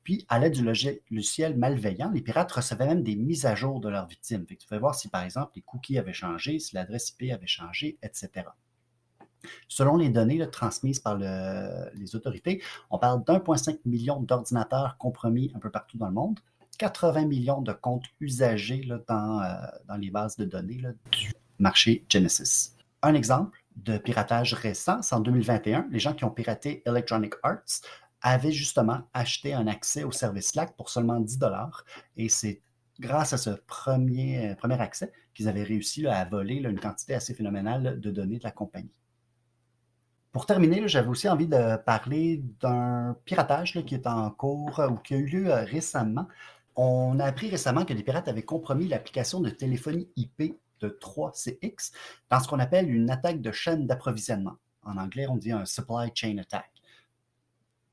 Puis, 0.03 0.25
à 0.29 0.39
l'aide 0.39 0.55
du 0.55 0.65
logi- 0.65 1.03
logiciel 1.11 1.57
malveillant, 1.59 2.11
les 2.11 2.23
pirates 2.23 2.51
recevaient 2.51 2.87
même 2.87 3.03
des 3.03 3.17
mises 3.17 3.45
à 3.45 3.55
jour 3.55 3.81
de 3.81 3.89
leurs 3.91 4.07
victimes. 4.07 4.47
Fait 4.47 4.57
que 4.57 4.63
tu 4.63 4.67
pouvais 4.69 4.81
voir 4.81 4.95
si, 4.95 5.09
par 5.09 5.23
exemple, 5.23 5.53
les 5.57 5.63
cookies 5.63 5.99
avaient 5.99 6.15
changé, 6.15 6.59
si 6.59 6.75
l'adresse 6.75 7.11
IP 7.11 7.33
avait 7.33 7.47
changé, 7.47 7.99
etc. 8.03 8.47
Selon 9.69 9.97
les 9.97 10.09
données 10.09 10.49
transmises 10.51 11.01
par 11.01 11.17
le- 11.17 11.91
les 11.95 12.17
autorités, 12.17 12.63
on 12.91 12.99
parle 12.99 13.23
d'1,5 13.25 13.79
million 13.85 14.21
d'ordinateurs 14.23 14.97
compromis 14.97 15.53
un 15.55 15.59
peu 15.59 15.71
partout 15.71 15.99
dans 15.99 16.09
le 16.09 16.15
monde, 16.15 16.41
80 16.77 17.27
millions 17.27 17.63
de 17.63 17.73
comptes 17.73 18.07
usagés 18.21 18.83
là, 18.83 18.99
dans, 19.09 19.41
euh, 19.41 19.55
dans 19.89 19.97
les 19.97 20.11
bases 20.11 20.37
de 20.37 20.45
données 20.45 20.83
du 21.13 21.33
marché 21.59 22.05
Genesis. 22.09 22.73
Un 23.03 23.15
exemple 23.15 23.59
de 23.77 23.99
piratage 23.99 24.55
récent, 24.55 25.03
c'est 25.03 25.15
en 25.15 25.21
2021, 25.21 25.87
les 25.91 25.99
gens 25.99 26.15
qui 26.15 26.25
ont 26.25 26.31
piraté 26.31 26.83
Electronic 26.87 27.35
Arts 27.43 27.83
avaient 28.23 28.53
justement 28.53 29.03
acheté 29.13 29.55
un 29.55 29.67
accès 29.67 30.05
au 30.05 30.13
service 30.13 30.49
Slack 30.49 30.75
pour 30.77 30.89
seulement 30.89 31.21
10 31.21 31.39
dollars 31.39 31.85
et 32.17 32.29
c'est 32.29 32.63
grâce 32.99 33.33
à 33.33 33.37
ce 33.37 33.51
premier, 33.51 34.51
euh, 34.51 34.55
premier 34.55 34.81
accès 34.81 35.13
qu'ils 35.35 35.49
avaient 35.49 35.63
réussi 35.63 36.07
à 36.07 36.25
voler 36.25 36.57
une 36.57 36.81
quantité 36.81 37.15
assez 37.15 37.35
phénoménale 37.35 38.01
de 38.01 38.11
données 38.11 38.39
de 38.39 38.45
la 38.45 38.51
compagnie. 38.51 38.99
Pour 40.33 40.47
terminer, 40.47 40.87
j'avais 40.89 41.09
aussi 41.09 41.29
envie 41.29 41.47
de 41.47 41.77
parler 41.77 42.43
d'un 42.61 43.17
piratage 43.25 43.73
qui 43.87 43.95
est 43.95 44.07
en 44.07 44.31
cours 44.31 44.81
euh, 44.81 44.89
ou 44.89 44.97
qui 44.97 45.15
a 45.15 45.19
eu 45.19 45.27
lieu 45.27 45.53
récemment. 45.53 46.27
On 46.77 47.19
a 47.19 47.25
appris 47.25 47.49
récemment 47.49 47.85
que 47.85 47.95
des 47.95 48.03
pirates 48.03 48.29
avaient 48.29 48.43
compromis 48.43 48.87
l'application 48.87 49.41
de 49.41 49.49
téléphonie 49.51 50.11
IP 50.17 50.61
de 50.81 50.89
3CX 50.89 51.93
dans 52.31 52.41
ce 52.41 52.49
qu'on 52.49 52.59
appelle 52.59 52.91
une 52.91 53.11
attaque 53.11 53.41
de 53.41 53.51
chaîne 53.51 53.87
d'approvisionnement. 53.87 54.57
En 54.83 54.99
anglais, 54.99 55.27
on 55.29 55.37
dit 55.37 55.53
un 55.53 55.65
supply 55.65 56.11
chain 56.15 56.37
attack. 56.39 56.71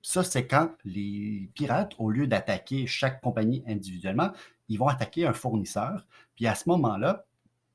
Ça, 0.02 0.24
c'est 0.24 0.48
quand 0.48 0.70
les 0.84 1.50
pirates, 1.56 1.94
au 1.98 2.10
lieu 2.10 2.28
d'attaquer 2.28 2.86
chaque 2.86 3.22
compagnie 3.22 3.64
individuellement, 3.68 4.32
ils 4.68 4.78
vont 4.78 4.88
attaquer 4.88 5.26
un 5.26 5.34
fournisseur. 5.34 6.06
Puis 6.36 6.46
à 6.46 6.56
ce 6.56 6.68
moment-là, 6.68 7.26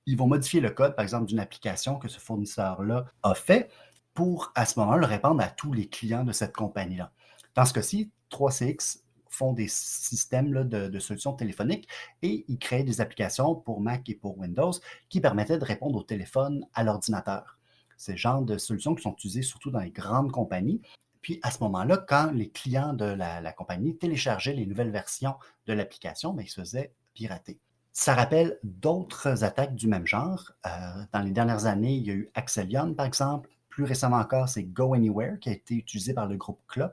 ils 0.05 0.17
vont 0.17 0.27
modifier 0.27 0.61
le 0.61 0.71
code, 0.71 0.95
par 0.95 1.03
exemple, 1.03 1.27
d'une 1.27 1.41
application 1.41 1.99
que 1.99 2.09
ce 2.09 2.21
fournisseur-là 2.21 3.07
a 3.23 3.35
fait 3.35 3.71
pour, 4.13 4.53
à 4.55 4.67
ce 4.67 4.79
moment-là, 4.79 4.99
le 4.99 5.07
répandre 5.07 5.43
à 5.43 5.49
tous 5.49 5.73
les 5.73 5.89
clients 5.89 6.25
de 6.25 6.33
cette 6.33 6.55
compagnie-là. 6.55 7.13
Dans 7.55 7.65
ce 7.65 7.73
cas-ci, 7.73 8.11
3CX 8.31 9.01
font 9.39 9.53
des 9.53 9.69
systèmes 9.69 10.53
de, 10.69 10.99
solutions 10.99 11.33
téléphoniques 11.33 11.89
et 12.23 12.45
ils 12.49 12.59
créent 12.59 12.83
des 12.83 13.01
applications 13.01 13.55
pour 13.55 13.81
Mac 13.81 14.09
et 14.09 14.15
pour 14.15 14.37
Windows 14.39 14.73
qui 15.09 15.21
permettaient 15.21 15.59
de 15.59 15.65
répondre 15.65 15.99
au 15.99 16.03
téléphone 16.03 16.67
à 16.75 16.83
l'ordinateur. 16.83 17.59
C'est 17.97 18.13
le 18.13 18.19
genre 18.19 18.43
de 18.43 18.59
solutions 18.59 18.95
qui 18.95 19.03
sont 19.03 19.13
utilisées 19.13 19.43
surtout 19.43 19.71
dans 19.71 19.81
les 19.81 19.91
grandes 19.91 20.33
compagnies. 20.33 20.83
Puis 21.23 21.41
à 21.43 21.51
ce 21.51 21.61
moment-là, 21.65 21.99
quand 21.99 22.31
les 22.33 22.51
clients 22.51 22.93
de 22.93 23.05
la, 23.05 23.41
la 23.41 23.53
compagnie 23.53 23.97
téléchargeaient 23.97 24.55
les 24.55 24.67
nouvelles 24.67 24.91
versions 24.91 25.35
de 25.67 25.73
l'application, 25.73 26.33
ben, 26.33 26.43
ils 26.43 26.49
se 26.49 26.61
faisaient 26.61 26.93
pirater. 27.15 27.59
Ça 27.93 28.15
rappelle 28.15 28.59
d'autres 28.63 29.43
attaques 29.43 29.75
du 29.75 29.89
même 29.89 30.07
genre. 30.07 30.53
Euh, 30.67 30.71
dans 31.13 31.21
les 31.21 31.33
dernières 31.33 31.67
années, 31.67 31.95
il 31.95 32.07
y 32.07 32.11
a 32.11 32.15
eu 32.15 32.29
Axelion, 32.35 32.95
par 32.95 33.07
exemple. 33.07 33.51
Plus 33.71 33.85
récemment 33.85 34.19
encore, 34.19 34.49
c'est 34.49 34.63
Go 34.63 34.95
Anywhere 34.95 35.39
qui 35.41 35.49
a 35.49 35.53
été 35.53 35.75
utilisé 35.75 36.15
par 36.15 36.29
le 36.29 36.37
groupe 36.37 36.61
Clop 36.69 36.93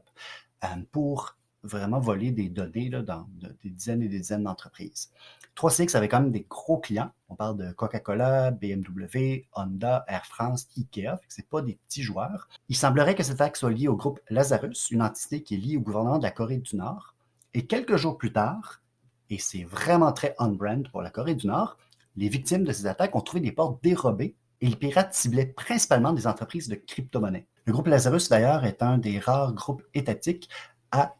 euh, 0.63 0.67
pour 0.91 1.37
vraiment 1.65 1.99
voler 1.99 2.31
des 2.31 2.49
données 2.49 2.89
là, 2.89 3.01
dans 3.01 3.27
de- 3.39 3.55
des 3.63 3.69
dizaines 3.69 4.01
et 4.01 4.07
des 4.07 4.19
dizaines 4.19 4.43
d'entreprises. 4.43 5.11
3CX 5.55 5.95
avait 5.95 6.07
quand 6.09 6.21
même 6.21 6.31
des 6.31 6.45
gros 6.49 6.77
clients. 6.77 7.11
On 7.29 7.35
parle 7.35 7.57
de 7.57 7.71
Coca-Cola, 7.71 8.51
BMW, 8.51 9.47
Honda, 9.53 10.03
Air 10.07 10.25
France, 10.25 10.67
Ikea. 10.77 11.17
Ce 11.29 11.41
pas 11.41 11.61
des 11.61 11.75
petits 11.87 12.03
joueurs. 12.03 12.49
Il 12.69 12.75
semblerait 12.75 13.15
que 13.15 13.23
cette 13.23 13.35
attaque 13.41 13.57
soit 13.57 13.71
liée 13.71 13.87
au 13.87 13.95
groupe 13.95 14.19
Lazarus, 14.29 14.91
une 14.91 15.01
entité 15.01 15.43
qui 15.43 15.55
est 15.55 15.57
liée 15.57 15.77
au 15.77 15.81
gouvernement 15.81 16.17
de 16.17 16.23
la 16.23 16.31
Corée 16.31 16.57
du 16.57 16.75
Nord. 16.75 17.15
Et 17.53 17.65
quelques 17.65 17.95
jours 17.95 18.17
plus 18.17 18.33
tard, 18.33 18.81
et 19.29 19.37
c'est 19.39 19.63
vraiment 19.63 20.11
très 20.11 20.35
on-brand 20.39 20.87
pour 20.89 21.01
la 21.01 21.09
Corée 21.09 21.35
du 21.35 21.47
Nord, 21.47 21.77
les 22.17 22.29
victimes 22.29 22.63
de 22.63 22.71
ces 22.71 22.85
attaques 22.85 23.15
ont 23.15 23.21
trouvé 23.21 23.41
des 23.41 23.51
portes 23.51 23.81
dérobées 23.81 24.35
et 24.61 24.67
les 24.67 24.75
pirates 24.75 25.13
ciblaient 25.13 25.45
principalement 25.45 26.13
des 26.13 26.27
entreprises 26.27 26.67
de 26.67 26.75
crypto-monnaies. 26.75 27.47
Le 27.65 27.73
groupe 27.73 27.87
Lazarus, 27.87 28.29
d'ailleurs, 28.29 28.65
est 28.65 28.83
un 28.83 28.97
des 28.97 29.19
rares 29.19 29.53
groupes 29.53 29.83
étatiques 29.93 30.49
à 30.91 31.15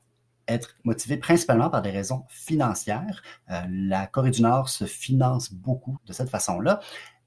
être 0.48 0.76
motivé 0.84 1.18
principalement 1.18 1.70
par 1.70 1.82
des 1.82 1.92
raisons 1.92 2.26
financières. 2.30 3.22
Euh, 3.50 3.62
la 3.70 4.08
Corée 4.08 4.32
du 4.32 4.42
Nord 4.42 4.70
se 4.70 4.86
finance 4.86 5.52
beaucoup 5.52 5.98
de 6.06 6.14
cette 6.14 6.30
façon-là. 6.30 6.80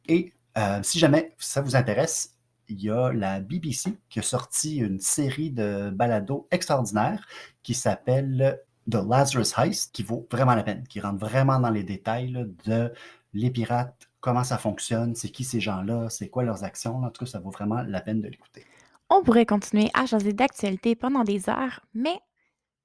Et 0.07 0.33
euh, 0.57 0.81
si 0.83 0.99
jamais 0.99 1.35
ça 1.39 1.61
vous 1.61 1.77
intéresse, 1.77 2.37
il 2.69 2.83
y 2.83 2.91
a 2.91 3.13
la 3.13 3.41
BBC 3.41 3.99
qui 4.09 4.19
a 4.19 4.23
sorti 4.23 4.77
une 4.77 5.01
série 5.01 5.51
de 5.51 5.91
balados 5.91 6.47
extraordinaires 6.51 7.27
qui 7.63 7.75
s'appelle 7.75 8.61
The 8.91 8.97
Lazarus 9.09 9.57
Heist, 9.59 9.95
qui 9.95 10.03
vaut 10.03 10.27
vraiment 10.31 10.55
la 10.55 10.63
peine, 10.63 10.85
qui 10.87 11.01
rentre 11.01 11.19
vraiment 11.19 11.61
dans 11.61 11.71
les 11.71 11.85
détails 11.85 12.47
de 12.65 12.93
les 13.35 13.51
pirates, 13.51 14.09
comment 14.21 14.45
ça 14.45 14.59
fonctionne, 14.59 15.15
c'est 15.15 15.29
qui 15.29 15.45
ces 15.45 15.61
gens-là, 15.61 16.09
c'est 16.09 16.29
quoi 16.29 16.45
leurs 16.45 16.65
actions. 16.65 17.03
En 17.03 17.11
tout 17.11 17.25
cas, 17.25 17.31
ça 17.31 17.41
vaut 17.41 17.51
vraiment 17.51 17.83
la 17.83 18.01
peine 18.01 18.21
de 18.21 18.29
l'écouter. 18.29 18.65
On 19.11 19.23
pourrait 19.23 19.47
continuer 19.47 19.91
à 19.95 20.07
changer 20.07 20.33
d'actualité 20.33 20.95
pendant 20.95 21.25
des 21.25 21.49
heures, 21.49 21.81
mais 21.95 22.21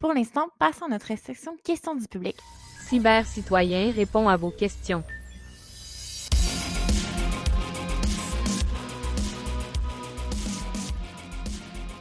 pour 0.04 0.14
l'instant, 0.14 0.50
passons 0.60 0.86
à 0.88 0.90
notre 0.90 1.18
section 1.18 1.56
questions 1.64 1.96
du 1.96 2.06
public. 2.10 2.36
Cyber 2.90 3.26
Citoyen 3.26 3.90
répond 3.90 4.28
à 4.28 4.36
vos 4.36 4.52
questions. 4.52 5.02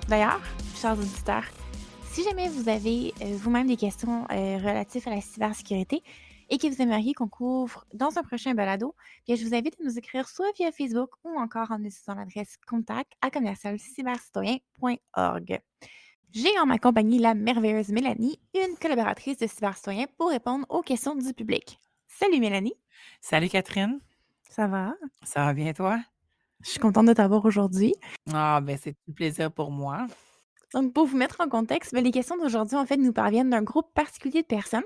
D'ailleurs, 0.09 0.41
chers 0.75 0.99
auditeurs, 0.99 1.45
si 2.11 2.25
jamais 2.25 2.49
vous 2.49 2.69
avez 2.69 3.15
euh, 3.23 3.37
vous-même 3.37 3.69
des 3.69 3.77
questions 3.77 4.27
euh, 4.33 4.59
relatives 4.59 5.07
à 5.07 5.15
la 5.15 5.21
cybersécurité 5.21 6.03
et 6.51 6.59
que 6.59 6.67
vous 6.67 6.83
aimeriez 6.83 7.15
qu'on 7.15 7.29
couvre 7.29 7.87
dans 7.95 8.19
un 8.19 8.25
prochain 8.25 8.55
balado, 8.55 8.97
bien, 9.29 9.37
je 9.37 9.47
vous 9.47 9.55
invite 9.55 9.77
à 9.81 9.85
nous 9.85 9.97
écrire 9.97 10.29
soit 10.29 10.51
via 10.57 10.73
Facebook 10.73 11.11
ou 11.23 11.39
encore 11.39 11.71
en 11.71 11.79
utilisant 11.79 12.17
l'adresse 12.17 12.57
contact 12.67 13.13
à 13.21 13.31
commercialcybercitoyen.org. 13.31 15.63
J'ai 16.35 16.59
en 16.59 16.65
ma 16.65 16.79
compagnie 16.79 17.19
la 17.19 17.35
merveilleuse 17.35 17.91
Mélanie, 17.91 18.41
une 18.55 18.75
collaboratrice 18.81 19.37
de 19.37 19.47
Cybercitoyen, 19.47 20.07
pour 20.17 20.31
répondre 20.31 20.65
aux 20.71 20.81
questions 20.81 21.15
du 21.15 21.35
public. 21.35 21.79
Salut 22.09 22.41
Mélanie. 22.41 22.73
Salut 23.21 23.51
Catherine. 23.51 24.01
Ça 24.49 24.67
va? 24.67 24.95
Ça 25.25 25.45
va 25.45 25.53
bien 25.53 25.75
toi? 25.75 26.01
Je 26.63 26.71
suis 26.71 26.81
contente 26.81 27.05
de 27.05 27.13
t'avoir 27.13 27.45
aujourd'hui. 27.45 27.95
Ah, 28.33 28.63
ben 28.63 28.79
c'est 28.81 28.97
un 29.11 29.13
plaisir 29.13 29.53
pour 29.53 29.71
moi. 29.71 30.07
Donc, 30.73 30.95
pour 30.95 31.05
vous 31.05 31.19
mettre 31.19 31.43
en 31.43 31.51
contexte, 31.51 31.93
ben, 31.93 32.03
les 32.03 32.11
questions 32.11 32.39
d'aujourd'hui, 32.39 32.77
en 32.79 32.87
fait, 32.87 32.97
nous 32.97 33.13
parviennent 33.13 33.51
d'un 33.51 33.63
groupe 33.63 33.93
particulier 33.93 34.41
de 34.41 34.47
personnes. 34.47 34.85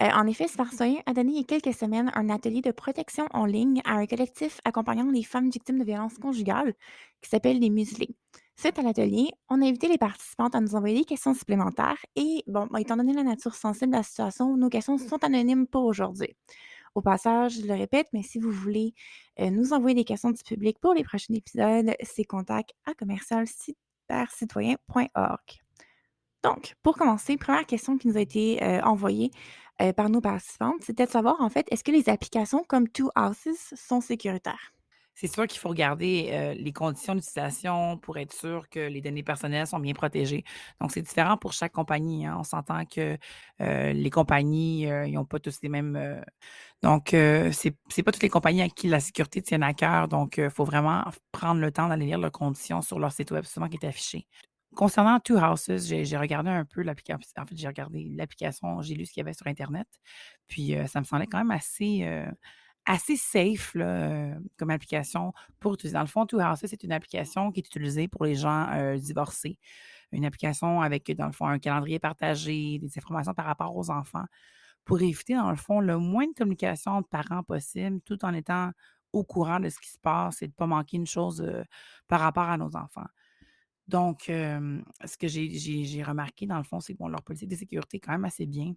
Euh, 0.00 0.08
en 0.08 0.26
effet, 0.26 0.48
Cybercitoyen 0.48 1.02
a 1.04 1.12
donné 1.12 1.32
il 1.32 1.36
y 1.36 1.40
a 1.40 1.44
quelques 1.44 1.76
semaines 1.76 2.10
un 2.14 2.30
atelier 2.30 2.62
de 2.62 2.70
protection 2.70 3.26
en 3.32 3.44
ligne 3.44 3.82
à 3.84 3.96
un 3.96 4.06
collectif 4.06 4.62
accompagnant 4.64 5.10
les 5.10 5.24
femmes 5.24 5.50
victimes 5.50 5.78
de 5.78 5.84
violences 5.84 6.16
conjugales 6.16 6.72
qui 7.20 7.28
s'appelle 7.28 7.60
les 7.60 7.68
Muselés. 7.68 8.16
Suite 8.60 8.78
à 8.78 8.82
l'atelier, 8.82 9.30
on 9.48 9.62
a 9.62 9.64
invité 9.64 9.88
les 9.88 9.96
participantes 9.96 10.54
à 10.54 10.60
nous 10.60 10.74
envoyer 10.74 10.98
des 10.98 11.06
questions 11.06 11.32
supplémentaires 11.32 11.96
et, 12.14 12.44
bon, 12.46 12.68
étant 12.76 12.98
donné 12.98 13.14
la 13.14 13.22
nature 13.22 13.54
sensible 13.54 13.90
de 13.90 13.96
la 13.96 14.02
situation, 14.02 14.54
nos 14.54 14.68
questions 14.68 14.98
sont 14.98 15.24
anonymes 15.24 15.66
pour 15.66 15.86
aujourd'hui. 15.86 16.36
Au 16.94 17.00
passage, 17.00 17.54
je 17.54 17.66
le 17.66 17.72
répète, 17.72 18.08
mais 18.12 18.22
si 18.22 18.38
vous 18.38 18.50
voulez 18.50 18.92
euh, 19.38 19.48
nous 19.48 19.72
envoyer 19.72 19.94
des 19.94 20.04
questions 20.04 20.30
du 20.30 20.42
public 20.42 20.78
pour 20.78 20.92
les 20.92 21.04
prochains 21.04 21.32
épisodes, 21.32 21.90
c'est 22.02 22.24
contact 22.24 22.74
à 22.84 22.92
commercialcybercitoyen.org. 22.92 25.62
Donc, 26.44 26.74
pour 26.82 26.98
commencer, 26.98 27.38
première 27.38 27.64
question 27.64 27.96
qui 27.96 28.08
nous 28.08 28.18
a 28.18 28.20
été 28.20 28.62
euh, 28.62 28.82
envoyée 28.82 29.30
euh, 29.80 29.94
par 29.94 30.10
nos 30.10 30.20
participantes, 30.20 30.82
c'était 30.82 31.06
de 31.06 31.10
savoir, 31.10 31.40
en 31.40 31.48
fait, 31.48 31.66
est-ce 31.70 31.82
que 31.82 31.92
les 31.92 32.10
applications 32.10 32.62
comme 32.68 32.90
Two 32.90 33.10
Houses 33.16 33.72
sont 33.74 34.02
sécuritaires? 34.02 34.74
C'est 35.20 35.26
sûr 35.26 35.46
qu'il 35.46 35.60
faut 35.60 35.68
regarder 35.68 36.54
les 36.58 36.72
conditions 36.72 37.14
d'utilisation 37.14 37.98
pour 37.98 38.16
être 38.16 38.32
sûr 38.32 38.70
que 38.70 38.80
les 38.80 39.02
données 39.02 39.22
personnelles 39.22 39.66
sont 39.66 39.78
bien 39.78 39.92
protégées. 39.92 40.44
Donc, 40.80 40.92
c'est 40.92 41.02
différent 41.02 41.36
pour 41.36 41.52
chaque 41.52 41.72
compagnie. 41.72 42.24
Hein. 42.24 42.36
On 42.38 42.42
s'entend 42.42 42.86
que 42.86 43.18
les 43.58 44.10
compagnies, 44.10 44.86
n'ont 44.86 45.26
pas 45.26 45.38
tous 45.38 45.58
les 45.62 45.68
mêmes. 45.68 46.24
donc, 46.82 47.08
c'est 47.10 47.74
n'est 47.98 48.02
pas 48.02 48.12
toutes 48.12 48.22
les 48.22 48.30
compagnies 48.30 48.62
à 48.62 48.70
qui 48.70 48.88
la 48.88 48.98
sécurité 48.98 49.42
tient 49.42 49.60
à 49.60 49.74
cœur. 49.74 50.08
Donc, 50.08 50.38
il 50.38 50.48
faut 50.48 50.64
vraiment 50.64 51.04
prendre 51.32 51.60
le 51.60 51.70
temps 51.70 51.88
d'aller 51.88 52.06
lire 52.06 52.18
leurs 52.18 52.32
conditions 52.32 52.80
sur 52.80 52.98
leur 52.98 53.12
site 53.12 53.30
web, 53.30 53.44
souvent 53.44 53.68
qui 53.68 53.76
est 53.76 53.86
affiché. 53.86 54.26
Concernant 54.74 55.20
Two 55.20 55.36
Houses, 55.36 55.86
j'ai 55.86 56.16
regardé 56.16 56.48
un 56.48 56.64
peu 56.64 56.80
l'application. 56.80 57.18
En 57.36 57.44
fait, 57.44 57.58
j'ai 57.58 57.66
regardé 57.68 58.06
l'application, 58.16 58.80
j'ai 58.80 58.94
lu 58.94 59.04
ce 59.04 59.12
qu'il 59.12 59.20
y 59.20 59.24
avait 59.24 59.34
sur 59.34 59.48
Internet. 59.48 59.86
Puis, 60.48 60.76
ça 60.86 60.98
me 60.98 61.04
semblait 61.04 61.26
quand 61.26 61.36
même 61.36 61.50
assez 61.50 62.06
assez 62.86 63.16
safe 63.16 63.72
comme 64.56 64.70
application 64.70 65.32
pour 65.58 65.74
utiliser. 65.74 65.94
Dans 65.94 66.00
le 66.00 66.06
fond, 66.06 66.26
Two 66.26 66.40
Houses, 66.40 66.64
c'est 66.66 66.82
une 66.82 66.92
application 66.92 67.52
qui 67.52 67.60
est 67.60 67.66
utilisée 67.66 68.08
pour 68.08 68.24
les 68.24 68.34
gens 68.34 68.68
divorcés. 68.96 69.58
Une 70.12 70.24
application 70.24 70.80
avec, 70.80 71.10
dans 71.16 71.26
le 71.26 71.32
fond, 71.32 71.46
un 71.46 71.58
calendrier 71.58 71.98
partagé, 71.98 72.78
des 72.78 72.98
informations 72.98 73.34
par 73.34 73.44
rapport 73.46 73.76
aux 73.76 73.90
enfants, 73.90 74.24
pour 74.84 75.00
éviter, 75.02 75.34
dans 75.34 75.50
le 75.50 75.56
fond, 75.56 75.80
le 75.80 75.98
moins 75.98 76.26
de 76.26 76.32
communication 76.32 76.92
entre 76.92 77.08
parents 77.08 77.42
possible, 77.42 78.00
tout 78.00 78.24
en 78.24 78.34
étant 78.34 78.72
au 79.12 79.24
courant 79.24 79.60
de 79.60 79.68
ce 79.68 79.78
qui 79.78 79.90
se 79.90 79.98
passe 79.98 80.42
et 80.42 80.46
de 80.46 80.52
ne 80.52 80.56
pas 80.56 80.66
manquer 80.66 80.96
une 80.96 81.06
chose 81.06 81.46
par 82.08 82.20
rapport 82.20 82.48
à 82.48 82.56
nos 82.56 82.74
enfants. 82.76 83.06
Donc, 83.86 84.22
ce 84.26 85.16
que 85.18 85.28
j'ai 85.28 86.02
remarqué, 86.02 86.46
dans 86.46 86.58
le 86.58 86.64
fond, 86.64 86.80
c'est 86.80 86.94
que 86.94 87.04
leur 87.04 87.22
politique 87.22 87.50
de 87.50 87.56
sécurité 87.56 87.98
est 87.98 88.00
quand 88.00 88.12
même 88.12 88.24
assez 88.24 88.46
bien 88.46 88.74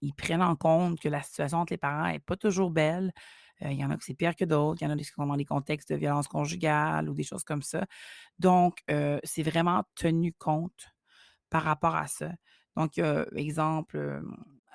ils 0.00 0.14
prennent 0.14 0.42
en 0.42 0.56
compte 0.56 1.00
que 1.00 1.08
la 1.08 1.22
situation 1.22 1.58
entre 1.58 1.72
les 1.72 1.78
parents 1.78 2.06
n'est 2.10 2.18
pas 2.18 2.36
toujours 2.36 2.70
belle. 2.70 3.12
il 3.60 3.72
y 3.72 3.84
en 3.84 3.90
a 3.90 3.96
que 3.96 4.04
c'est 4.04 4.14
pire 4.14 4.34
que 4.36 4.44
d'autres. 4.44 4.82
Il 4.82 4.84
y 4.84 4.88
en 4.88 4.90
a 4.90 4.96
qui 4.96 5.04
sont 5.04 5.26
dans 5.26 5.36
des 5.36 5.44
contextes 5.44 5.92
de 5.92 5.96
violence 5.96 6.28
conjugale 6.28 7.08
ou 7.08 7.14
des 7.14 7.22
choses 7.22 7.44
comme 7.44 7.62
ça. 7.62 7.86
Donc, 8.38 8.78
c'est 9.24 9.42
vraiment 9.42 9.84
tenu 9.94 10.32
compte 10.32 10.88
par 11.50 11.62
rapport 11.62 11.94
à 11.94 12.06
ça. 12.06 12.30
Donc, 12.76 12.98
exemple, 13.36 14.22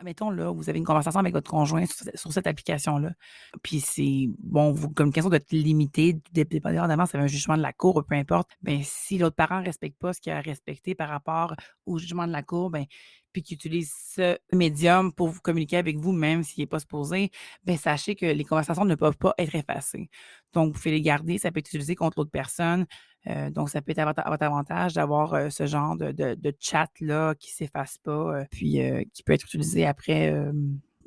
mettons 0.04 0.30
là, 0.30 0.52
vous 0.52 0.70
avez 0.70 0.80
une 0.80 0.86
conversation 0.86 1.20
avec 1.20 1.34
votre 1.34 1.50
conjoint 1.50 1.86
sur, 2.16 2.32
cette 2.32 2.48
application-là. 2.48 3.12
Puis 3.64 3.80
c'est, 3.80 4.30
bon, 4.40 4.72
vous, 4.72 4.90
comme 4.90 5.12
question 5.12 5.30
de 5.30 5.40
limiter, 5.52 6.20
dépendamment 6.32 7.06
si 7.06 7.12
c'est 7.12 7.18
un 7.18 7.28
jugement 7.28 7.58
de 7.58 7.62
la 7.62 7.74
cour 7.74 7.98
ou 7.98 8.02
peu 8.04 8.16
importe, 8.16 8.52
ben 8.62 8.82
si 8.84 9.18
l'autre 9.18 9.36
parent 9.36 9.60
ne 9.60 9.66
respecte 9.66 9.98
pas 10.00 10.14
ce 10.14 10.22
qu'il 10.22 10.32
a 10.32 10.42
respecté 10.42 10.96
par 10.96 11.10
rapport 11.10 11.56
au 11.86 11.98
jugement 11.98 12.28
de 12.28 12.32
la 12.32 12.44
cour, 12.44 12.70
ben 12.70 12.86
puis 13.32 13.44
qui 13.44 13.54
utilise 13.54 13.94
ce 14.16 14.38
médium 14.54 15.14
pour 15.14 15.30
vous 15.30 15.40
communiquer 15.42 15.78
avec 15.78 15.98
vous, 15.98 16.12
même 16.12 16.44
s'il 16.44 16.62
n'est 16.64 16.68
pas 16.68 16.80
supposé, 16.80 17.32
bien, 17.64 17.78
sachez 17.78 18.16
que 18.16 18.26
les 18.26 18.44
conversations 18.44 18.86
ne 18.86 18.96
peuvent 18.96 19.18
pas 19.18 19.34
être 19.38 19.56
effacées. 19.56 20.10
Donc, 20.54 20.74
vous 20.74 20.80
pouvez 20.80 20.92
les 20.92 21.02
garder, 21.02 21.38
ça 21.38 21.52
peut 21.52 21.60
être 21.60 21.68
utilisé 21.68 21.96
contre 21.96 22.20
l'autre 22.20 22.32
personne. 22.32 22.86
Euh, 23.28 23.50
donc, 23.50 23.70
ça 23.70 23.82
peut 23.82 23.92
être 23.92 24.00
à 24.00 24.06
votre, 24.06 24.44
avantage 24.44 24.94
d'avoir 24.94 25.34
euh, 25.34 25.50
ce 25.50 25.66
genre 25.66 25.96
de, 25.96 26.56
chat-là 26.60 27.36
qui 27.36 27.52
ne 27.52 27.66
s'efface 27.66 27.98
pas, 28.00 28.12
euh, 28.12 28.46
puis 28.50 28.82
qui 29.14 29.24
peut 29.24 29.34
être 29.34 29.46
utilisé 29.46 29.86
après 29.86 30.36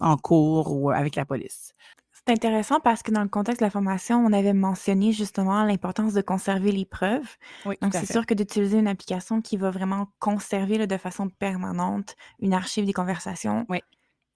en 0.01 0.16
cours 0.16 0.72
ou 0.72 0.90
avec 0.90 1.16
la 1.16 1.25
police. 1.25 1.75
C'est 2.12 2.33
intéressant 2.35 2.79
parce 2.79 3.03
que 3.03 3.11
dans 3.11 3.22
le 3.22 3.29
contexte 3.29 3.61
de 3.61 3.66
la 3.66 3.70
formation, 3.70 4.25
on 4.25 4.33
avait 4.33 4.53
mentionné 4.53 5.12
justement 5.12 5.64
l'importance 5.64 6.12
de 6.12 6.20
conserver 6.20 6.70
les 6.70 6.85
preuves. 6.85 7.37
Oui, 7.66 7.77
Donc, 7.83 7.94
c'est 7.94 8.11
sûr 8.11 8.27
que 8.27 8.35
d'utiliser 8.35 8.79
une 8.79 8.87
application 8.87 9.40
qui 9.40 9.57
va 9.57 9.70
vraiment 9.70 10.07
conserver 10.20 10.87
de 10.87 10.96
façon 10.96 11.29
permanente 11.29 12.14
une 12.38 12.55
archive 12.55 12.87
des 12.87 12.92
conversations, 12.92 13.66
Oui, 13.68 13.81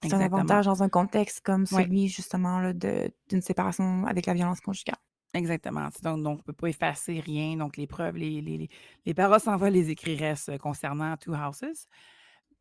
c'est 0.03 0.13
un 0.13 0.19
avantage 0.19 0.65
dans 0.65 0.83
un 0.83 0.89
contexte 0.89 1.41
comme 1.41 1.65
celui 1.65 2.07
justement 2.07 2.71
d'une 2.73 3.41
séparation 3.41 4.05
avec 4.05 4.25
la 4.25 4.33
violence 4.33 4.59
conjugale. 4.59 4.97
Exactement. 5.37 5.89
Donc, 6.03 6.25
on 6.27 6.31
ne 6.33 6.41
peut 6.41 6.53
pas 6.53 6.67
effacer 6.67 7.19
rien. 7.19 7.57
Donc, 7.57 7.77
les 7.77 7.87
preuves, 7.87 8.17
les, 8.17 8.41
les, 8.41 8.69
les 9.05 9.13
paroles 9.13 9.39
s'envoient, 9.39 9.69
les 9.69 9.89
écrits 9.89 10.15
restent 10.15 10.57
concernant 10.57 11.15
Two 11.17 11.33
Houses 11.33 11.87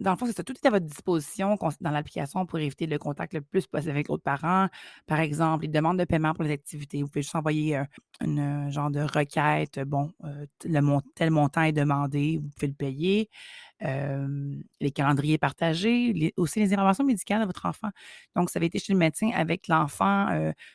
dans 0.00 0.10
le 0.10 0.16
fond, 0.16 0.26
c'est 0.26 0.36
ça. 0.36 0.44
Tout 0.44 0.52
est 0.52 0.66
à 0.66 0.70
votre 0.70 0.84
disposition 0.86 1.56
dans 1.80 1.90
l'application 1.90 2.44
pour 2.44 2.58
éviter 2.58 2.86
le 2.86 2.98
contact 2.98 3.32
le 3.32 3.40
plus 3.40 3.66
possible 3.66 3.90
avec 3.92 4.08
l'autre 4.08 4.22
parent. 4.22 4.68
Par 5.06 5.20
exemple, 5.20 5.62
les 5.64 5.68
demandes 5.68 5.98
de 5.98 6.04
paiement 6.04 6.34
pour 6.34 6.44
les 6.44 6.52
activités. 6.52 7.02
Vous 7.02 7.08
pouvez 7.08 7.22
juste 7.22 7.34
envoyer 7.34 7.76
un 7.76 7.86
une 8.22 8.70
genre 8.70 8.90
de 8.90 9.00
requête. 9.00 9.78
Bon, 9.80 10.10
le 10.64 11.00
tel 11.14 11.30
montant 11.30 11.62
est 11.62 11.72
demandé, 11.72 12.38
vous 12.42 12.48
pouvez 12.50 12.68
le 12.68 12.74
payer. 12.74 13.30
les 14.80 14.90
calendriers 14.92 15.38
partagés, 15.38 16.32
aussi 16.36 16.60
les 16.60 16.72
informations 16.72 17.04
médicales 17.04 17.40
de 17.42 17.46
votre 17.46 17.66
enfant. 17.66 17.88
Donc, 18.34 18.50
ça 18.50 18.58
avait 18.58 18.66
été 18.66 18.78
chez 18.78 18.92
le 18.92 18.98
médecin 18.98 19.30
avec 19.34 19.68
l'enfant 19.68 20.28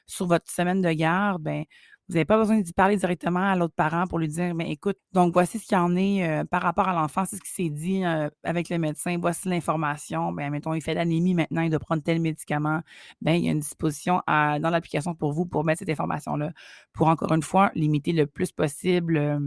sur 0.05 0.27
votre 0.27 0.49
semaine 0.51 0.81
de 0.81 0.91
garde, 0.91 1.41
ben, 1.43 1.63
vous 2.11 2.15
n'avez 2.15 2.25
pas 2.25 2.37
besoin 2.37 2.59
d'y 2.59 2.73
parler 2.73 2.97
directement 2.97 3.39
à 3.39 3.55
l'autre 3.55 3.73
parent 3.73 4.05
pour 4.05 4.19
lui 4.19 4.27
dire, 4.27 4.53
mais 4.53 4.69
écoute, 4.69 4.97
donc 5.13 5.31
voici 5.31 5.59
ce 5.59 5.65
qu'il 5.65 5.77
en 5.77 5.95
est 5.95 6.27
euh, 6.27 6.43
par 6.43 6.61
rapport 6.61 6.89
à 6.89 6.93
l'enfant, 6.93 7.23
c'est 7.23 7.37
ce 7.37 7.41
qui 7.41 7.49
s'est 7.49 7.69
dit 7.69 8.03
euh, 8.03 8.29
avec 8.43 8.67
le 8.67 8.77
médecin, 8.77 9.17
voici 9.17 9.47
l'information. 9.47 10.33
Ben, 10.33 10.49
mettons, 10.51 10.73
il 10.73 10.81
fait 10.81 10.93
l'anémie 10.93 11.33
maintenant, 11.33 11.61
il 11.61 11.69
doit 11.69 11.79
prendre 11.79 12.03
tel 12.03 12.19
médicament. 12.19 12.81
Ben, 13.21 13.35
il 13.35 13.45
y 13.45 13.47
a 13.47 13.53
une 13.53 13.59
disposition 13.59 14.21
dans 14.27 14.69
l'application 14.69 15.15
pour 15.15 15.31
vous 15.31 15.45
pour 15.45 15.63
mettre 15.63 15.79
cette 15.79 15.89
information-là, 15.89 16.51
pour 16.91 17.07
encore 17.07 17.31
une 17.31 17.43
fois 17.43 17.71
limiter 17.75 18.11
le 18.11 18.27
plus 18.27 18.51
possible 18.51 19.15
euh, 19.15 19.39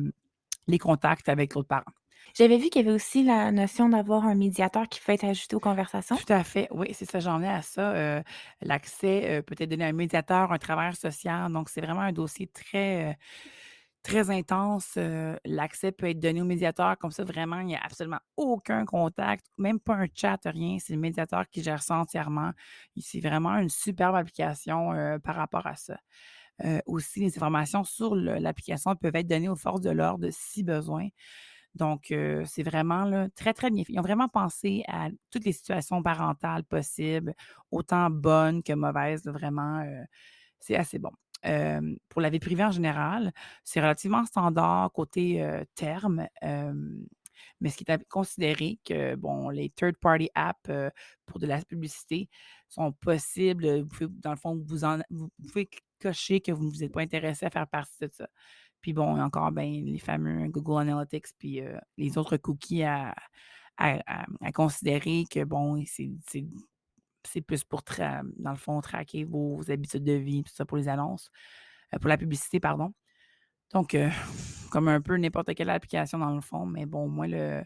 les 0.66 0.78
contacts 0.78 1.28
avec 1.28 1.52
l'autre 1.54 1.68
parent. 1.68 1.84
J'avais 2.34 2.58
vu 2.58 2.68
qu'il 2.68 2.82
y 2.82 2.84
avait 2.84 2.94
aussi 2.94 3.22
la 3.22 3.52
notion 3.52 3.88
d'avoir 3.88 4.24
un 4.26 4.34
médiateur 4.34 4.88
qui 4.88 5.00
peut 5.00 5.12
être 5.12 5.24
ajouté 5.24 5.54
aux 5.54 5.60
conversations. 5.60 6.16
Tout 6.16 6.32
à 6.32 6.42
fait, 6.42 6.66
oui, 6.72 6.88
c'est 6.92 7.08
ça, 7.08 7.20
j'en 7.20 7.40
ai 7.40 7.48
à 7.48 7.62
ça. 7.62 7.92
Euh, 7.92 8.22
l'accès 8.60 9.38
euh, 9.38 9.42
peut 9.42 9.54
être 9.56 9.70
donné 9.70 9.84
à 9.84 9.88
un 9.88 9.92
médiateur, 9.92 10.50
un 10.50 10.58
travailleur 10.58 10.96
social. 10.96 11.52
Donc, 11.52 11.68
c'est 11.68 11.80
vraiment 11.80 12.00
un 12.00 12.10
dossier 12.12 12.48
très, 12.48 13.10
euh, 13.10 13.14
très 14.02 14.30
intense. 14.30 14.98
l'accès 15.44 15.92
peut 15.92 16.08
être 16.10 16.18
donné 16.18 16.42
au 16.42 16.44
médiateur. 16.44 16.98
Comme 16.98 17.12
ça, 17.12 17.22
vraiment, 17.22 17.60
il 17.60 17.66
n'y 17.66 17.76
a 17.76 17.84
absolument 17.84 18.18
aucun 18.36 18.84
contact, 18.84 19.46
même 19.56 19.78
pas 19.78 19.94
un 19.94 20.06
chat, 20.12 20.40
rien. 20.44 20.78
C'est 20.80 20.94
le 20.94 20.98
médiateur 20.98 21.48
qui 21.48 21.62
gère 21.62 21.84
ça 21.84 21.98
entièrement. 21.98 22.50
C'est 22.98 23.20
vraiment 23.20 23.56
une 23.58 23.70
superbe 23.70 24.16
application 24.16 24.90
par 25.22 25.36
rapport 25.36 25.68
à 25.68 25.76
ça. 25.76 25.98
Aussi, 26.86 27.20
les 27.20 27.36
informations 27.36 27.84
sur 27.84 28.16
l'application 28.16 28.96
peuvent 28.96 29.16
être 29.16 29.28
données 29.28 29.48
aux 29.48 29.56
forces 29.56 29.80
de 29.80 29.90
l'ordre 29.90 30.28
si 30.32 30.64
besoin. 30.64 31.08
Donc, 31.74 32.12
c'est 32.46 32.62
vraiment 32.62 33.04
là, 33.04 33.28
très, 33.34 33.52
très 33.52 33.70
bien. 33.70 33.84
Ils 33.88 33.98
ont 33.98 34.02
vraiment 34.02 34.28
pensé 34.28 34.84
à 34.88 35.08
toutes 35.30 35.44
les 35.44 35.52
situations 35.52 36.02
parentales 36.02 36.64
possibles, 36.64 37.34
autant 37.70 38.10
bonnes 38.10 38.62
que 38.62 38.72
mauvaises. 38.72 39.24
Vraiment, 39.24 39.84
c'est 40.60 40.76
assez 40.76 40.98
bon. 40.98 41.10
Pour 42.08 42.20
la 42.20 42.30
vie 42.30 42.38
privée 42.38 42.64
en 42.64 42.70
général, 42.70 43.32
c'est 43.64 43.80
relativement 43.80 44.24
standard 44.24 44.92
côté 44.92 45.44
terme. 45.74 46.26
mais 47.60 47.70
ce 47.70 47.76
qui 47.76 47.84
est 47.84 47.90
à 47.92 47.98
considérer 47.98 48.78
que, 48.84 49.14
bon, 49.16 49.48
les 49.50 49.70
third-party 49.70 50.30
apps 50.34 50.70
pour 51.26 51.38
de 51.38 51.46
la 51.46 51.60
publicité 51.62 52.28
sont 52.68 52.92
possibles. 52.92 53.84
dans 54.10 54.30
le 54.30 54.36
fond, 54.36 54.62
vous, 54.66 54.84
en, 54.84 55.00
vous 55.10 55.28
pouvez 55.48 55.68
cocher 56.00 56.40
que 56.40 56.52
vous 56.52 56.64
ne 56.64 56.70
vous 56.70 56.84
êtes 56.84 56.92
pas 56.92 57.00
intéressé 57.02 57.46
à 57.46 57.50
faire 57.50 57.66
partie 57.66 57.98
de 58.00 58.10
ça. 58.12 58.28
Puis 58.84 58.92
bon, 58.92 59.18
encore 59.18 59.50
ben, 59.50 59.64
les 59.86 59.98
fameux 59.98 60.46
Google 60.48 60.82
Analytics, 60.82 61.28
puis 61.38 61.62
euh, 61.62 61.78
les 61.96 62.18
autres 62.18 62.36
cookies 62.36 62.82
à, 62.82 63.14
à, 63.78 64.26
à- 64.42 64.52
considérer 64.52 65.24
que, 65.30 65.42
bon, 65.42 65.82
c'est 65.86 67.40
plus 67.40 67.64
pour, 67.64 67.82
dans 67.88 68.50
le 68.50 68.58
fond, 68.58 68.78
traquer 68.82 69.24
vos 69.24 69.62
habitudes 69.70 70.04
de 70.04 70.12
vie, 70.12 70.44
tout 70.44 70.52
ça 70.52 70.66
pour 70.66 70.76
les 70.76 70.88
annonces, 70.90 71.30
euh, 71.94 71.98
pour 71.98 72.08
la 72.10 72.18
publicité, 72.18 72.60
pardon. 72.60 72.92
Donc, 73.72 73.94
euh, 73.94 74.10
comme 74.70 74.88
un 74.88 75.00
peu 75.00 75.16
n'importe 75.16 75.54
quelle 75.54 75.70
application 75.70 76.18
dans 76.18 76.34
le 76.34 76.42
fond, 76.42 76.66
mais 76.66 76.84
bon, 76.84 77.08
moi, 77.08 77.26
le, 77.26 77.64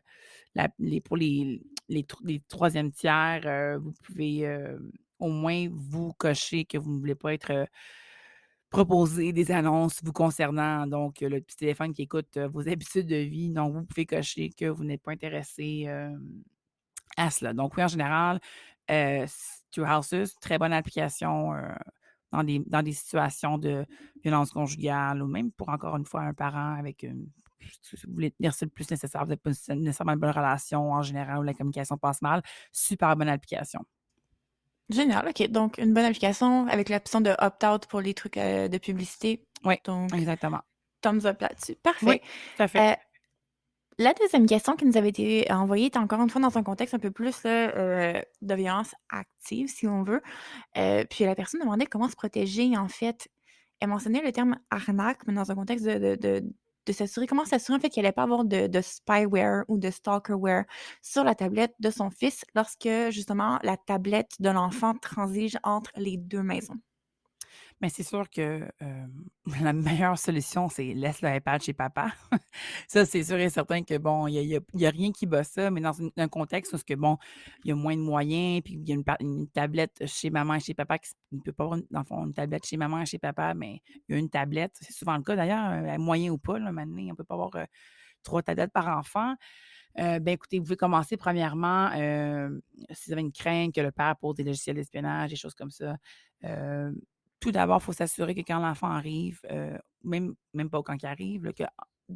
la- 0.55 0.71
les, 0.79 1.01
pour 1.01 1.17
les, 1.17 1.61
les, 1.89 2.07
les 2.23 2.41
troisième 2.49 2.93
tiers, 2.93 3.81
vous 3.81 3.93
pouvez 4.05 4.69
au 5.19 5.31
moins 5.31 5.67
vous 5.73 6.13
cocher 6.13 6.65
que 6.65 6.79
vous 6.79 6.93
ne 6.93 7.01
voulez 7.01 7.17
pas 7.17 7.35
être 7.35 7.67
proposé 8.71 9.33
des 9.33 9.51
annonces 9.51 10.01
vous 10.03 10.13
concernant. 10.13 10.87
Donc, 10.87 11.21
le 11.21 11.41
petit 11.41 11.57
téléphone 11.57 11.93
qui 11.93 12.03
écoute 12.03 12.39
vos 12.53 12.69
habitudes 12.69 13.07
de 13.07 13.17
vie. 13.17 13.51
Donc, 13.51 13.75
vous 13.75 13.85
pouvez 13.85 14.07
cocher 14.07 14.51
que 14.51 14.67
vous 14.67 14.85
n'êtes 14.85 15.03
pas 15.03 15.13
intéressé 15.13 15.89
à 17.17 17.31
cela. 17.31 17.53
Donc, 17.53 17.77
oui, 17.77 17.85
en 17.85 17.89
général, 17.89 18.41
euh, 18.91 19.27
Two 19.71 19.85
Houses, 19.85 20.35
très 20.41 20.59
bonne 20.59 20.73
application 20.73 21.53
dans, 22.33 22.83
des, 22.83 22.93
situations 22.93 23.59
de 23.59 23.87
violence 24.23 24.51
conjugale 24.51 25.23
ou 25.23 25.27
même 25.27 25.51
pour, 25.53 25.69
encore 25.69 25.97
une 25.97 26.05
fois, 26.05 26.23
un 26.23 26.35
parent 26.35 26.75
avec 26.75 27.03
une. 27.03 27.29
Si 27.83 27.97
vous 28.07 28.13
voulez 28.15 28.31
tenir 28.31 28.53
le 28.61 28.67
plus 28.69 28.91
nécessaire, 28.91 29.23
vous 29.23 29.29
n'avez 29.29 29.41
pas 29.41 29.51
nécessairement 29.75 30.13
une 30.13 30.21
bonne 30.21 30.31
relation 30.31 30.93
en 30.93 31.03
général 31.03 31.39
où 31.41 31.43
la 31.43 31.55
communication 31.55 31.99
passe 31.99 32.23
mal, 32.23 32.43
super 32.73 33.17
bonne 33.17 33.29
application. 33.29 33.85
Génial, 34.91 35.29
OK. 35.29 35.49
Donc, 35.49 35.79
une 35.79 35.93
bonne 35.93 36.05
application 36.05 36.67
avec 36.69 36.89
l'option 36.89 37.21
de 37.21 37.35
opt-out 37.39 37.87
pour 37.87 38.01
les 38.01 38.15
trucs 38.15 38.37
euh, 38.37 38.69
de 38.69 38.79
publicité. 38.79 39.47
Oui, 39.65 39.75
Donc, 39.85 40.15
exactement. 40.15 40.61
thumbs 41.03 41.27
up 41.27 41.41
là-dessus. 41.41 41.77
Parfait. 41.77 42.07
Oui, 42.07 42.21
tout 42.57 42.63
à 42.63 42.69
fait. 42.69 42.93
Euh, 42.93 42.97
la 43.99 44.15
deuxième 44.15 44.47
question 44.47 44.77
qui 44.77 44.87
nous 44.87 44.97
avait 44.97 45.09
été 45.09 45.51
envoyée 45.51 45.87
est 45.87 45.97
encore 45.97 46.23
une 46.23 46.31
fois 46.31 46.41
dans 46.41 46.57
un 46.57 46.63
contexte 46.63 46.95
un 46.95 47.01
peu 47.01 47.11
plus 47.11 47.43
là, 47.43 47.77
euh, 47.77 48.23
de 48.43 48.55
violence 48.55 48.95
active, 49.11 49.69
si 49.69 49.89
on 49.89 50.05
veut. 50.05 50.23
Puis 50.75 51.25
la 51.25 51.35
personne 51.35 51.61
demandait 51.61 51.87
comment 51.87 52.09
se 52.09 52.15
protéger, 52.15 52.77
en 52.77 52.89
fait. 52.89 53.29
Elle 53.81 53.89
mentionnait 53.89 54.23
le 54.23 54.33
terme 54.33 54.57
arnaque, 54.71 55.21
mais 55.27 55.35
dans 55.35 55.51
un 55.51 55.55
contexte 55.55 55.85
de, 55.85 55.99
de, 55.99 56.15
de, 56.17 56.45
de 56.89 56.93
s'assurer, 56.93 57.27
comment 57.27 57.45
s'assurer 57.45 57.77
en 57.77 57.81
fait 57.81 57.91
qu'il 57.91 58.03
n'allait 58.03 58.13
pas 58.13 58.23
avoir 58.25 58.45
de, 58.45 58.67
de 58.67 58.81
spyware 58.81 59.65
ou 59.69 59.79
de 59.79 59.91
stalkerware 59.91 60.65
sur 61.03 61.23
la 61.25 61.35
tablette 61.35 61.75
de 61.81 61.91
son 61.91 62.11
fils 62.11 62.45
lorsque 62.55 62.89
justement 63.11 63.59
la 63.63 63.77
tablette 63.77 64.33
de 64.41 64.51
l'enfant 64.51 64.95
transige 64.95 65.59
entre 65.63 65.93
les 65.97 66.17
deux 66.17 66.43
maisons? 66.43 66.81
Mais 67.81 67.89
c'est 67.89 68.03
sûr 68.03 68.29
que 68.31 68.69
la 69.63 69.73
meilleure 69.73 70.19
solution, 70.19 70.69
c'est 70.69 70.95
laisse 70.95 71.23
le 71.23 71.35
iPad 71.35 71.63
chez 71.63 71.73
papa. 71.73 72.13
ça, 72.89 73.05
c'est 73.05 73.23
sûr 73.25 73.37
et 73.39 73.51
certain 73.51 73.83
que, 73.83 73.97
bon, 73.99 74.27
il 74.27 74.47
n'y 74.47 74.57
a, 74.57 74.89
a 74.89 74.91
rien 74.91 75.13
qui 75.13 75.27
bat 75.27 75.45
ça, 75.45 75.71
mais 75.71 75.81
dans 75.81 75.93
un 76.17 76.29
contexte 76.29 76.73
où, 76.75 76.79
que, 76.79 76.95
bon, 76.95 77.19
il 77.65 77.69
y 77.69 77.73
a 77.73 77.77
moins 77.77 77.97
de 77.97 78.03
moyens, 78.03 78.63
puis 78.65 78.75
il 78.75 78.89
y 78.89 78.93
a 78.93 78.95
une, 78.95 79.05
une 79.21 79.49
tablette 79.49 80.07
chez 80.07 80.31
maman 80.31 80.55
et 80.55 80.61
chez 80.61 80.75
papa, 80.75 80.99
qui 80.99 81.11
ne 81.33 81.41
peut 81.41 81.53
pas 81.53 81.65
avoir, 81.65 81.79
une- 81.79 81.87
dans 81.91 82.01
le 82.01 82.05
fond, 82.07 82.25
une 82.27 82.35
tablette 82.35 82.67
chez 82.67 82.77
maman 82.77 83.01
et 83.03 83.07
chez 83.07 83.19
papa, 83.19 83.55
mais 83.55 83.81
il 84.09 84.13
y 84.15 84.17
a 84.17 84.19
une 84.19 84.31
tablette. 84.31 84.77
C'est 84.81 84.93
souvent 84.93 85.17
le 85.17 85.23
cas, 85.23 85.37
d'ailleurs, 85.37 85.99
moyen 85.99 86.31
ou 86.33 86.39
pas, 86.39 86.59
là, 86.59 86.73
maintenant, 86.73 87.03
on 87.03 87.07
ne 87.07 87.13
peut 87.15 87.25
pas 87.25 87.35
avoir 87.35 87.51
trois 88.23 88.43
tablettes 88.43 88.73
par 88.73 88.89
enfant. 88.99 89.35
Euh, 89.99 90.21
ben 90.21 90.33
écoutez, 90.35 90.59
vous 90.59 90.65
pouvez 90.65 90.77
commencer 90.77 91.17
premièrement, 91.17 91.91
si 92.93 93.07
vous 93.07 93.13
avez 93.13 93.23
une 93.23 93.33
crainte 93.33 93.75
que 93.75 93.81
le 93.81 93.91
père 93.93 94.17
pose 94.17 94.37
des 94.37 94.45
logiciels 94.45 94.77
d'espionnage, 94.77 95.31
des 95.31 95.37
choses 95.37 95.55
comme 95.55 95.71
ça. 95.71 95.97
Tout 97.41 97.53
d'abord, 97.53 97.79
il 97.83 97.85
faut 97.85 97.93
s'assurer 97.93 98.35
que 98.35 98.41
quand 98.41 98.59
l'enfant 98.61 98.89
arrive, 98.91 99.41
euh, 99.51 99.79
même, 100.05 100.35
même 100.55 100.71
pas 100.71 100.83
quand 100.83 100.97
il 101.03 101.07
arrive, 101.07 101.53
que 101.53 101.65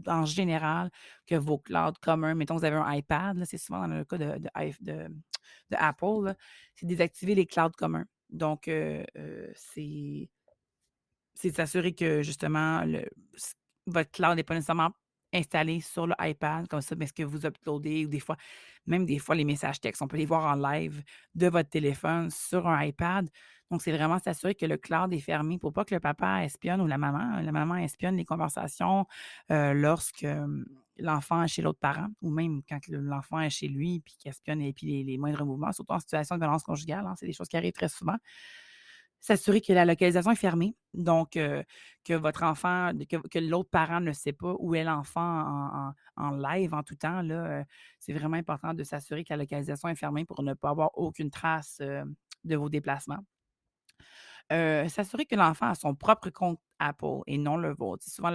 en 0.06 0.24
général, 0.24 0.90
que 1.26 1.35
vos 1.35 1.58
clouds 1.58 1.92
communs, 2.00 2.35
mettons 2.35 2.56
vous 2.56 2.64
avez 2.64 2.76
un 2.76 2.92
iPad, 2.94 3.44
c'est 3.44 3.58
souvent 3.58 3.87
dans 3.87 3.94
le 3.98 4.04
cas 4.04 4.16
de, 4.18 4.38
de, 4.38 4.48
de- 4.80 5.08
de 5.70 5.76
Apple, 5.76 6.35
c'est 6.74 6.87
désactiver 6.87 7.35
les 7.35 7.46
clouds 7.46 7.70
communs. 7.76 8.06
Donc, 8.30 8.68
euh, 8.68 9.04
euh, 9.18 9.52
c'est 9.54 10.30
c'est 11.35 11.54
s'assurer 11.54 11.94
que 11.94 12.22
justement 12.22 12.85
le, 12.85 13.04
votre 13.87 14.11
cloud 14.11 14.37
n'est 14.37 14.42
pas 14.44 14.54
nécessairement 14.54 14.90
installé 15.35 15.80
sur 15.80 16.06
le 16.06 16.14
iPad, 16.20 16.68
comme 16.68 16.82
ça, 16.82 16.94
mais 16.94 17.06
ce 17.06 17.12
que 17.14 17.22
vous 17.22 17.46
uploadez, 17.46 18.04
ou 18.04 18.08
des 18.08 18.20
fois, 18.20 18.37
même 18.87 19.06
des 19.06 19.18
fois, 19.18 19.35
les 19.35 19.44
messages 19.44 19.80
textes, 19.80 20.02
on 20.02 20.08
peut 20.08 20.18
les 20.18 20.26
voir 20.26 20.44
en 20.44 20.56
live 20.56 21.02
de 21.35 21.48
votre 21.48 21.70
téléphone 21.70 22.30
sur 22.30 22.66
un 22.68 22.85
iPad. 22.85 23.30
Donc, 23.72 23.82
c'est 23.82 23.92
vraiment 23.92 24.18
s'assurer 24.20 24.54
que 24.54 24.66
le 24.66 24.76
cloud 24.76 25.12
est 25.14 25.20
fermé 25.20 25.58
pour 25.58 25.72
pas 25.72 25.85
que 25.85 25.94
le 25.94 26.00
papa 26.00 26.44
espionne 26.44 26.80
ou 26.82 26.87
la 26.87 26.98
maman, 26.98 27.40
la 27.40 27.52
maman 27.52 27.76
espionne 27.76 28.16
les 28.18 28.26
conversations 28.26 29.06
euh, 29.50 29.72
lorsque 29.74 30.26
l'enfant 30.98 31.42
est 31.42 31.48
chez 31.48 31.62
l'autre 31.62 31.80
parent, 31.80 32.08
ou 32.20 32.30
même 32.30 32.62
quand 32.68 32.87
le- 32.88 33.00
l'enfant 33.00 33.40
est 33.40 33.50
chez 33.50 33.68
lui, 33.68 34.00
puis 34.00 34.14
qu'il 34.18 34.30
espionne 34.30 34.61
et 34.61 34.74
puis 34.74 34.87
les, 34.87 35.04
les 35.04 35.18
moindres 35.18 35.46
mouvements, 35.46 35.72
surtout 35.72 35.94
en 35.94 35.98
situation 36.00 36.37
de 36.37 36.40
violence 36.42 36.62
conjugale. 36.62 37.06
hein, 37.06 37.14
c'est 37.16 37.26
des 37.26 37.32
choses 37.32 37.48
qui 37.48 37.56
arrivent 37.56 37.72
très 37.72 37.88
souvent 37.88 38.16
s'assurer 39.20 39.61
que 39.61 39.72
la 39.72 39.85
localisation 39.85 40.32
est 40.32 40.37
fermée, 40.37 40.74
donc 40.94 41.30
que 41.32 42.14
votre 42.14 42.42
enfant, 42.42 42.90
que, 43.08 43.38
l'autre 43.38 43.70
parent 43.70 44.00
ne 44.00 44.12
sait 44.12 44.32
pas 44.32 44.54
où 44.58 44.74
est 44.74 44.82
l'enfant 44.85 45.92
en, 46.16 46.30
live 46.30 46.74
en 46.74 46.82
tout 46.82 46.96
temps. 46.96 47.22
Là, 47.22 47.64
c'est 48.00 48.12
vraiment 48.12 48.37
important 48.37 48.74
de 48.74 48.82
s'assurer 48.82 49.22
que 49.24 49.32
la 49.32 49.37
localisation 49.38 49.88
est 49.88 49.94
fermée 49.94 50.24
pour 50.24 50.42
ne 50.42 50.54
pas 50.54 50.70
avoir 50.70 50.90
aucune 50.98 51.30
trace 51.30 51.80
de 51.80 52.56
vos 52.56 52.68
déplacements. 52.68 53.24
Euh, 54.52 54.86
s'assurer 54.88 55.24
que 55.24 55.34
l'enfant 55.34 55.66
a 55.70 55.74
son 55.74 55.94
propre 55.94 56.28
compte 56.30 56.60
Apple 56.78 57.20
et 57.26 57.38
non 57.38 57.56
le 57.56 57.72
vôtre. 57.72 58.02
C'est 58.04 58.14
souvent 58.14 58.30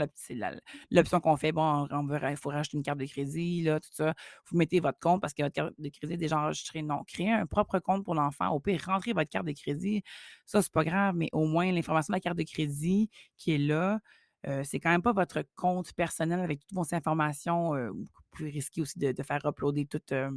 l'option 0.90 1.20
qu'on 1.20 1.38
fait. 1.38 1.52
Bon, 1.52 1.88
il 1.88 2.38
faut 2.38 2.50
rajouter 2.50 2.78
une 2.78 2.84
carte 2.84 2.98
de 2.98 3.06
crédit, 3.06 3.62
là, 3.64 3.80
tout 3.80 3.90
ça. 3.92 4.14
Vous 4.50 4.58
mettez 4.58 4.80
votre 4.80 5.00
compte 5.00 5.22
parce 5.22 5.34
que 5.34 5.44
votre 5.44 5.54
carte 5.54 5.74
de 5.78 5.90
crédit 5.90 6.14
est 6.14 6.18
déjà 6.18 6.40
enregistrée. 6.40 6.82
Non, 6.82 7.04
créez 7.04 7.32
un 7.32 7.46
propre 7.46 7.80
compte 7.80 8.04
pour 8.04 8.16
l'enfant. 8.16 8.50
Au 8.50 8.60
pire, 8.60 8.82
rentrez 8.86 9.14
votre 9.14 9.30
carte 9.30 9.46
de 9.46 9.52
crédit. 9.52 10.02
Ça, 10.46 10.62
c'est 10.62 10.72
pas 10.72 10.84
grave, 10.84 11.16
mais 11.16 11.30
au 11.34 11.46
moins 11.46 11.72
l'information 11.72 12.14
de 12.14 12.16
la 12.18 12.22
carte 12.22 12.38
de 12.38 12.44
crédit 12.44 13.10
qui 13.38 13.54
est 13.54 13.60
là, 13.60 14.00
euh, 14.48 14.64
c'est 14.64 14.80
quand 14.80 14.90
même 14.90 15.02
pas 15.04 15.14
votre 15.14 15.44
compte 15.56 15.94
personnel 15.94 16.40
avec 16.40 16.60
toutes 16.62 16.74
vos 16.74 16.96
informations. 16.96 17.76
euh, 17.76 17.90
vous 17.92 18.08
pouvez 18.32 18.50
risquer 18.50 18.82
aussi 18.82 18.98
de, 19.00 19.12
de 19.12 19.24
faire 19.24 19.46
uploader 19.46 19.86
tout, 19.86 20.02
euh, 20.14 20.30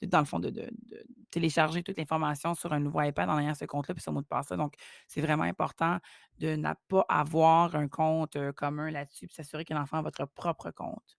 tout 0.00 0.08
dans 0.08 0.20
le 0.20 0.24
fond, 0.26 0.38
de, 0.40 0.50
de- 0.50 0.70
de 0.70 1.04
télécharger 1.30 1.82
toute 1.82 1.98
l'information 1.98 2.54
sur 2.54 2.72
un 2.72 2.80
nouveau 2.80 3.02
iPad 3.02 3.28
en 3.30 3.38
ayant 3.38 3.54
ce 3.54 3.64
compte-là 3.64 3.94
puis 3.94 4.02
ce 4.02 4.10
mot 4.10 4.22
de 4.22 4.26
passe-là. 4.26 4.56
Donc, 4.56 4.74
c'est 5.06 5.20
vraiment 5.20 5.44
important 5.44 5.98
de 6.38 6.56
ne 6.56 6.72
pas 6.88 7.04
avoir 7.08 7.74
un 7.76 7.88
compte 7.88 8.36
commun 8.54 8.90
là-dessus 8.90 9.26
puis 9.26 9.34
s'assurer 9.34 9.64
que 9.64 9.74
l'enfant 9.74 9.98
a 9.98 10.02
votre 10.02 10.24
propre 10.26 10.70
compte. 10.70 11.16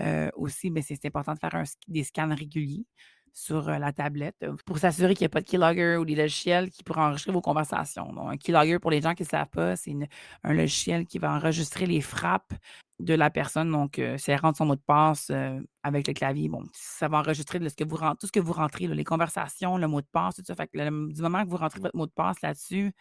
Euh, 0.00 0.30
aussi, 0.36 0.70
ben, 0.70 0.82
c'est 0.82 1.04
important 1.06 1.34
de 1.34 1.38
faire 1.38 1.54
un 1.54 1.64
des 1.88 2.04
scans 2.04 2.34
réguliers 2.34 2.86
sur 3.32 3.62
la 3.70 3.92
tablette 3.92 4.44
pour 4.66 4.78
s'assurer 4.78 5.14
qu'il 5.14 5.24
n'y 5.24 5.26
a 5.26 5.30
pas 5.30 5.40
de 5.40 5.46
keylogger 5.46 5.96
ou 5.96 6.04
des 6.04 6.14
logiciels 6.14 6.70
qui 6.70 6.82
pourraient 6.84 7.02
enregistrer 7.02 7.32
vos 7.32 7.40
conversations. 7.40 8.12
Donc, 8.12 8.30
un 8.32 8.36
keylogger, 8.36 8.78
pour 8.78 8.90
les 8.90 9.00
gens 9.00 9.14
qui 9.14 9.22
ne 9.22 9.28
savent 9.28 9.48
pas, 9.48 9.76
c'est 9.76 9.90
une- 9.92 10.08
un 10.44 10.52
logiciel 10.54 11.06
qui 11.06 11.18
va 11.18 11.32
enregistrer 11.32 11.86
les 11.86 12.00
frappes 12.00 12.52
de 12.98 13.14
la 13.14 13.30
personne. 13.30 13.70
Donc, 13.70 13.98
euh, 13.98 14.18
si 14.18 14.30
elle 14.30 14.40
rentre 14.40 14.58
son 14.58 14.66
mot 14.66 14.76
de 14.76 14.80
passe 14.80 15.28
euh, 15.30 15.60
avec 15.82 16.06
le 16.06 16.12
clavier, 16.12 16.48
bon, 16.48 16.64
ça 16.72 17.08
va 17.08 17.18
enregistrer 17.18 17.58
de 17.58 17.68
ce 17.68 17.74
que 17.76 17.84
vous 17.84 17.96
ren- 17.96 18.14
tout 18.16 18.26
ce 18.26 18.32
que 18.32 18.40
vous 18.40 18.52
rentrez, 18.52 18.86
là, 18.86 18.94
les 18.94 19.04
conversations, 19.04 19.78
le 19.78 19.88
mot 19.88 20.00
de 20.02 20.06
passe, 20.12 20.36
tout 20.36 20.42
ça. 20.44 20.54
Fait 20.54 20.66
que 20.68 20.78
le- 20.78 21.12
du 21.12 21.22
moment 21.22 21.42
que 21.44 21.48
vous 21.48 21.56
rentrez 21.56 21.80
votre 21.80 21.96
mot 21.96 22.06
de 22.06 22.12
passe 22.12 22.40
là-dessus, 22.42 22.92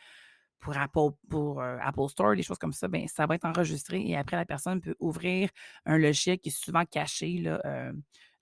pour 0.60 0.78
Apple, 0.78 1.12
pour 1.30 1.62
euh, 1.62 1.78
Apple 1.82 2.10
Store, 2.10 2.36
des 2.36 2.44
choses 2.44 2.58
comme 2.58 2.74
ça, 2.74 2.88
ben, 2.88 3.08
ça 3.08 3.26
va 3.26 3.36
être 3.36 3.46
enregistré 3.46 4.02
et 4.06 4.18
après, 4.18 4.36
la 4.36 4.46
personne 4.46 4.82
peut 4.82 4.96
ouvrir 5.00 5.50
un 5.86 5.98
logiciel 5.98 6.38
qui 6.40 6.50
est 6.50 6.52
souvent 6.52 6.84
caché 6.86 7.38
là, 7.40 7.62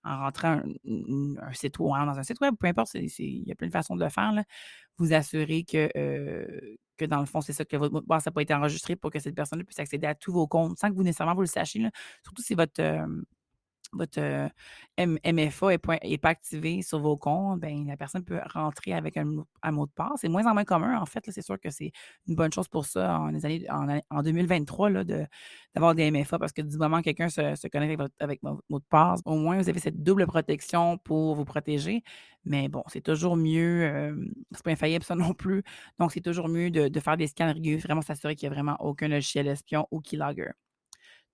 en 0.04 0.18
rentrant 0.20 0.48
un, 0.48 0.62
un- 1.42 1.52
site 1.52 1.78
web, 1.78 2.06
dans 2.06 2.18
un 2.18 2.22
site 2.22 2.40
web, 2.40 2.54
peu 2.58 2.66
importe, 2.68 2.94
il 2.94 3.46
y 3.48 3.52
a 3.52 3.54
plein 3.54 3.68
de 3.68 3.72
façons 3.72 3.96
de 3.96 4.04
le 4.04 4.10
faire. 4.10 4.32
Vous 4.98 5.12
assurez 5.12 5.64
que, 5.64 5.90
euh, 5.96 6.76
que 6.96 7.04
dans 7.04 7.20
le 7.20 7.26
fond, 7.26 7.40
c'est 7.40 7.52
ça, 7.52 7.64
que 7.64 7.76
votre 7.76 7.92
mot 7.94 8.00
de 8.00 8.06
passe 8.06 8.26
n'a 8.26 8.32
pas 8.32 8.42
été 8.42 8.54
enregistré 8.54 8.96
pour 8.96 9.10
que 9.10 9.18
cette 9.20 9.34
personne 9.36 9.62
puisse 9.64 9.78
accéder 9.78 10.06
à 10.08 10.14
tous 10.14 10.32
vos 10.32 10.46
comptes 10.48 10.78
sans 10.78 10.90
que 10.90 10.94
vous 10.94 11.04
nécessairement 11.04 11.34
vous 11.34 11.42
le 11.42 11.46
sachiez. 11.46 11.88
Surtout 12.24 12.42
si 12.42 12.54
votre, 12.54 12.80
euh, 12.82 13.06
votre 13.92 14.20
MFA 14.98 15.68
n'est 15.68 15.78
pas, 15.78 15.98
pas 16.22 16.28
activé 16.28 16.82
sur 16.82 16.98
vos 17.00 17.16
comptes, 17.16 17.60
ben, 17.60 17.86
la 17.86 17.96
personne 17.96 18.24
peut 18.24 18.40
rentrer 18.52 18.92
avec 18.92 19.16
un, 19.16 19.24
mot 19.24 19.86
de 19.86 19.92
passe. 19.92 20.20
C'est 20.20 20.28
moins 20.28 20.46
en 20.46 20.54
moins 20.54 20.64
commun, 20.64 21.00
en 21.00 21.06
fait. 21.06 21.24
C'est 21.30 21.42
sûr 21.42 21.58
que 21.58 21.70
c'est 21.70 21.92
une 22.26 22.34
bonne 22.34 22.52
chose 22.52 22.68
pour 22.68 22.86
ça 22.86 23.18
en, 23.18 23.34
années, 23.34 23.66
en, 24.10 24.22
2023 24.22 24.90
d'avoir 25.74 25.94
des 25.94 26.10
MFA 26.10 26.38
parce 26.38 26.52
que 26.52 26.62
du 26.62 26.76
moment 26.76 26.98
que 26.98 27.04
quelqu'un 27.04 27.28
se, 27.28 27.68
connecte 27.68 28.00
avec 28.20 28.42
votre, 28.42 28.62
mot 28.68 28.78
de 28.78 28.84
passe, 28.88 29.20
au 29.24 29.36
moins 29.36 29.58
vous 29.58 29.68
avez 29.68 29.80
cette 29.80 30.02
double 30.02 30.26
protection 30.26 30.98
pour 30.98 31.34
vous 31.34 31.44
protéger. 31.44 32.02
Mais 32.44 32.68
bon, 32.68 32.82
c'est 32.88 33.02
toujours 33.02 33.36
mieux, 33.36 33.84
euh, 33.84 34.14
c'est 34.52 34.64
pas 34.64 34.70
infaillible 34.70 35.04
ça 35.04 35.14
non 35.16 35.34
plus. 35.34 35.62
Donc, 35.98 36.12
c'est 36.12 36.20
toujours 36.20 36.48
mieux 36.48 36.70
de, 36.70 36.88
de, 36.88 37.00
faire 37.00 37.16
des 37.16 37.26
scans 37.26 37.52
réguliers, 37.52 37.76
vraiment 37.76 38.02
s'assurer 38.02 38.36
qu'il 38.36 38.48
n'y 38.48 38.52
a 38.52 38.54
vraiment 38.54 38.76
aucun 38.80 39.08
logiciel 39.08 39.46
espion 39.48 39.86
ou 39.90 40.00
keylogger. 40.00 40.52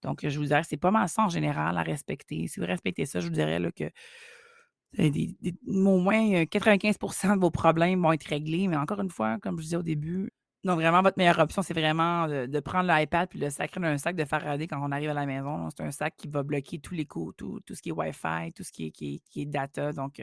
Donc, 0.05 0.27
je 0.27 0.39
vous 0.39 0.47
dirais, 0.47 0.63
c'est 0.65 0.77
pas 0.77 0.91
mal 0.91 1.09
ça 1.09 1.23
en 1.23 1.29
général 1.29 1.77
à 1.77 1.83
respecter. 1.83 2.47
Si 2.47 2.61
vous 2.61 2.67
respectez 2.67 3.07
ça, 3.07 3.21
je 3.21 3.27
vous 3.27 3.33
dirais 3.33 3.59
que 3.75 3.91
au 4.97 5.99
moins 5.99 6.45
95% 6.45 7.35
de 7.35 7.41
vos 7.41 7.51
problèmes 7.51 8.03
vont 8.03 8.13
être 8.13 8.25
réglés. 8.25 8.69
Mais 8.69 8.77
encore 8.77 9.01
une 9.01 9.11
fois, 9.11 9.39
comme 9.41 9.59
je 9.59 9.65
disais 9.65 9.77
au 9.77 9.83
début, 9.83 10.31
vraiment, 10.73 11.03
votre 11.03 11.19
meilleure 11.19 11.39
option, 11.39 11.63
c'est 11.63 11.75
vraiment 11.75 12.27
de, 12.27 12.61
prendre 12.61 12.91
l'iPad 12.91 13.29
puis 13.29 13.39
de 13.39 13.45
le 13.45 13.51
sacrer 13.51 13.81
dans 13.81 13.87
un 13.87 13.99
sac 13.99 14.17
de 14.17 14.25
Faraday 14.25 14.67
quand 14.67 14.81
on 14.83 14.93
arrive 14.93 15.11
à 15.11 15.15
la 15.15 15.27
maison. 15.27 15.69
C'est 15.71 15.83
un 15.83 15.91
sac 15.91 16.15
qui 16.17 16.29
va 16.29 16.43
bloquer 16.43 16.79
tous 16.79 16.95
les 16.95 17.05
coups, 17.05 17.37
tout, 17.37 17.61
ce 17.71 17.83
qui 17.83 17.91
est 17.91 17.93
Wi-Fi, 17.93 18.53
tout 18.55 18.63
ce 18.63 18.73
qui 18.73 18.87
est, 18.87 18.91
qui 18.91 19.21
est, 19.37 19.47
data. 19.47 19.93
Donc, 19.93 20.23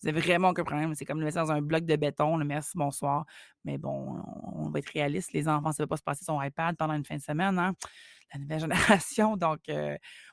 vous 0.00 0.08
avez 0.08 0.20
vraiment 0.20 0.50
aucun 0.50 0.64
problème. 0.64 0.94
C'est 0.94 1.04
comme 1.04 1.18
le 1.18 1.26
mettre 1.26 1.38
dans 1.38 1.52
un 1.52 1.60
bloc 1.60 1.84
de 1.84 1.96
béton, 1.96 2.36
le 2.36 2.44
merci, 2.44 2.72
bonsoir. 2.74 3.26
Mais 3.64 3.76
bon, 3.76 4.22
on, 4.54 4.70
va 4.70 4.78
être 4.78 4.90
réaliste. 4.90 5.32
Les 5.32 5.46
enfants, 5.48 5.72
ça 5.72 5.82
ne 5.82 5.86
va 5.86 5.88
pas 5.88 5.96
se 5.96 6.02
passer 6.02 6.24
son 6.24 6.40
iPad 6.40 6.76
pendant 6.76 6.94
une 6.94 7.04
fin 7.04 7.16
de 7.16 7.22
semaine. 7.22 7.58
Hein? 7.58 7.74
La 8.32 8.40
nouvelle 8.40 8.60
génération. 8.60 9.36
Donc, 9.36 9.60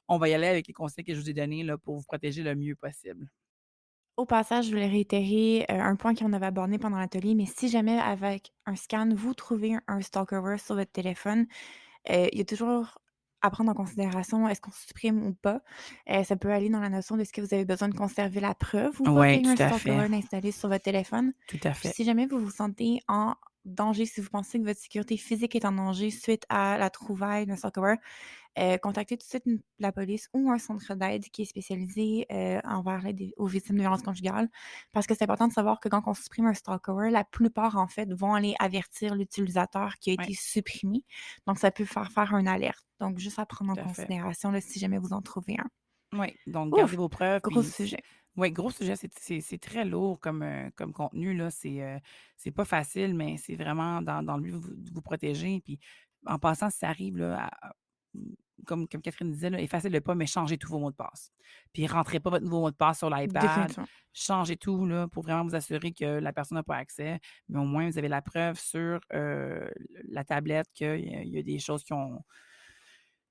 on 0.07 0.17
va 0.17 0.29
y 0.29 0.33
aller 0.33 0.47
avec 0.47 0.67
les 0.67 0.73
conseils 0.73 1.03
que 1.03 1.13
je 1.13 1.19
vous 1.19 1.29
ai 1.29 1.33
donnés 1.33 1.63
là, 1.63 1.77
pour 1.77 1.95
vous 1.95 2.03
protéger 2.03 2.43
le 2.43 2.55
mieux 2.55 2.75
possible. 2.75 3.27
Au 4.17 4.25
passage, 4.25 4.65
je 4.65 4.71
voulais 4.71 4.89
réitérer 4.89 5.65
un 5.69 5.95
point 5.95 6.13
qu'on 6.13 6.33
avait 6.33 6.47
abordé 6.47 6.77
pendant 6.77 6.97
l'atelier, 6.97 7.35
mais 7.35 7.45
si 7.45 7.69
jamais 7.69 7.97
avec 7.97 8.51
un 8.65 8.75
scan, 8.75 9.09
vous 9.13 9.33
trouvez 9.33 9.77
un 9.87 10.01
stalker 10.01 10.57
sur 10.57 10.75
votre 10.75 10.91
téléphone, 10.91 11.47
il 12.09 12.37
y 12.37 12.41
a 12.41 12.45
toujours 12.45 12.99
à 13.41 13.49
prendre 13.49 13.71
en 13.71 13.73
considération 13.73 14.47
est-ce 14.49 14.59
qu'on 14.59 14.71
supprime 14.71 15.25
ou 15.25 15.33
pas. 15.33 15.61
ça 16.25 16.35
peut 16.35 16.51
aller 16.51 16.69
dans 16.69 16.81
la 16.81 16.89
notion 16.89 17.15
de 17.15 17.23
ce 17.23 17.31
que 17.31 17.41
vous 17.41 17.53
avez 17.53 17.65
besoin 17.65 17.87
de 17.87 17.95
conserver 17.95 18.39
la 18.39 18.53
preuve 18.53 18.99
ou 18.99 19.05
pas 19.05 19.11
oui, 19.11 19.41
un 19.45 19.55
stalker 19.55 19.91
installé 19.91 20.51
sur 20.51 20.69
votre 20.69 20.83
téléphone. 20.83 21.33
Tout 21.47 21.59
à 21.63 21.73
fait. 21.73 21.93
si 21.93 22.03
jamais 22.03 22.25
vous 22.25 22.39
vous 22.39 22.51
sentez 22.51 22.99
en 23.07 23.35
danger, 23.65 24.05
si 24.05 24.21
vous 24.21 24.29
pensez 24.29 24.59
que 24.59 24.65
votre 24.65 24.79
sécurité 24.79 25.17
physique 25.17 25.55
est 25.55 25.65
en 25.65 25.71
danger 25.71 26.09
suite 26.11 26.45
à 26.49 26.77
la 26.77 26.89
trouvaille 26.89 27.45
d'un 27.45 27.55
stalker, 27.55 27.95
euh, 28.57 28.77
contactez 28.77 29.17
tout 29.17 29.25
de 29.25 29.29
suite 29.29 29.63
la 29.79 29.91
police 29.91 30.27
ou 30.33 30.51
un 30.51 30.57
centre 30.57 30.95
d'aide 30.95 31.23
qui 31.29 31.43
est 31.43 31.45
spécialisé 31.45 32.25
euh, 32.31 32.59
envers 32.65 33.01
l'aide 33.01 33.31
aux 33.37 33.47
victimes 33.47 33.75
de 33.75 33.81
violences 33.81 34.01
conjugales. 34.01 34.49
Parce 34.91 35.07
que 35.07 35.15
c'est 35.15 35.23
important 35.23 35.47
de 35.47 35.53
savoir 35.53 35.79
que 35.79 35.87
quand 35.87 36.03
on 36.07 36.13
supprime 36.13 36.47
un 36.47 36.53
stalker, 36.53 37.09
la 37.11 37.23
plupart, 37.23 37.77
en 37.77 37.87
fait, 37.87 38.11
vont 38.13 38.33
aller 38.33 38.55
avertir 38.59 39.15
l'utilisateur 39.15 39.97
qui 39.99 40.09
a 40.11 40.13
été 40.13 40.33
supprimé. 40.33 41.03
Donc, 41.47 41.59
ça 41.59 41.71
peut 41.71 41.85
faire 41.85 42.11
faire 42.11 42.35
une 42.35 42.47
alerte. 42.47 42.85
Donc, 42.99 43.19
juste 43.19 43.39
à 43.39 43.45
prendre 43.45 43.71
en 43.71 43.75
considération 43.75 44.51
si 44.59 44.79
jamais 44.79 44.97
vous 44.97 45.13
en 45.13 45.21
trouvez 45.21 45.55
un. 45.59 45.69
Oui, 46.11 46.35
donc 46.47 46.75
gardez 46.75 46.95
vos 46.95 47.07
preuves. 47.09 47.41
Gros 47.41 47.61
sujet. 47.63 48.01
Oui, 48.39 48.51
gros 48.51 48.71
sujet, 48.71 48.95
c'est 48.95 49.57
très 49.57 49.83
lourd 49.83 50.17
comme, 50.21 50.43
euh, 50.43 50.69
comme 50.77 50.93
contenu, 50.93 51.35
là. 51.35 51.51
C'est 51.51 51.83
euh, 51.83 52.51
pas 52.55 52.63
facile, 52.63 53.13
mais 53.13 53.35
c'est 53.35 53.55
vraiment 53.55 54.01
dans, 54.01 54.23
dans 54.23 54.37
le 54.37 54.43
but 54.43 54.51
de 54.53 54.91
vous, 54.93 55.01
protéger. 55.01 55.59
Puis 55.59 55.77
en 56.25 56.39
passant, 56.39 56.69
si 56.69 56.77
ça 56.77 56.87
arrive, 56.87 57.17
là, 57.17 57.51
comme, 58.65 58.87
comme 58.87 59.01
Catherine 59.01 59.29
disait, 59.29 59.49
là, 59.49 59.59
effacez 59.59 59.89
le 59.89 59.99
pas, 59.99 60.15
mais 60.15 60.25
changez 60.25 60.57
tous 60.57 60.69
vos 60.69 60.79
mots 60.79 60.89
de 60.91 60.95
passe. 60.95 61.33
Puis 61.73 61.85
rentrez 61.85 62.21
pas 62.21 62.29
votre 62.29 62.45
nouveau 62.45 62.61
mot 62.61 62.71
de 62.71 62.75
passe 62.77 62.99
sur 62.99 63.09
l'iPad. 63.09 63.73
Changez 64.13 64.55
tout 64.55 64.85
là, 64.85 65.09
pour 65.09 65.23
vraiment 65.23 65.43
vous 65.43 65.55
assurer 65.55 65.91
que 65.91 66.05
la 66.05 66.31
personne 66.31 66.55
n'a 66.55 66.63
pas 66.63 66.77
accès. 66.77 67.19
Mais 67.49 67.59
au 67.59 67.65
moins, 67.65 67.89
vous 67.89 67.97
avez 67.97 68.07
la 68.07 68.21
preuve 68.21 68.57
sur 68.57 69.01
euh, 69.13 69.69
la 70.07 70.23
tablette 70.23 70.67
qu'il 70.73 71.27
y, 71.27 71.37
a 71.37 71.43
des 71.43 71.59
choses 71.59 71.83
qui 71.83 71.91
ont 71.91 72.23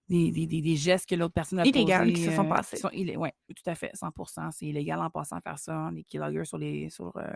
des, 0.08 0.30
des, 0.30 0.46
des, 0.46 0.76
gestes 0.76 1.08
que 1.08 1.14
l'autre 1.14 1.34
personne 1.34 1.60
a 1.60 1.66
Illégal 1.66 2.12
qui 2.12 2.24
se 2.24 2.32
sont 2.32 2.46
euh, 2.46 2.48
passés. 2.48 2.80
Oui, 2.92 3.28
tout 3.54 3.70
à 3.70 3.74
fait, 3.74 3.92
100% 3.94 4.50
C'est 4.52 4.66
illégal 4.66 5.00
en 5.00 5.10
passant 5.10 5.36
à 5.36 5.40
faire 5.40 5.58
ça, 5.58 5.90
les 5.92 6.04
keyloggers 6.04 6.46
sur 6.46 6.58
les, 6.58 6.88
sur, 6.88 7.14
euh, 7.16 7.26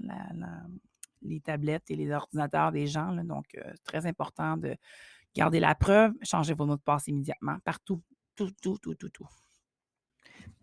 la, 0.00 0.16
les 1.22 1.40
tablettes 1.40 1.90
et 1.90 1.96
les 1.96 2.10
ordinateurs 2.10 2.72
des 2.72 2.86
gens. 2.86 3.12
Là, 3.12 3.22
donc, 3.22 3.46
euh, 3.56 3.72
très 3.84 4.06
important 4.06 4.56
de 4.56 4.76
garder 5.34 5.60
la 5.60 5.74
preuve, 5.74 6.12
changer 6.22 6.54
vos 6.54 6.66
mots 6.66 6.76
de 6.76 6.82
passe 6.82 7.06
immédiatement, 7.06 7.58
partout, 7.64 8.02
tout, 8.34 8.50
tout, 8.60 8.78
tout, 8.78 8.94
tout, 8.94 9.10
tout. 9.10 9.28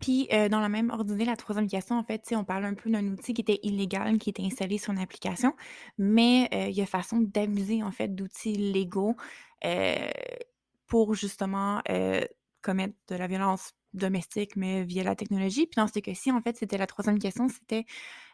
Puis, 0.00 0.28
dans 0.50 0.60
la 0.60 0.68
même 0.68 0.90
ordonnée, 0.90 1.24
la 1.24 1.36
troisième 1.36 1.68
question, 1.68 1.96
en 1.96 2.02
fait, 2.02 2.22
on 2.32 2.44
parle 2.44 2.64
un 2.66 2.74
peu 2.74 2.90
d'un 2.90 3.06
outil 3.06 3.32
qui 3.32 3.40
était 3.40 3.60
illégal, 3.62 4.18
qui 4.18 4.28
était 4.28 4.42
installé 4.42 4.76
sur 4.76 4.92
une 4.92 4.98
application, 4.98 5.54
mais 5.96 6.48
il 6.52 6.74
y 6.74 6.82
a 6.82 6.86
façon 6.86 7.20
d'abuser, 7.20 7.82
en 7.82 7.92
fait, 7.92 8.14
d'outils 8.14 8.56
légaux 8.56 9.16
pour 10.86 11.14
justement 11.14 11.82
commettre 12.62 12.94
de 13.08 13.16
la 13.16 13.26
violence 13.26 13.72
domestique, 13.94 14.56
mais 14.56 14.84
via 14.84 15.02
la 15.02 15.16
technologie. 15.16 15.66
Puis 15.66 15.76
dans 15.76 15.86
ce 15.86 15.98
cas-ci, 16.00 16.30
en 16.30 16.40
fait, 16.42 16.56
c'était 16.56 16.78
la 16.78 16.86
troisième 16.86 17.18
question, 17.18 17.48
c'était 17.48 17.86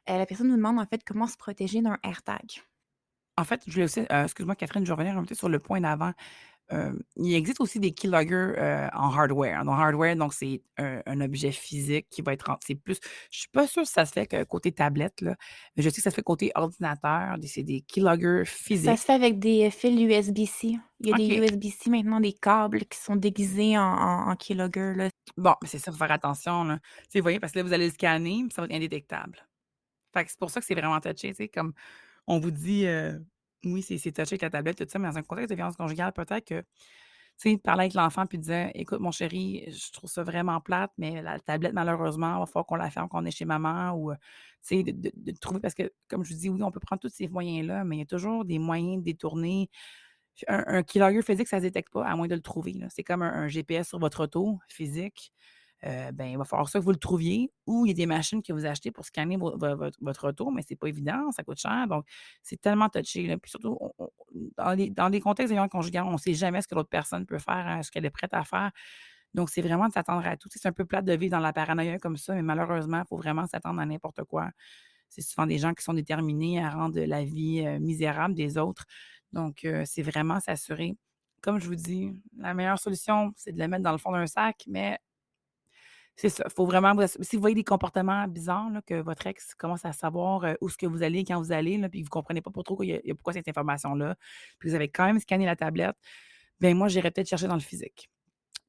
la 0.09 0.27
personne 0.27 0.49
nous 0.49 0.57
demande 0.57 0.79
en 0.79 0.87
fait 0.87 1.05
comment 1.05 1.27
se 1.27 1.37
protéger 1.37 1.83
d'un 1.83 1.99
AirTag. 2.03 2.63
En 3.39 3.45
fait, 3.45 3.63
je 3.67 3.73
voulais 3.73 3.85
aussi, 3.85 4.01
excuse-moi 4.11 4.57
Catherine, 4.57 4.85
je 4.85 4.93
reviens 4.93 5.17
un 5.17 5.25
peu 5.25 5.35
sur 5.35 5.49
le 5.49 5.59
point 5.59 5.81
d'avant 5.81 6.13
il 7.17 7.35
existe 7.35 7.61
aussi 7.61 7.81
des 7.81 7.93
keyloggers 7.93 8.55
en 8.95 9.11
hardware. 9.11 9.65
Donc, 9.65 9.79
hardware, 9.79 10.17
donc 10.17 10.33
c'est 10.35 10.63
un, 10.79 11.21
objet 11.21 11.53
physique 11.53 12.07
qui 12.11 12.23
va 12.23 12.33
être. 12.33 12.59
C'est 12.65 12.75
plus. 12.75 12.99
Je 13.31 13.41
suis 13.41 13.49
pas 13.49 13.67
sûre 13.67 13.87
si 13.87 13.93
ça 13.93 14.05
se 14.07 14.13
fait 14.13 14.47
côté 14.47 14.73
tablette, 14.73 15.21
là, 15.21 15.37
mais 15.77 15.83
je 15.83 15.89
sais 15.89 15.97
que 15.97 16.03
ça 16.03 16.11
se 16.11 16.17
fait 16.17 16.23
côté 16.23 16.53
ordinateur. 16.55 17.37
C'est 17.45 17.63
des 17.63 17.83
keyloggers 17.83 18.45
physiques. 18.47 18.87
Ça 18.87 18.97
se 18.97 19.05
fait 19.05 19.13
avec 19.13 19.39
des 19.39 19.71
fils 19.71 20.01
USB-C. 20.01 20.79
Il 21.01 21.09
y 21.09 21.13
a 21.13 21.17
des 21.17 21.37
USB-C 21.37 21.91
maintenant, 21.91 22.21
des 22.21 22.33
câbles 22.33 22.85
qui 22.85 22.99
sont 22.99 23.17
déguisés 23.17 23.77
en, 23.77 24.35
keylogger. 24.37 25.09
Bon, 25.37 25.55
mais 25.61 25.69
c'est 25.69 25.79
ça, 25.79 25.91
il 25.91 25.95
faut 25.95 25.99
faire 25.99 26.13
attention. 26.13 26.65
Là. 26.65 26.79
Vous 27.15 27.23
voyez, 27.23 27.41
parce 27.41 27.53
que 27.53 27.59
là, 27.59 27.65
vous 27.65 27.73
allez 27.73 27.87
le 27.87 27.93
scanner, 27.93 28.45
ça 28.51 28.63
va 28.63 28.67
être 28.67 28.75
indétectable. 28.75 29.39
c'est 30.15 30.39
pour 30.39 30.51
ça 30.51 30.61
que 30.61 30.67
c'est 30.67 30.75
vraiment 30.75 31.01
touché. 31.01 31.35
Comme 31.53 31.73
on 32.27 32.39
vous 32.39 32.51
dit, 32.51 32.87
oui, 33.65 33.83
c'est 33.83 33.97
touché 33.99 34.21
avec 34.35 34.43
la 34.43 34.51
tablette, 34.51 34.79
tout 34.79 34.87
ça, 34.89 34.99
mais 34.99 35.09
dans 35.09 35.19
un 35.19 35.23
contexte 35.23 35.51
de 35.51 35.55
violence 35.55 35.77
conjugale, 35.77 36.13
peut-être 36.13 36.45
que, 36.47 36.61
tu 36.61 37.51
sais, 37.51 37.59
parler 37.59 37.83
avec 37.83 37.95
l'enfant 37.95 38.27
puis 38.27 38.39
dire 38.39 38.71
Écoute, 38.75 39.01
mon 39.01 39.11
chéri, 39.11 39.65
je 39.69 39.93
trouve 39.93 40.11
ça 40.11 40.23
vraiment 40.23 40.61
plate, 40.61 40.93
mais 40.99 41.23
la 41.23 41.39
tablette, 41.41 41.73
malheureusement, 41.73 42.37
il 42.37 42.41
va 42.41 42.47
falloir 42.47 42.67
qu'on 42.67 42.77
la 42.77 42.91
ferme 42.91 43.09
quand 43.09 43.23
on 43.23 43.27
est 43.27 43.31
chez 43.31 43.45
maman 43.45 43.93
ou, 43.93 44.13
tu 44.13 44.19
sais, 44.63 44.83
de, 44.85 45.33
trouver, 45.41 45.61
parce 45.61 45.75
que, 45.75 45.93
comme 46.09 46.25
je 46.25 46.35
vous 46.35 46.41
dis, 46.41 46.49
oui, 46.49 46.63
on 46.63 46.71
peut 46.71 46.81
prendre 46.81 47.01
tous 47.01 47.13
ces 47.13 47.29
moyens-là, 47.29 47.85
mais 47.85 47.97
il 47.97 47.99
y 48.01 48.03
a 48.03 48.07
toujours 48.07 48.45
des 48.45 48.59
moyens 48.59 48.99
de 48.99 49.05
détourner. 49.05 49.71
Un, 50.49 50.65
un 50.67 50.83
keylogger 50.83 51.23
physique, 51.23 51.49
ça 51.49 51.57
ne 51.57 51.63
se 51.63 51.67
détecte 51.67 51.93
pas, 51.93 52.07
à 52.07 52.17
moins 52.17 52.27
de 52.27 52.35
le 52.35 52.41
trouver. 52.41 52.75
C'est 52.89 53.05
comme 53.05 53.23
un, 53.23 53.49
GPS 53.49 53.89
sur 53.89 53.99
votre 53.99 54.25
auto 54.25 54.59
physique. 54.69 55.33
Euh, 55.85 56.13
ben, 56.13 56.27
il 56.27 56.39
va 56.39 56.45
falloir 56.45 56.69
ça 56.69 56.79
que 56.79 56.85
vous 56.85 56.93
le 56.93 56.97
trouviez 56.97 57.51
ou 57.67 57.87
il 57.87 57.89
y 57.89 57.93
a 57.93 57.95
des 57.95 58.07
machines 58.07 58.41
que 58.41 58.53
vous 58.53 58.67
achetez 58.67 58.93
pour 58.93 59.05
scanner 59.05 59.37
votre 59.37 60.27
retour, 60.27 60.53
mais 60.53 60.63
ce 60.63 60.69
n'est 60.71 60.77
pas 60.77 60.87
évident, 60.87 61.31
ça 61.33 61.43
coûte 61.43 61.59
cher. 61.59 61.87
Donc, 61.89 62.07
c'est 62.43 62.61
tellement 62.61 62.89
touché. 62.89 63.27
Là. 63.27 63.37
Puis 63.37 63.51
surtout, 63.51 63.79
dans, 64.57 64.73
les, 64.73 64.91
dans, 64.91 65.11
contextes 65.21 65.53
de 65.53 65.69
conjugales, 65.69 66.05
on 66.05 66.13
ne 66.13 66.19
sait 66.19 66.35
jamais 66.35 66.63
ce 66.63 66.69
que 66.69 66.77
l'autre 66.77 66.89
personne 66.89 67.27
peut 67.27 67.39
faire, 67.39 67.67
hein, 67.67 67.83
ce 67.83 67.91
qu'elle 67.91 68.05
est 68.05 68.11
prête 68.11 68.33
à 68.33 68.45
faire. 68.45 68.71
Donc, 69.35 69.51
c'est 69.51 69.63
vraiment 69.63 69.89
de 69.89 69.93
s'attendre 69.93 70.27
à 70.27 70.37
tout. 70.37 70.49
C'est 70.53 70.67
un 70.69 70.73
peu 70.73 70.85
plate 70.85 71.05
de 71.05 71.15
vivre 71.15 71.33
dans 71.33 71.41
la 71.41 71.53
paranoïa 71.53 71.99
comme 71.99 72.17
ça, 72.17 72.35
mais 72.35 72.43
malheureusement, 72.43 73.01
il 73.01 73.09
faut 73.09 73.17
vraiment 73.17 73.47
s'attendre 73.47 73.81
à 73.81 73.87
n'importe 73.87 74.23
quoi. 74.25 74.51
C'est 75.09 75.23
souvent 75.23 75.47
des 75.47 75.59
gens 75.59 75.75
qui 75.75 75.83
sont 75.83 75.95
déterminés 75.95 76.63
à 76.63 76.71
rendre 76.71 77.01
la 77.01 77.25
vie 77.25 77.63
euh, 77.67 77.79
misérable 77.79 78.35
des 78.35 78.57
autres. 78.57 78.85
Donc, 79.33 79.65
euh, 79.65 79.83
c'est 79.87 80.03
vraiment 80.03 80.39
s'assurer. 80.41 80.97
Comme 81.41 81.59
je 81.59 81.67
vous 81.67 81.75
dis, 81.75 82.13
la 82.39 82.55
meilleure 82.55 82.79
solution, 82.79 83.33
c'est 83.37 83.53
de 83.53 83.59
le 83.59 83.69
mettre 83.69 83.83
dans 83.83 83.93
le 83.93 83.99
fond 83.99 84.13
d'un 84.13 84.27
sac, 84.27 84.65
mais 84.69 84.99
c'est 86.17 86.29
ça. 86.29 86.45
Faut 86.55 86.67
vraiment 86.67 86.95
Si 87.07 87.37
vous 87.37 87.41
voyez 87.41 87.55
des 87.55 87.65
comportements 87.65 88.27
bizarres, 88.29 88.71
que 88.87 89.01
votre 89.01 89.27
ex 89.27 89.55
commence 89.55 89.85
à 89.85 89.93
savoir 89.93 90.57
où 90.61 90.69
est-ce 90.69 90.77
que 90.77 90.87
vous 90.87 91.03
allez, 91.03 91.25
quand 91.25 91.41
vous 91.41 91.53
allez, 91.53 91.79
puis 91.89 92.03
vous 92.03 92.07
ne 92.07 92.11
comprenez 92.11 92.41
pas 92.41 92.51
trop 92.63 92.83
y 92.83 92.95
a, 92.95 93.15
pourquoi 93.15 93.33
cette 93.33 93.49
information-là, 93.49 94.17
puis 94.59 94.69
vous 94.69 94.75
avez 94.75 94.89
quand 94.89 95.07
même 95.07 95.19
scanné 95.19 95.47
la 95.47 95.57
tablette, 95.57 95.97
bien 96.61 96.75
moi, 96.75 96.89
j'irais 96.89 97.11
peut-être 97.11 97.29
chercher 97.29 97.49
dans 97.49 97.55
le 97.55 97.61
physique. 97.61 98.11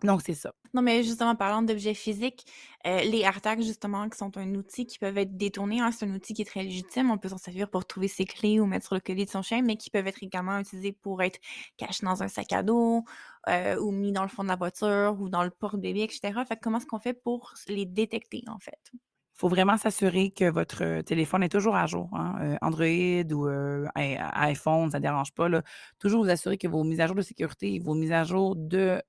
Donc, 0.04 0.22
c'est 0.22 0.34
ça. 0.34 0.54
Non, 0.74 0.82
mais 0.82 1.02
justement, 1.04 1.34
parlant 1.36 1.62
d'objets 1.62 1.94
physiques, 1.94 2.46
euh, 2.86 3.02
les 3.04 3.20
AirTags, 3.20 3.62
justement, 3.62 4.10
qui 4.10 4.18
sont 4.18 4.38
un 4.38 4.54
outil 4.56 4.86
qui 4.86 5.00
peuvent 5.00 5.18
être 5.18 5.38
détournés, 5.38 5.80
hein, 5.80 5.92
c'est 5.92 6.06
un 6.06 6.14
outil 6.14 6.34
qui 6.34 6.42
est 6.42 6.46
très 6.46 6.64
légitime. 6.64 7.10
On 7.10 7.18
peut 7.18 7.30
s'en 7.30 7.38
servir 7.38 7.70
pour 7.70 7.86
trouver 7.86 8.10
ses 8.10 8.26
clés 8.26 8.60
ou 8.60 8.66
mettre 8.66 8.88
sur 8.88 8.96
le 8.96 9.02
collier 9.02 9.24
de 9.24 9.30
son 9.30 9.42
chien, 9.42 9.62
mais 9.62 9.78
qui 9.78 9.90
peuvent 9.90 10.08
être 10.08 10.22
également 10.22 10.60
utilisés 10.60 10.92
pour 10.92 11.22
être 11.22 11.40
cachés 11.78 12.06
dans 12.06 12.22
un 12.22 12.28
sac 12.28 12.52
à 12.52 12.64
dos 12.64 13.04
euh, 13.48 13.80
ou 13.80 13.92
mis 13.92 14.12
dans 14.12 14.24
le 14.24 14.28
fond 14.30 14.44
de 14.44 14.50
la 14.50 14.58
voiture 14.58 15.16
ou 15.20 15.30
dans 15.30 15.44
le 15.44 15.52
porte-bébé, 15.52 16.02
etc. 16.02 16.34
Fait 16.46 16.60
comment 16.62 16.80
est-ce 16.80 16.86
qu'on 16.86 17.00
fait 17.00 17.14
pour 17.14 17.54
les 17.70 17.86
détecter, 17.86 18.44
en 18.48 18.60
fait? 18.60 18.92
Il 18.94 19.40
faut 19.40 19.50
vraiment 19.50 19.78
s'assurer 19.78 20.32
que 20.32 20.50
votre 20.50 21.02
téléphone 21.02 21.44
est 21.44 21.50
toujours 21.50 21.76
à 21.76 21.86
jour. 21.86 22.10
Hein, 22.14 22.36
euh, 22.42 22.58
Android 22.62 23.32
ou 23.32 23.48
iPhone, 23.96 24.92
ça 24.92 25.00
ne 25.00 25.04
dérange 25.04 25.34
pas. 25.34 25.50
Là. 25.50 25.64
Toujours 26.00 26.24
vous 26.24 26.30
assurer 26.30 26.58
que 26.58 26.68
vos 26.68 26.84
mises 26.84 27.00
à 27.00 27.08
jour 27.08 27.16
de 27.16 27.22
sécurité, 27.22 27.80
vos 27.80 27.96
mises 27.96 28.12
à 28.12 28.24
jour 28.24 28.56
de, 28.56 29.02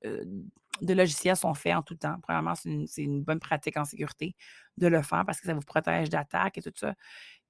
de 0.80 0.94
logiciels 0.94 1.36
sont 1.36 1.54
faits 1.54 1.74
en 1.74 1.82
tout 1.82 1.94
temps. 1.94 2.16
Premièrement, 2.22 2.54
c'est 2.54 3.02
une, 3.02 3.22
bonne 3.22 3.40
pratique 3.40 3.76
en 3.76 3.84
sécurité 3.84 4.34
de 4.76 4.86
le 4.86 5.02
faire 5.02 5.24
parce 5.24 5.40
que 5.40 5.46
ça 5.46 5.54
vous 5.54 5.60
protège 5.60 6.10
d'attaques 6.10 6.58
et 6.58 6.62
tout 6.62 6.72
ça. 6.74 6.94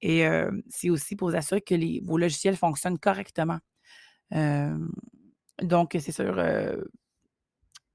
Et 0.01 0.27
euh, 0.27 0.51
c'est 0.69 0.89
aussi 0.89 1.15
pour 1.15 1.29
vous 1.29 1.35
assurer 1.35 1.61
que 1.61 2.05
vos 2.05 2.17
logiciels 2.17 2.57
fonctionnent 2.57 2.99
correctement. 2.99 3.59
Donc, 5.61 5.95
c'est 5.99 6.11
sûr, 6.11 6.37
euh, 6.37 6.83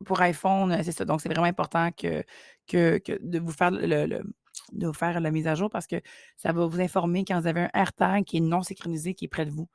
pour 0.04 0.20
iPhone, 0.20 0.82
c'est 0.82 0.92
ça. 0.92 1.04
Donc, 1.04 1.20
c'est 1.20 1.28
vraiment 1.28 1.46
important 1.46 1.90
de 1.98 3.38
vous 3.38 4.92
faire 4.92 5.20
la 5.20 5.30
mise 5.30 5.46
à 5.46 5.54
jour 5.54 5.68
parce 5.70 5.86
que 5.86 5.96
ça 6.36 6.52
va 6.52 6.66
vous 6.66 6.80
informer 6.80 7.24
quand 7.24 7.38
vous 7.40 7.46
avez 7.46 7.62
un 7.62 7.70
AirTag 7.74 8.24
qui 8.24 8.38
est 8.38 8.40
non 8.40 8.62
synchronisé, 8.62 9.14
qui 9.14 9.26
est 9.26 9.28
près 9.28 9.44
de 9.44 9.50
vous. 9.50 9.68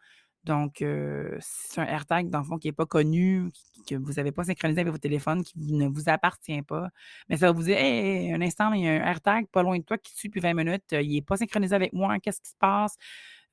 Donc, 0.45 0.81
euh, 0.81 1.35
si 1.41 1.69
c'est 1.73 1.81
un 1.81 1.85
AirTag, 1.85 2.29
dans 2.29 2.39
le 2.39 2.45
fond, 2.45 2.57
qui 2.57 2.67
n'est 2.67 2.71
pas 2.73 2.85
connu, 2.85 3.49
qui- 3.53 3.83
que 3.85 3.95
vous 3.95 4.13
n'avez 4.13 4.31
pas 4.31 4.43
synchronisé 4.43 4.81
avec 4.81 4.91
votre 4.91 5.01
téléphone, 5.01 5.43
qui 5.43 5.73
ne 5.73 5.87
vous 5.87 6.07
appartient 6.09 6.61
pas, 6.61 6.89
mais 7.29 7.37
ça 7.37 7.47
va 7.47 7.51
vous 7.51 7.63
dire 7.63 7.77
Hey, 7.77 8.31
un 8.33 8.41
instant, 8.41 8.71
il 8.73 8.83
y 8.83 8.87
a 8.87 8.91
un 8.93 9.07
AirTag 9.07 9.47
pas 9.51 9.63
loin 9.63 9.77
de 9.77 9.83
toi 9.83 9.97
qui 9.97 10.15
suit 10.15 10.29
depuis 10.29 10.41
20 10.41 10.53
minutes, 10.53 10.83
il 10.91 11.13
n'est 11.13 11.21
pas 11.21 11.37
synchronisé 11.37 11.75
avec 11.75 11.93
moi, 11.93 12.17
qu'est-ce 12.19 12.41
qui 12.41 12.49
se 12.49 12.55
passe? 12.59 12.95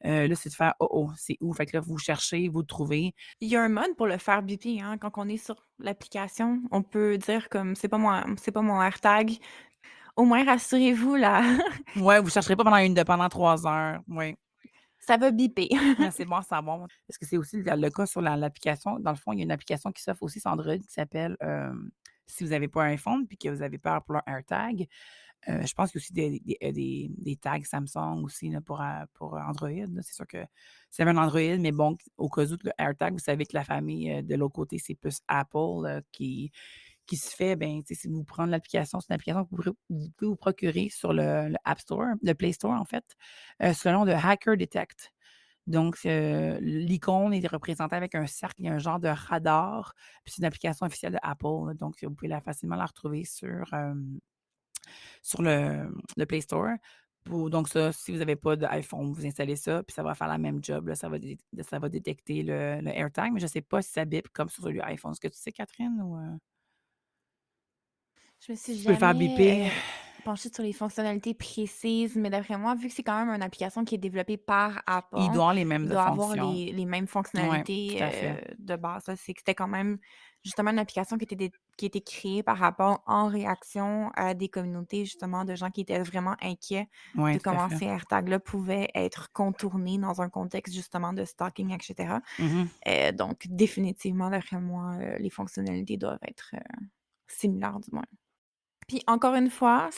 Euh, 0.04 0.26
là, 0.28 0.34
c'est 0.34 0.48
de 0.50 0.54
faire 0.54 0.74
Oh, 0.80 0.88
oh, 0.90 1.10
c'est 1.16 1.36
où? 1.40 1.52
Fait 1.54 1.64
que 1.66 1.76
là, 1.76 1.80
vous 1.80 1.96
cherchez, 1.98 2.48
vous 2.48 2.60
le 2.60 2.66
trouvez. 2.66 3.14
Il 3.40 3.48
y 3.48 3.56
a 3.56 3.62
un 3.62 3.68
mode 3.68 3.94
pour 3.96 4.06
le 4.08 4.18
faire 4.18 4.42
biper, 4.42 4.80
hein, 4.80 4.98
quand 4.98 5.12
on 5.16 5.28
est 5.28 5.36
sur 5.36 5.64
l'application. 5.78 6.60
On 6.72 6.82
peut 6.82 7.18
dire 7.18 7.48
comme 7.48 7.76
c'est 7.76 7.88
pas 7.88 7.98
mon 7.98 8.36
c'est 8.36 8.50
pas 8.52 8.62
mon 8.62 8.82
AirTag. 8.82 9.38
Au 10.16 10.24
moins 10.24 10.44
rassurez-vous 10.44 11.14
là, 11.16 11.42
Ouais, 11.96 12.18
vous 12.20 12.26
ne 12.26 12.30
chercherez 12.30 12.56
pas 12.56 12.64
pendant 12.64 12.76
une 12.78 12.94
de 12.94 13.02
pendant 13.02 13.28
trois 13.28 13.66
heures. 13.66 14.00
Oui. 14.08 14.34
Ça 15.04 15.16
va 15.16 15.30
biper. 15.32 15.68
Ah, 15.98 16.10
c'est 16.12 16.24
bon 16.24 16.36
à 16.36 16.42
savoir. 16.42 16.86
Parce 17.06 17.18
que 17.18 17.26
c'est 17.26 17.36
aussi 17.36 17.56
le, 17.62 17.90
cas 17.90 18.06
sur 18.06 18.20
la- 18.22 18.36
l'application. 18.36 18.98
Dans 19.00 19.10
le 19.10 19.16
fond, 19.16 19.32
il 19.32 19.38
y 19.38 19.42
a 19.42 19.44
une 19.44 19.50
application 19.52 19.90
qui 19.92 20.02
s'offre 20.02 20.22
aussi 20.22 20.40
sur 20.40 20.50
Android 20.50 20.78
qui 20.78 20.90
s'appelle 20.92 21.36
euh, 21.42 21.72
si 22.26 22.44
vous 22.44 22.50
n'avez 22.50 22.68
pas 22.68 22.84
un 22.84 22.90
iPhone 22.92 23.26
puis 23.26 23.36
que 23.36 23.48
vous 23.48 23.62
avez 23.62 23.78
peur 23.78 24.02
pour 24.04 24.16
un 24.16 24.22
AirTag. 24.26 24.86
euh, 25.48 25.62
je 25.66 25.74
pense 25.74 25.90
qu'il 25.92 26.00
y 26.00 26.02
a 26.02 26.04
aussi 26.04 26.12
des, 26.12 26.40
des, 26.40 26.58
euh, 26.62 26.72
des- 26.72 27.10
des 27.18 27.36
tags 27.36 27.58
Samsung 27.64 28.22
aussi 28.24 28.48
là, 28.50 28.60
pour, 28.60 28.80
euh, 28.80 29.04
pour 29.14 29.34
Android. 29.34 29.70
C'est 30.02 30.14
sûr 30.14 30.26
que 30.26 30.38
c'est 30.90 31.02
un 31.04 31.16
Android, 31.16 31.58
mais 31.58 31.72
bon, 31.72 31.96
au 32.16 32.28
cas 32.28 32.44
où 32.46 32.56
le 32.62 32.70
AirTag, 32.78 33.14
vous 33.14 33.18
savez 33.18 33.44
que 33.46 33.54
la 33.56 33.64
famille 33.64 34.22
de 34.22 34.34
l'autre 34.36 34.54
côté, 34.54 34.78
c'est 34.78 34.94
plus 34.94 35.20
Apple 35.28 36.02
qui, 36.12 36.52
qui 37.06 37.16
se 37.16 37.34
fait, 37.34 37.56
ben, 37.56 37.82
si 37.84 38.08
vous 38.08 38.24
prenez 38.24 38.50
l'application, 38.50 39.00
c'est 39.00 39.10
une 39.10 39.14
application 39.14 39.44
que 39.44 39.50
vous, 39.50 39.74
pouvez 39.88 40.28
vous 40.28 40.36
procurer 40.36 40.88
sur 40.88 41.12
le, 41.12 41.52
App 41.64 41.80
Store, 41.80 42.14
le 42.22 42.32
Play 42.34 42.52
Store 42.52 42.72
en 42.72 42.84
fait, 42.84 43.04
euh, 43.62 43.72
le 43.84 44.14
Hacker 44.14 44.56
Detect. 44.56 45.12
Donc, 45.68 45.98
euh, 46.06 46.58
l'icône 46.60 47.32
est 47.32 47.46
représentée 47.46 47.94
avec 47.94 48.16
un 48.16 48.26
cercle, 48.26 48.66
un 48.66 48.78
genre 48.78 48.98
de 48.98 49.08
radar, 49.08 49.94
puis 50.24 50.34
c'est 50.34 50.42
une 50.42 50.46
application 50.46 50.86
officielle 50.86 51.12
de 51.12 51.18
Apple. 51.22 51.76
donc, 51.76 52.02
vous 52.02 52.14
pouvez 52.14 52.28
la, 52.28 52.40
facilement 52.40 52.76
la 52.76 52.86
retrouver 52.86 53.24
sur, 53.24 53.64
sur 55.22 55.42
le, 55.42 55.88
le 56.16 56.26
Play 56.26 56.40
Store. 56.40 56.76
Donc, 57.26 57.68
ça, 57.68 57.92
si 57.92 58.10
vous 58.10 58.18
n'avez 58.18 58.34
pas 58.34 58.56
d'iPhone, 58.56 59.12
vous 59.12 59.24
installez 59.26 59.54
ça, 59.56 59.82
puis 59.84 59.94
ça 59.94 60.02
va 60.02 60.14
faire 60.14 60.26
la 60.26 60.38
même 60.38 60.62
job. 60.62 60.92
ça, 60.94 61.08
va 61.08 61.18
ça 61.62 61.78
va 61.78 61.88
détecter 61.88 62.42
le, 62.42 62.80
le 62.80 62.90
AirTag, 62.90 63.32
mais 63.32 63.38
je 63.38 63.44
ne 63.44 63.50
sais 63.50 63.60
pas 63.60 63.80
si 63.82 63.92
ça 63.92 64.04
bip 64.04 64.28
comme 64.30 64.48
sur 64.48 64.64
celui 64.64 64.80
iPhone. 64.80 65.12
Est-ce 65.12 65.20
que 65.20 65.28
tu 65.28 65.38
sais, 65.38 65.52
Catherine? 65.52 66.00
Ou, 66.02 66.16
euh, 66.16 66.36
Je 68.44 68.52
me 68.52 68.56
suis 68.56 68.74
tu 68.74 68.84
peux 68.84 68.92
le 68.92 68.98
faire 68.98 69.14
jamais 69.14 69.14
biper? 69.14 69.68
euh, 69.76 69.80
penchée 70.24 70.48
sur 70.52 70.62
les 70.64 70.72
fonctionnalités 70.72 71.34
précises, 71.34 72.16
mais 72.16 72.28
d'après 72.30 72.58
moi, 72.58 72.74
vu 72.74 72.88
que 72.88 72.94
c'est 72.94 73.02
quand 73.04 73.24
même 73.24 73.34
une 73.34 73.42
application 73.42 73.84
qui 73.84 73.94
est 73.94 73.98
développée 73.98 74.36
par 74.36 74.82
Apple, 74.86 75.16
Il 75.16 75.30
doit 75.30 75.44
avoir 75.44 75.54
les 75.54 75.64
mêmes 75.64 75.84
il 75.84 75.88
doit 75.90 76.06
avoir 76.06 76.36
les, 76.36 76.72
les 76.72 76.86
mêmes 76.86 77.06
fonctionnalités 77.08 77.98
euh, 78.02 78.40
de 78.58 78.76
base. 78.76 79.04
C'est 79.16 79.34
que 79.34 79.40
c'était 79.40 79.54
quand 79.54 79.68
même 79.68 79.98
justement 80.44 80.70
une 80.70 80.78
application 80.78 81.18
qui 81.18 81.24
était, 81.24 81.36
dé- 81.36 81.52
qui 81.76 81.86
était 81.86 82.00
créée 82.00 82.42
par 82.44 82.62
Apple 82.62 82.98
en 83.06 83.26
réaction 83.28 84.10
à 84.14 84.34
des 84.34 84.48
communautés 84.48 85.04
justement 85.04 85.44
de 85.44 85.54
gens 85.56 85.70
qui 85.70 85.80
étaient 85.82 86.02
vraiment 86.02 86.36
inquiets 86.40 86.88
de 87.32 87.38
comment 87.40 87.68
ces 87.68 87.86
AirTags-là 87.86 88.38
pouvaient 88.40 88.90
être 88.94 89.32
contournés 89.32 89.98
dans 89.98 90.20
un 90.20 90.28
contexte 90.30 90.74
justement 90.74 91.12
de 91.12 91.24
stalking, 91.24 91.72
etc. 91.72 92.20
Mhm. 92.38 92.70
Euh, 92.88 93.12
donc, 93.12 93.46
définitivement, 93.48 94.30
d'après 94.30 94.60
moi, 94.60 94.94
euh, 95.00 95.18
les 95.18 95.30
fonctionnalités 95.30 95.96
doivent 95.96 96.18
être 96.22 96.50
euh, 96.54 96.58
similaires 97.28 97.80
du 97.80 97.90
moins. 97.92 98.04
Puis, 98.92 99.02
encore 99.06 99.34
une 99.34 99.48
fois, 99.48 99.88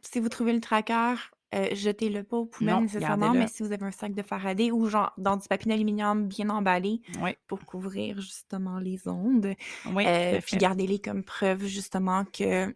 si 0.00 0.20
vous 0.20 0.30
trouvez 0.30 0.54
le 0.54 0.60
tracker, 0.62 1.16
euh, 1.54 1.68
jetez-le 1.72 2.22
pas 2.22 2.38
aux 2.38 2.46
poubelles 2.46 2.76
Non, 2.76 2.80
nécessairement, 2.80 3.34
mais 3.34 3.46
si 3.46 3.62
vous 3.62 3.72
avez 3.72 3.84
un 3.84 3.90
sac 3.90 4.14
de 4.14 4.22
Faraday 4.22 4.70
ou 4.70 4.88
genre 4.88 5.12
dans 5.18 5.36
du 5.36 5.46
papier 5.46 5.70
d'aluminium 5.70 6.26
bien 6.26 6.48
emballé 6.48 7.02
Oui, 7.20 7.32
pour 7.46 7.62
couvrir 7.66 8.18
justement 8.18 8.78
les 8.78 9.06
ondes, 9.06 9.54
oui, 9.92 10.06
euh, 10.06 10.40
puis 10.40 10.56
gardez-les 10.56 10.98
comme 10.98 11.22
preuve 11.22 11.66
justement 11.66 12.24
que 12.24 12.74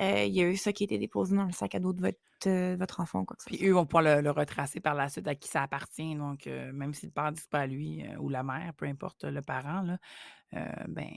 euh, 0.00 0.24
il 0.24 0.32
y 0.32 0.42
a 0.42 0.48
eu 0.48 0.56
ça 0.56 0.72
qui 0.72 0.84
a 0.84 0.86
été 0.86 0.96
déposé 0.96 1.34
dans 1.34 1.46
le 1.46 1.52
sac 1.52 1.74
à 1.74 1.80
dos 1.80 1.92
de 1.92 2.00
votre, 2.00 2.20
euh, 2.46 2.76
votre 2.78 3.00
enfant 3.00 3.24
quoi 3.24 3.36
que 3.36 3.44
Puis 3.44 3.66
eux 3.66 3.72
vont 3.72 3.86
pouvoir 3.86 4.02
le, 4.02 4.20
le 4.22 4.30
retracer 4.30 4.80
par 4.80 4.94
la 4.94 5.08
suite 5.08 5.26
à 5.28 5.34
qui 5.34 5.48
ça 5.48 5.62
appartient. 5.62 6.14
Donc, 6.14 6.46
euh, 6.46 6.72
même 6.72 6.94
si 6.94 7.06
le 7.06 7.12
père 7.12 7.30
dit 7.32 7.36
que 7.36 7.42
c'est 7.42 7.50
pas 7.50 7.60
à 7.60 7.66
lui 7.66 8.02
euh, 8.06 8.16
ou 8.18 8.28
la 8.28 8.42
mère, 8.42 8.72
peu 8.76 8.86
importe 8.86 9.24
le 9.24 9.42
parent, 9.42 9.82
là, 9.82 9.98
euh, 10.54 10.64
ben, 10.88 11.08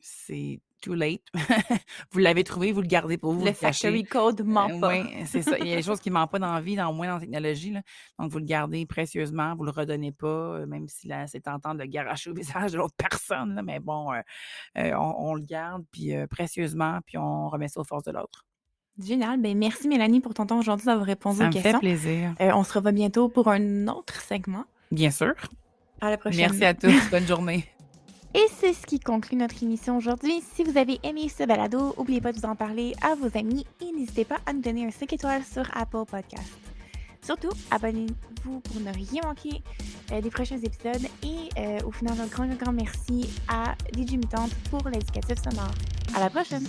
c'est 0.00 0.60
too 0.80 0.94
late. 0.94 1.22
vous 2.12 2.20
l'avez 2.20 2.44
trouvé, 2.44 2.70
vous 2.72 2.80
le 2.80 2.86
gardez 2.86 3.18
pour 3.18 3.32
vous, 3.32 3.44
Le 3.44 3.52
cachez. 3.52 3.88
factory 3.88 4.04
code 4.04 4.42
ment 4.42 4.78
pas. 4.80 4.90
oui, 4.90 5.24
c'est 5.26 5.42
ça. 5.42 5.58
Il 5.58 5.66
y 5.66 5.72
a 5.72 5.76
des 5.76 5.82
choses 5.82 6.00
qui 6.00 6.10
ne 6.10 6.14
mentent 6.14 6.30
pas 6.30 6.38
dans 6.38 6.52
la 6.52 6.60
vie, 6.60 6.76
dans, 6.76 6.88
au 6.88 6.92
moins 6.92 7.08
dans 7.08 7.14
la 7.14 7.20
technologie. 7.20 7.70
là. 7.70 7.82
Donc, 8.18 8.30
vous 8.30 8.38
le 8.38 8.44
gardez 8.44 8.86
précieusement, 8.86 9.54
vous 9.56 9.64
ne 9.64 9.70
le 9.70 9.72
redonnez 9.72 10.12
pas, 10.12 10.64
même 10.66 10.88
si 10.88 11.10
c'est 11.26 11.40
tentant 11.40 11.74
de 11.74 11.82
le 11.82 12.30
au 12.30 12.34
visage 12.34 12.72
de 12.72 12.78
l'autre 12.78 12.94
personne. 12.96 13.54
là. 13.56 13.62
mais 13.62 13.80
bon, 13.80 14.12
on, 14.76 15.14
on 15.18 15.34
le 15.34 15.42
garde 15.42 15.84
puis, 15.90 16.12
précieusement, 16.30 17.00
puis 17.04 17.18
on 17.18 17.48
remet 17.48 17.68
ça 17.68 17.80
aux 17.80 17.84
forces 17.84 18.04
de 18.04 18.12
l'autre. 18.12 18.47
Génial. 19.02 19.40
Ben, 19.40 19.56
merci 19.56 19.88
Mélanie 19.88 20.20
pour 20.20 20.34
ton 20.34 20.46
temps 20.46 20.58
aujourd'hui 20.58 20.86
d'avoir 20.86 21.06
répondu 21.06 21.38
Ça 21.38 21.44
aux 21.44 21.46
me 21.48 21.52
fait 21.52 21.62
questions. 21.62 21.80
plaisir. 21.80 22.34
Euh, 22.40 22.50
on 22.54 22.64
se 22.64 22.72
revoit 22.72 22.92
bientôt 22.92 23.28
pour 23.28 23.48
un 23.48 23.86
autre 23.88 24.20
segment. 24.20 24.64
Bien 24.90 25.10
sûr. 25.10 25.34
À 26.00 26.10
la 26.10 26.16
prochaine. 26.16 26.40
Merci 26.40 26.64
à 26.64 26.74
tous. 26.74 27.10
Bonne 27.10 27.26
journée. 27.26 27.64
Et 28.34 28.44
c'est 28.60 28.74
ce 28.74 28.86
qui 28.86 29.00
conclut 29.00 29.36
notre 29.38 29.62
émission 29.62 29.96
aujourd'hui. 29.96 30.42
Si 30.54 30.62
vous 30.62 30.76
avez 30.76 31.00
aimé 31.02 31.28
ce 31.28 31.44
balado, 31.44 31.94
n'oubliez 31.96 32.20
pas 32.20 32.30
de 32.32 32.38
vous 32.38 32.44
en 32.44 32.54
parler 32.54 32.92
à 33.02 33.14
vos 33.14 33.36
amis 33.38 33.64
et 33.80 33.90
n'hésitez 33.90 34.26
pas 34.26 34.36
à 34.44 34.52
nous 34.52 34.60
donner 34.60 34.86
un 34.86 34.90
5 34.90 35.10
étoiles 35.14 35.42
sur 35.44 35.62
Apple 35.74 36.04
Podcast. 36.06 36.58
Surtout, 37.22 37.48
abonnez-vous 37.70 38.60
pour 38.60 38.80
ne 38.82 38.92
rien 38.92 39.22
manquer 39.24 39.62
euh, 40.12 40.20
des 40.20 40.30
prochains 40.30 40.58
épisodes. 40.58 41.08
Et 41.22 41.48
euh, 41.58 41.78
au 41.86 41.90
final, 41.90 42.20
un 42.20 42.26
grand, 42.26 42.46
grand 42.54 42.72
merci 42.72 43.28
à 43.48 43.74
DJ 43.96 44.12
Mutante 44.12 44.54
pour 44.70 44.86
l'éducatif 44.88 45.42
sonore. 45.42 45.72
À 46.14 46.20
la 46.20 46.28
prochaine! 46.28 46.64